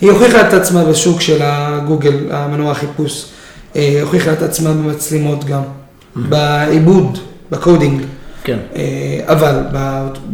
היא 0.00 0.10
הוכיחה 0.10 0.48
את 0.48 0.54
עצמה 0.54 0.84
בשוק 0.84 1.20
של 1.20 1.38
הגוגל, 1.42 2.16
המנוע 2.30 2.70
החיפוש. 2.70 3.24
אה, 3.76 3.98
הוכיחה 4.02 4.32
את 4.32 4.42
עצמה 4.42 4.72
במצלמות 4.72 5.44
גם, 5.44 5.62
בעיבוד, 6.16 7.18
ב 7.50 7.57
coding. 7.57 8.02
כן. 8.44 8.58
אה, 8.76 8.82
אבל 9.26 9.60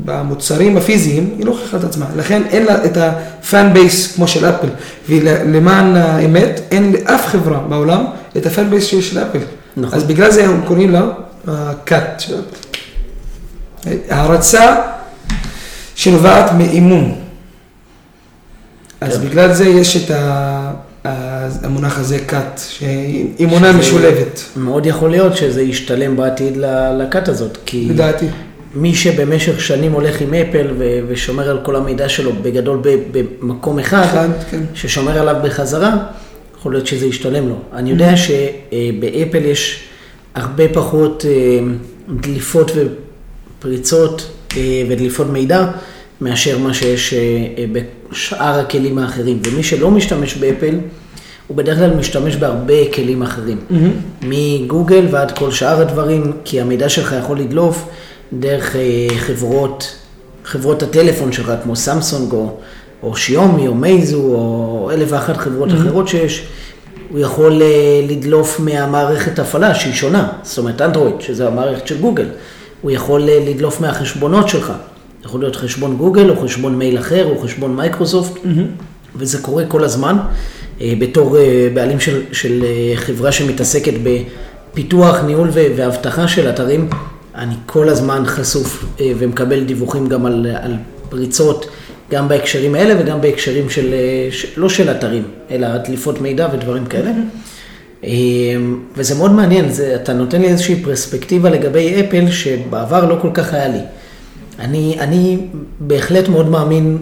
במוצרים 0.04 0.76
הפיזיים 0.76 1.34
היא 1.38 1.46
לא 1.46 1.50
הוכיחה 1.50 1.76
את 1.76 1.84
עצמה. 1.84 2.06
לכן 2.16 2.42
אין 2.50 2.66
לה 2.66 2.84
את 2.84 2.96
ה 2.96 3.15
fan 3.15 3.72
base 3.72 4.14
כמו 4.14 4.28
של 4.28 4.46
אפל. 4.46 4.68
ולמען 5.08 5.96
האמת, 5.96 6.60
אין 6.70 6.92
לאף 6.92 7.26
חברה 7.26 7.58
בעולם 7.58 8.04
את 8.36 8.46
ה 8.46 8.52
fan 8.52 8.70
base 8.70 8.84
שיש 8.84 9.14
לאפל. 9.14 9.38
נכון. 9.76 9.98
אז 9.98 10.04
בגלל 10.04 10.30
זה 10.30 10.44
הם 10.44 10.60
קוראים 10.66 10.90
לה 10.90 10.94
cult 10.94 11.02
של 12.18 12.34
אפל. 12.34 12.80
הערצה 14.10 14.76
שנובעת 15.94 16.52
מאימון. 16.52 17.19
אז 19.00 19.18
כן. 19.18 19.24
בגלל 19.28 19.52
זה 19.52 19.64
יש 19.68 19.96
את 20.04 20.10
ה... 20.10 20.72
המונח 21.62 21.98
הזה 21.98 22.18
cut, 22.28 22.60
שהיא 22.68 23.46
מונה 23.46 23.72
משולבת. 23.72 24.44
מאוד 24.56 24.86
יכול 24.86 25.10
להיות 25.10 25.36
שזה 25.36 25.62
ישתלם 25.62 26.16
בעתיד 26.16 26.56
ל- 26.56 27.02
לכת 27.02 27.28
הזאת, 27.28 27.58
כי 27.66 27.86
לדעתי. 27.90 28.26
מי 28.74 28.94
שבמשך 28.94 29.60
שנים 29.60 29.92
הולך 29.92 30.20
עם 30.20 30.34
אפל 30.34 30.66
ו- 30.78 31.00
ושומר 31.08 31.50
על 31.50 31.58
כל 31.62 31.76
המידע 31.76 32.08
שלו 32.08 32.32
בגדול 32.42 32.78
ב- 32.82 33.18
במקום 33.40 33.78
אחד, 33.78 34.02
אחד, 34.04 34.28
כן. 34.50 34.60
ששומר 34.74 35.18
עליו 35.18 35.36
בחזרה, 35.44 35.96
יכול 36.58 36.72
להיות 36.72 36.86
שזה 36.86 37.06
ישתלם 37.06 37.48
לו. 37.48 37.56
אני 37.74 37.90
יודע 37.90 38.12
שבאפל 38.16 39.44
יש 39.44 39.80
הרבה 40.34 40.64
פחות 40.72 41.24
אה, 41.28 41.58
דליפות 42.20 42.70
ופריצות 43.58 44.26
אה, 44.56 44.82
ודליפות 44.88 45.26
מידע 45.30 45.66
מאשר 46.20 46.58
מה 46.58 46.74
שיש 46.74 47.14
בשאר 48.12 48.60
הכלים 48.60 48.98
האחרים. 48.98 49.40
ומי 49.46 49.62
שלא 49.62 49.90
משתמש 49.90 50.34
באפל, 50.36 50.74
הוא 51.46 51.56
בדרך 51.56 51.78
כלל 51.78 51.94
משתמש 51.94 52.36
בהרבה 52.36 52.92
כלים 52.94 53.22
אחרים. 53.22 53.58
מגוגל 54.22 55.06
ועד 55.10 55.38
כל 55.38 55.50
שאר 55.50 55.80
הדברים, 55.80 56.32
כי 56.44 56.60
המידע 56.60 56.88
שלך 56.88 57.14
יכול 57.18 57.38
לדלוף 57.38 57.84
דרך 58.32 58.76
אה, 58.76 59.06
חברות, 59.18 59.96
חברות 60.44 60.82
הטלפון 60.82 61.32
שלך, 61.32 61.52
כמו 61.62 61.76
סמסונג 61.76 62.32
או, 62.32 62.56
או 63.02 63.16
שיומי 63.16 63.68
או 63.68 63.74
מייזו 63.74 64.22
או 64.22 64.90
אלף 64.92 65.08
ואחת 65.12 65.36
חברות 65.36 65.68
אחרות 65.72 66.08
שיש. 66.08 66.46
הוא 67.10 67.18
יכול 67.18 67.62
אה, 67.62 68.00
לדלוף 68.08 68.60
מהמערכת 68.60 69.38
הפעלה 69.38 69.74
שהיא 69.74 69.94
שונה, 69.94 70.28
זאת 70.42 70.58
אומרת 70.58 70.82
אנדרואיד, 70.82 71.20
שזה 71.20 71.46
המערכת 71.46 71.86
של 71.86 72.00
גוגל. 72.00 72.26
הוא 72.82 72.90
יכול 72.90 73.28
אה, 73.28 73.38
לדלוף 73.46 73.80
מהחשבונות 73.80 74.48
שלך. 74.48 74.72
יכול 75.24 75.40
להיות 75.40 75.56
חשבון 75.56 75.96
גוגל 75.96 76.30
או 76.30 76.36
חשבון 76.36 76.78
מייל 76.78 76.98
אחר 76.98 77.24
או 77.24 77.38
חשבון 77.38 77.76
מייקרוסופט, 77.76 78.40
וזה 79.16 79.38
קורה 79.38 79.64
כל 79.66 79.84
הזמן. 79.84 80.16
אה, 80.80 80.92
בתור 80.98 81.38
אה, 81.38 81.68
בעלים 81.74 82.00
של, 82.00 82.22
של 82.32 82.64
אה, 82.64 82.96
חברה 82.96 83.32
שמתעסקת 83.32 83.92
בפיתוח, 84.02 85.24
ניהול 85.24 85.48
ואבטחה 85.52 86.28
של 86.28 86.48
אתרים, 86.48 86.88
אני 87.34 87.54
כל 87.66 87.88
הזמן 87.88 88.22
חשוף 88.26 88.84
ומקבל 89.18 89.64
דיווחים 89.64 90.06
גם 90.06 90.26
על, 90.26 90.46
על 90.62 90.74
פריצות, 91.08 91.66
גם 92.10 92.28
בהקשרים 92.28 92.74
האלה 92.74 92.94
וגם 93.00 93.20
בהקשרים 93.20 93.70
של, 93.70 93.94
לא 94.56 94.68
של 94.68 94.90
אתרים, 94.90 95.22
אלא 95.50 95.76
דליפות 95.76 96.20
מידע 96.20 96.48
ודברים 96.52 96.86
כאלה. 96.86 97.10
אה, 98.04 98.10
וזה 98.96 99.14
מאוד 99.14 99.32
מעניין, 99.32 99.68
זה, 99.68 99.94
אתה 99.94 100.12
נותן 100.12 100.40
לי 100.40 100.48
איזושהי 100.48 100.82
פרספקטיבה 100.82 101.50
לגבי 101.50 102.00
אפל 102.00 102.30
שבעבר 102.30 103.04
לא 103.04 103.16
כל 103.22 103.30
כך 103.34 103.54
היה 103.54 103.68
לי. 103.68 103.80
אני, 104.60 104.96
אני 105.00 105.38
בהחלט 105.80 106.28
מאוד 106.28 106.48
מאמין 106.48 106.98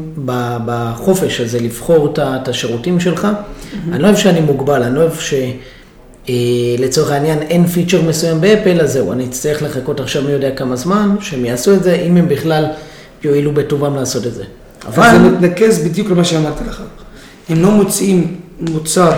בחופש 0.66 1.40
הזה 1.40 1.60
לבחור 1.60 2.14
את 2.18 2.48
השירותים 2.48 3.00
שלך. 3.00 3.28
אני 3.92 4.02
לא 4.02 4.06
אוהב 4.06 4.16
שאני 4.18 4.40
מוגבל, 4.40 4.82
אני 4.82 4.94
לא 4.94 5.00
אוהב 5.00 5.12
שלצורך 6.28 7.10
העניין 7.10 7.38
אין 7.42 7.66
פיצ'ר 7.66 8.02
מסוים 8.02 8.40
באפל, 8.40 8.80
אז 8.80 8.92
זהו, 8.92 9.12
אני 9.12 9.24
אצטרך 9.26 9.62
לחכות 9.62 10.00
עכשיו 10.00 10.22
מי 10.22 10.30
יודע 10.32 10.50
כמה 10.50 10.76
זמן, 10.76 11.16
שהם 11.20 11.44
יעשו 11.44 11.74
את 11.74 11.82
זה, 11.82 11.94
אם 11.94 12.16
הם 12.16 12.28
בכלל 12.28 12.66
יואילו 13.24 13.52
בטובם 13.52 13.96
לעשות 13.96 14.26
את 14.26 14.34
זה. 14.34 14.44
אבל 14.86 15.10
זה 15.10 15.18
מתנקז 15.18 15.78
בדיוק 15.78 16.10
למה 16.10 16.24
שאמרתי 16.24 16.64
לך. 16.68 16.82
הם 17.48 17.62
לא 17.62 17.70
מוציאים 17.70 18.36
מוצר 18.60 19.12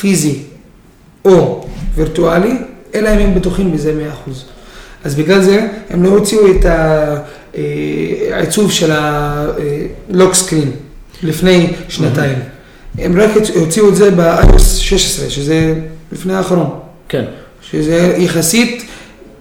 פיזי 0.00 0.38
או 1.24 1.66
וירטואלי, 1.94 2.56
אלא 2.94 3.08
אם 3.08 3.18
הם 3.18 3.34
בטוחים 3.34 3.72
בזה 3.72 3.92
100%. 4.26 4.30
אז 5.04 5.14
בגלל 5.14 5.40
זה 5.42 5.66
הם 5.90 6.02
לא 6.02 6.08
הוציאו 6.08 6.40
את 6.50 6.64
ה- 6.64 6.70
אה, 6.70 7.16
העיצוב 8.32 8.72
של 8.72 8.90
הלוק 8.92 10.34
סקרין 10.34 10.70
לפני 11.22 11.72
שנתיים. 11.88 12.38
הם 12.98 13.20
רק 13.20 13.30
הוציאו 13.54 13.88
את 13.88 13.96
זה 13.96 14.10
ב-iOS 14.10 14.60
16, 14.60 15.30
שזה 15.30 15.74
לפני 16.12 16.34
האחרון. 16.34 16.70
כן. 17.08 17.24
שזה 17.70 18.14
יחסית, 18.18 18.84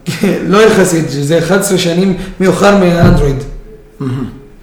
לא 0.51 0.65
יחסית, 0.67 1.05
שזה 1.11 1.39
11 1.39 1.77
שנים 1.77 2.17
מאוחר 2.39 2.77
מהאנדרואיד. 2.77 3.43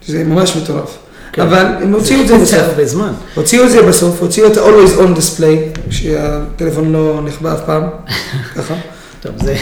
שזה 0.07 0.25
ממש 0.25 0.57
מטורף. 0.57 0.99
כן. 1.33 1.43
אבל 1.43 1.65
הם 1.83 1.95
הוציאו 1.95 2.21
את 2.21 2.29
זה 2.29 2.35
זה 2.39 2.43
בסוף. 2.43 2.59
הרבה 2.59 2.85
זמן. 2.85 3.13
הוציאו 3.35 3.65
את 3.65 3.71
זה 3.71 3.83
בסוף, 3.83 4.21
הוציאו 4.21 4.47
את 4.47 4.57
ה-Always 4.57 4.99
on 4.99 5.19
display, 5.19 5.81
שהטלפון 5.91 6.93
לא 6.93 7.21
נכבה 7.25 7.53
אף 7.53 7.61
פעם, 7.67 7.83
ככה. 8.57 8.75
טוב, 9.23 9.33
זה... 9.45 9.57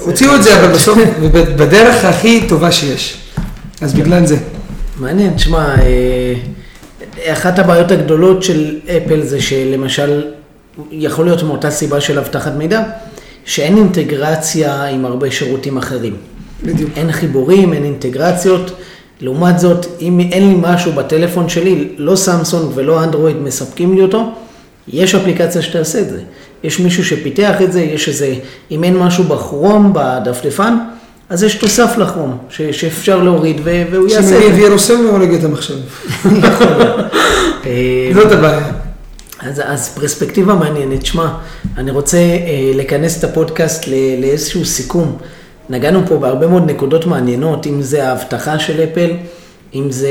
הוציאו 0.00 0.34
את 0.34 0.42
זה 0.42 0.60
אבל 0.60 0.72
בסוף, 0.74 0.98
בדרך 1.56 2.04
הכי 2.04 2.46
טובה 2.48 2.72
שיש. 2.72 3.18
אז 3.80 3.94
בגלל 3.94 4.26
זה. 4.26 4.36
מעניין, 5.00 5.34
תשמע, 5.34 5.74
אה, 5.82 6.34
אחת 7.32 7.58
הבעיות 7.58 7.90
הגדולות 7.90 8.42
של 8.42 8.78
אפל 8.86 9.22
זה 9.22 9.40
שלמשל, 9.40 10.24
יכול 10.90 11.24
להיות 11.24 11.42
מאותה 11.42 11.70
סיבה 11.70 12.00
של 12.00 12.18
אבטחת 12.18 12.52
מידע, 12.52 12.82
שאין 13.44 13.76
אינטגרציה 13.76 14.84
עם 14.84 15.04
הרבה 15.04 15.30
שירותים 15.30 15.78
אחרים. 15.78 16.16
בדיוק. 16.62 16.90
אין 16.96 17.12
חיבורים, 17.12 17.72
אין 17.72 17.84
אינטגרציות. 17.84 18.70
לעומת 19.20 19.58
זאת, 19.58 19.86
אם 20.00 20.20
אין 20.20 20.48
לי 20.48 20.54
משהו 20.60 20.92
בטלפון 20.92 21.48
שלי, 21.48 21.88
לא 21.96 22.16
סמסונג 22.16 22.70
ולא 22.74 23.04
אנדרואיד 23.04 23.36
מספקים 23.36 23.94
לי 23.94 24.02
אותו, 24.02 24.32
יש 24.88 25.14
אפליקציה 25.14 25.62
שתעשה 25.62 26.00
את 26.00 26.10
זה. 26.10 26.20
יש 26.64 26.80
מישהו 26.80 27.04
שפיתח 27.04 27.62
את 27.62 27.72
זה, 27.72 27.80
יש 27.80 28.08
איזה, 28.08 28.34
אם 28.70 28.84
אין 28.84 28.96
משהו 28.96 29.24
בכרום, 29.24 29.92
בדפדפן, 29.94 30.76
אז 31.30 31.42
יש 31.42 31.54
תוסף 31.54 31.94
לכרום, 31.98 32.38
ש, 32.50 32.62
שאפשר 32.62 33.22
להוריד 33.22 33.60
ו, 33.64 33.82
והוא 33.90 34.08
יעשה 34.08 34.20
את 34.46 34.54
זה. 34.54 34.60
וירוסים 34.62 35.06
והורג 35.08 35.34
את 35.34 35.44
המחשב. 35.44 35.74
יכול 36.24 36.66
להיות. 36.78 36.96
זאת 38.14 38.32
הבעיה. 38.32 38.66
אז, 39.40 39.62
אז 39.66 39.88
פרספקטיבה 39.94 40.54
מעניינת. 40.54 41.06
שמע, 41.06 41.28
אני 41.76 41.90
רוצה 41.90 42.16
אה, 42.18 42.36
לכנס 42.74 43.18
את 43.18 43.24
הפודקאסט 43.24 43.84
ל- 43.86 44.20
לאיזשהו 44.20 44.64
סיכום. 44.64 45.16
נגענו 45.70 46.00
פה 46.06 46.16
בהרבה 46.16 46.46
מאוד 46.46 46.70
נקודות 46.70 47.06
מעניינות, 47.06 47.66
אם 47.66 47.82
זה 47.82 48.08
ההבטחה 48.08 48.58
של 48.58 48.84
אפל, 48.84 49.10
אם 49.74 49.90
זה 49.90 50.10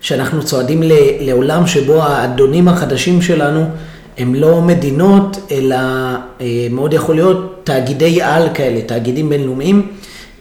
שאנחנו 0.00 0.42
צועדים 0.44 0.82
ל- 0.82 0.92
לעולם 1.20 1.66
שבו 1.66 2.02
האדונים 2.02 2.68
החדשים 2.68 3.22
שלנו 3.22 3.64
הם 4.18 4.34
לא 4.34 4.60
מדינות, 4.62 5.36
אלא 5.50 5.76
אה, 6.40 6.66
מאוד 6.70 6.92
יכול 6.94 7.14
להיות 7.14 7.60
תאגידי 7.64 8.22
על 8.22 8.48
כאלה, 8.54 8.80
תאגידים 8.82 9.28
בינלאומיים. 9.28 9.88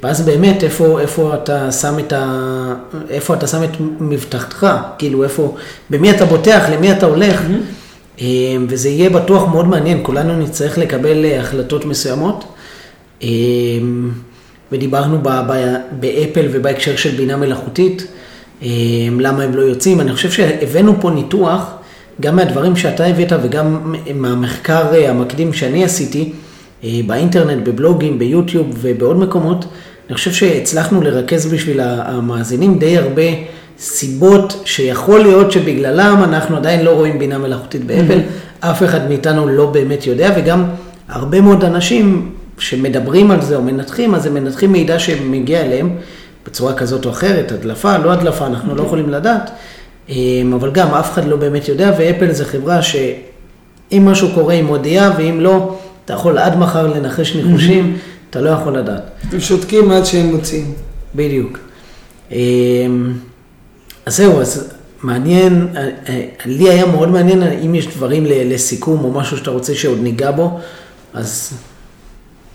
ואז 0.04 0.22
באמת, 0.22 0.64
איפה, 0.64 1.00
איפה 1.00 1.34
אתה 1.34 1.72
שם 1.72 2.00
את 2.00 2.14
ה... 2.14 2.74
איפה 3.10 3.34
אתה 3.34 3.48
שם 3.48 3.64
את 3.64 3.70
מבטחתך? 4.00 4.68
כאילו, 4.98 5.24
איפה... 5.24 5.56
במי 5.90 6.12
אתה 6.12 6.26
בוטח? 6.26 6.66
למי 6.72 6.92
אתה 6.92 7.06
הולך? 7.06 7.42
אה, 8.22 8.26
וזה 8.68 8.90
יהיה 8.90 9.10
בטוח 9.10 9.48
מאוד 9.48 9.68
מעניין, 9.68 10.00
כולנו 10.04 10.40
נצטרך 10.40 10.78
לקבל 10.78 11.26
אה, 11.26 11.40
החלטות 11.40 11.86
מסוימות. 11.86 12.44
ודיברנו 14.72 15.18
ב- 15.22 15.42
ב- 15.48 15.76
באפל 16.00 16.48
ובהקשר 16.52 16.96
של 16.96 17.16
בינה 17.16 17.38
מלאכותית, 17.38 18.08
למה 19.20 19.44
הם 19.44 19.56
לא 19.56 19.62
יוצאים. 19.62 20.02
אני 20.02 20.14
חושב 20.14 20.32
שהבאנו 20.32 20.94
פה 21.02 21.10
ניתוח, 21.10 21.72
גם 22.22 22.36
מהדברים 22.36 22.76
שאתה 22.76 23.06
הבאת 23.06 23.34
וגם 23.44 23.96
מהמחקר 24.16 24.94
אה, 24.94 25.10
המקדים 25.10 25.54
שאני 25.54 25.84
עשיתי, 25.84 26.34
אה, 26.84 27.00
באינטרנט, 27.08 27.68
בבלוגים, 27.68 28.20
ביוטיוב 28.20 28.68
ובעוד 28.82 29.18
מקומות. 29.18 29.66
אני 30.08 30.16
חושב 30.16 30.32
שהצלחנו 30.32 31.02
לרכז 31.02 31.54
בשביל 31.54 31.80
המאזינים 31.80 32.80
די 32.80 32.98
הרבה 32.98 33.22
סיבות 33.80 34.62
שיכול 34.66 35.20
להיות 35.20 35.52
שבגללם 35.52 36.22
אנחנו 36.24 36.58
עדיין 36.58 36.86
לא 36.86 36.92
רואים 36.92 37.20
בינה 37.20 37.38
מלאכותית 37.38 37.86
באפל, 37.86 38.20
אף 38.60 38.84
אחד 38.84 39.10
מאיתנו 39.10 39.48
לא 39.48 39.66
באמת 39.66 40.08
יודע, 40.08 40.34
וגם 40.38 40.66
הרבה 41.10 41.42
מאוד 41.42 41.64
אנשים 41.64 42.32
שמדברים 42.58 43.32
על 43.32 43.42
זה 43.42 43.56
או 43.56 43.62
מנתחים, 43.62 44.16
אז 44.16 44.26
הם 44.26 44.34
מנתחים 44.34 44.72
מידע 44.72 45.00
שמגיע 45.00 45.62
אליהם 45.62 45.90
בצורה 46.46 46.74
כזאת 46.74 47.06
או 47.06 47.12
אחרת, 47.12 47.52
הדלפה, 47.52 47.98
לא 47.98 48.12
הדלפה, 48.12 48.48
אנחנו 48.48 48.76
לא 48.76 48.82
יכולים 48.82 49.10
לדעת, 49.10 49.52
אבל 50.56 50.72
גם 50.72 50.88
אף 50.94 51.14
אחד 51.14 51.26
לא 51.26 51.36
באמת 51.36 51.68
יודע, 51.68 51.96
ואפל 52.00 52.32
זה 52.32 52.46
חברה 52.46 52.82
שאם 52.82 54.06
משהו 54.06 54.28
קורה 54.34 54.54
היא 54.54 54.64
מודיעה, 54.64 55.12
ואם 55.18 55.40
לא, 55.42 55.78
אתה 56.06 56.14
יכול 56.14 56.38
עד 56.38 56.58
מחר 56.58 56.88
לנחש 56.88 57.36
ניחושים, 57.36 57.98
אתה 58.30 58.42
לא 58.42 58.50
יכול 58.50 58.78
לדעת. 58.78 59.02
הם 59.32 59.40
שותקים 59.40 59.92
עד 59.92 60.06
שהם 60.06 60.26
מוציאים. 60.26 60.74
בדיוק. 61.16 61.60
אמ, 62.32 63.14
אז 64.06 64.18
זהו, 64.18 64.42
אז 64.42 64.74
מעניין, 65.04 65.68
אה, 65.76 65.90
אה, 66.10 66.26
לי 66.46 66.70
היה 66.70 66.86
מאוד 66.86 67.10
מעניין 67.10 67.44
אם 67.44 67.76
יש 67.76 67.88
דברים 67.88 68.26
לסיכום 68.26 69.04
או 69.04 69.12
משהו 69.12 69.38
שאתה 69.38 69.52
רוצה 69.52 69.76
שעוד 69.76 70.00
ניגע 70.02 70.32
בו, 70.32 70.60
אז 71.14 71.54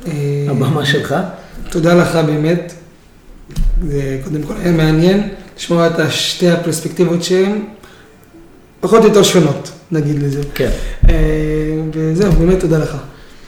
אה, 0.07 0.12
הבמה 0.49 0.86
שלך. 0.86 1.14
תודה 1.70 1.94
לך 1.94 2.18
באמת. 2.26 2.72
זה 3.88 4.20
קודם 4.24 4.42
כל 4.42 4.55
היה 4.62 4.72
מעניין 4.72 5.28
לשמוע 5.59 5.86
את 5.86 5.92
שתי 6.11 6.50
הפרספקטיבות 6.50 7.22
שהן 7.22 7.64
פחות 8.80 9.02
או 9.02 9.09
יותר 9.09 9.22
שונות, 9.22 9.70
נגיד 9.90 10.22
לזה. 10.22 10.40
כן. 10.54 10.70
אה, 11.09 11.14
וזהו, 11.94 12.32
באמת 12.32 12.61
תודה 12.61 12.78
לך 12.78 12.96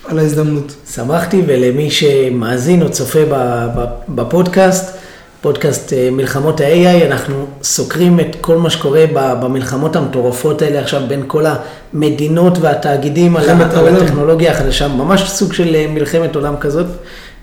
על 0.08 0.18
ההזדמנות. 0.18 0.74
שמחתי, 0.94 1.42
ולמי 1.46 1.90
שמאזין 1.90 2.82
או 2.82 2.90
צופה 2.90 3.18
בפודקאסט, 4.08 4.96
פודקאסט 5.40 5.92
אה, 5.92 6.08
מלחמות 6.12 6.60
ה-AI, 6.60 7.06
אנחנו 7.06 7.46
סוקרים 7.62 8.20
את 8.20 8.36
כל 8.40 8.56
מה 8.56 8.70
שקורה 8.70 9.04
במלחמות 9.14 9.96
המטורפות 9.96 10.62
האלה 10.62 10.80
עכשיו 10.80 11.02
בין 11.08 11.22
כל 11.26 11.44
המדינות 11.46 12.58
והתאגידים 12.58 13.36
על 13.36 13.50
הטכנולוגיה 13.50 14.52
החדשה, 14.52 14.88
ממש 14.88 15.30
סוג 15.30 15.52
של 15.52 15.74
אה, 15.74 15.86
מלחמת 15.88 16.36
עולם 16.36 16.54
כזאת, 16.60 16.86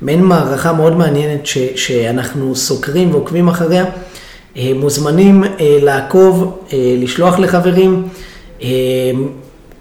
מעין 0.01 0.23
מערכה 0.23 0.73
מאוד 0.73 0.97
מעניינת 0.97 1.45
ש, 1.45 1.57
שאנחנו 1.75 2.55
סוקרים 2.55 3.11
ועוקבים 3.11 3.47
אחריה. 3.47 3.85
אה, 4.57 4.71
מוזמנים 4.75 5.43
לעקוב, 5.59 6.57
לשלוח 6.73 7.39
לחברים. 7.39 8.07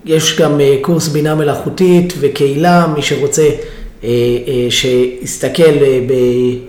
יש 0.05 0.41
גם 0.41 0.61
קורס 0.81 1.09
בינה 1.09 1.35
מלאכותית 1.35 2.15
וקהילה, 2.21 2.87
מי 2.95 3.03
שרוצה 3.03 3.49
אה, 4.05 4.09
אה, 4.49 4.67
שיסתכל 4.71 5.63
אה, 5.63 6.01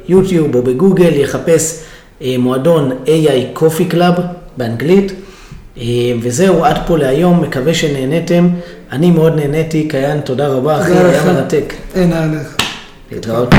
ביוטיוב 0.07 0.55
או 0.55 0.61
בגוגל, 0.61 1.13
יחפש 1.15 1.83
מועדון 2.39 2.91
AI 3.05 3.59
Coffee 3.59 3.93
Club 3.93 4.21
באנגלית. 4.57 5.13
וזהו, 6.21 6.65
עד 6.65 6.77
פה 6.87 6.97
להיום, 6.97 7.41
מקווה 7.41 7.73
שנהניתם. 7.73 8.49
אני 8.91 9.11
מאוד 9.11 9.35
נהניתי, 9.35 9.87
קיין, 9.87 10.19
תודה 10.19 10.47
רבה, 10.47 10.81
אחי, 10.81 10.91
היה 10.91 11.33
מרתק. 11.33 11.73
אין 11.95 12.13
עליך. 12.13 12.55
להתראות. 13.11 13.49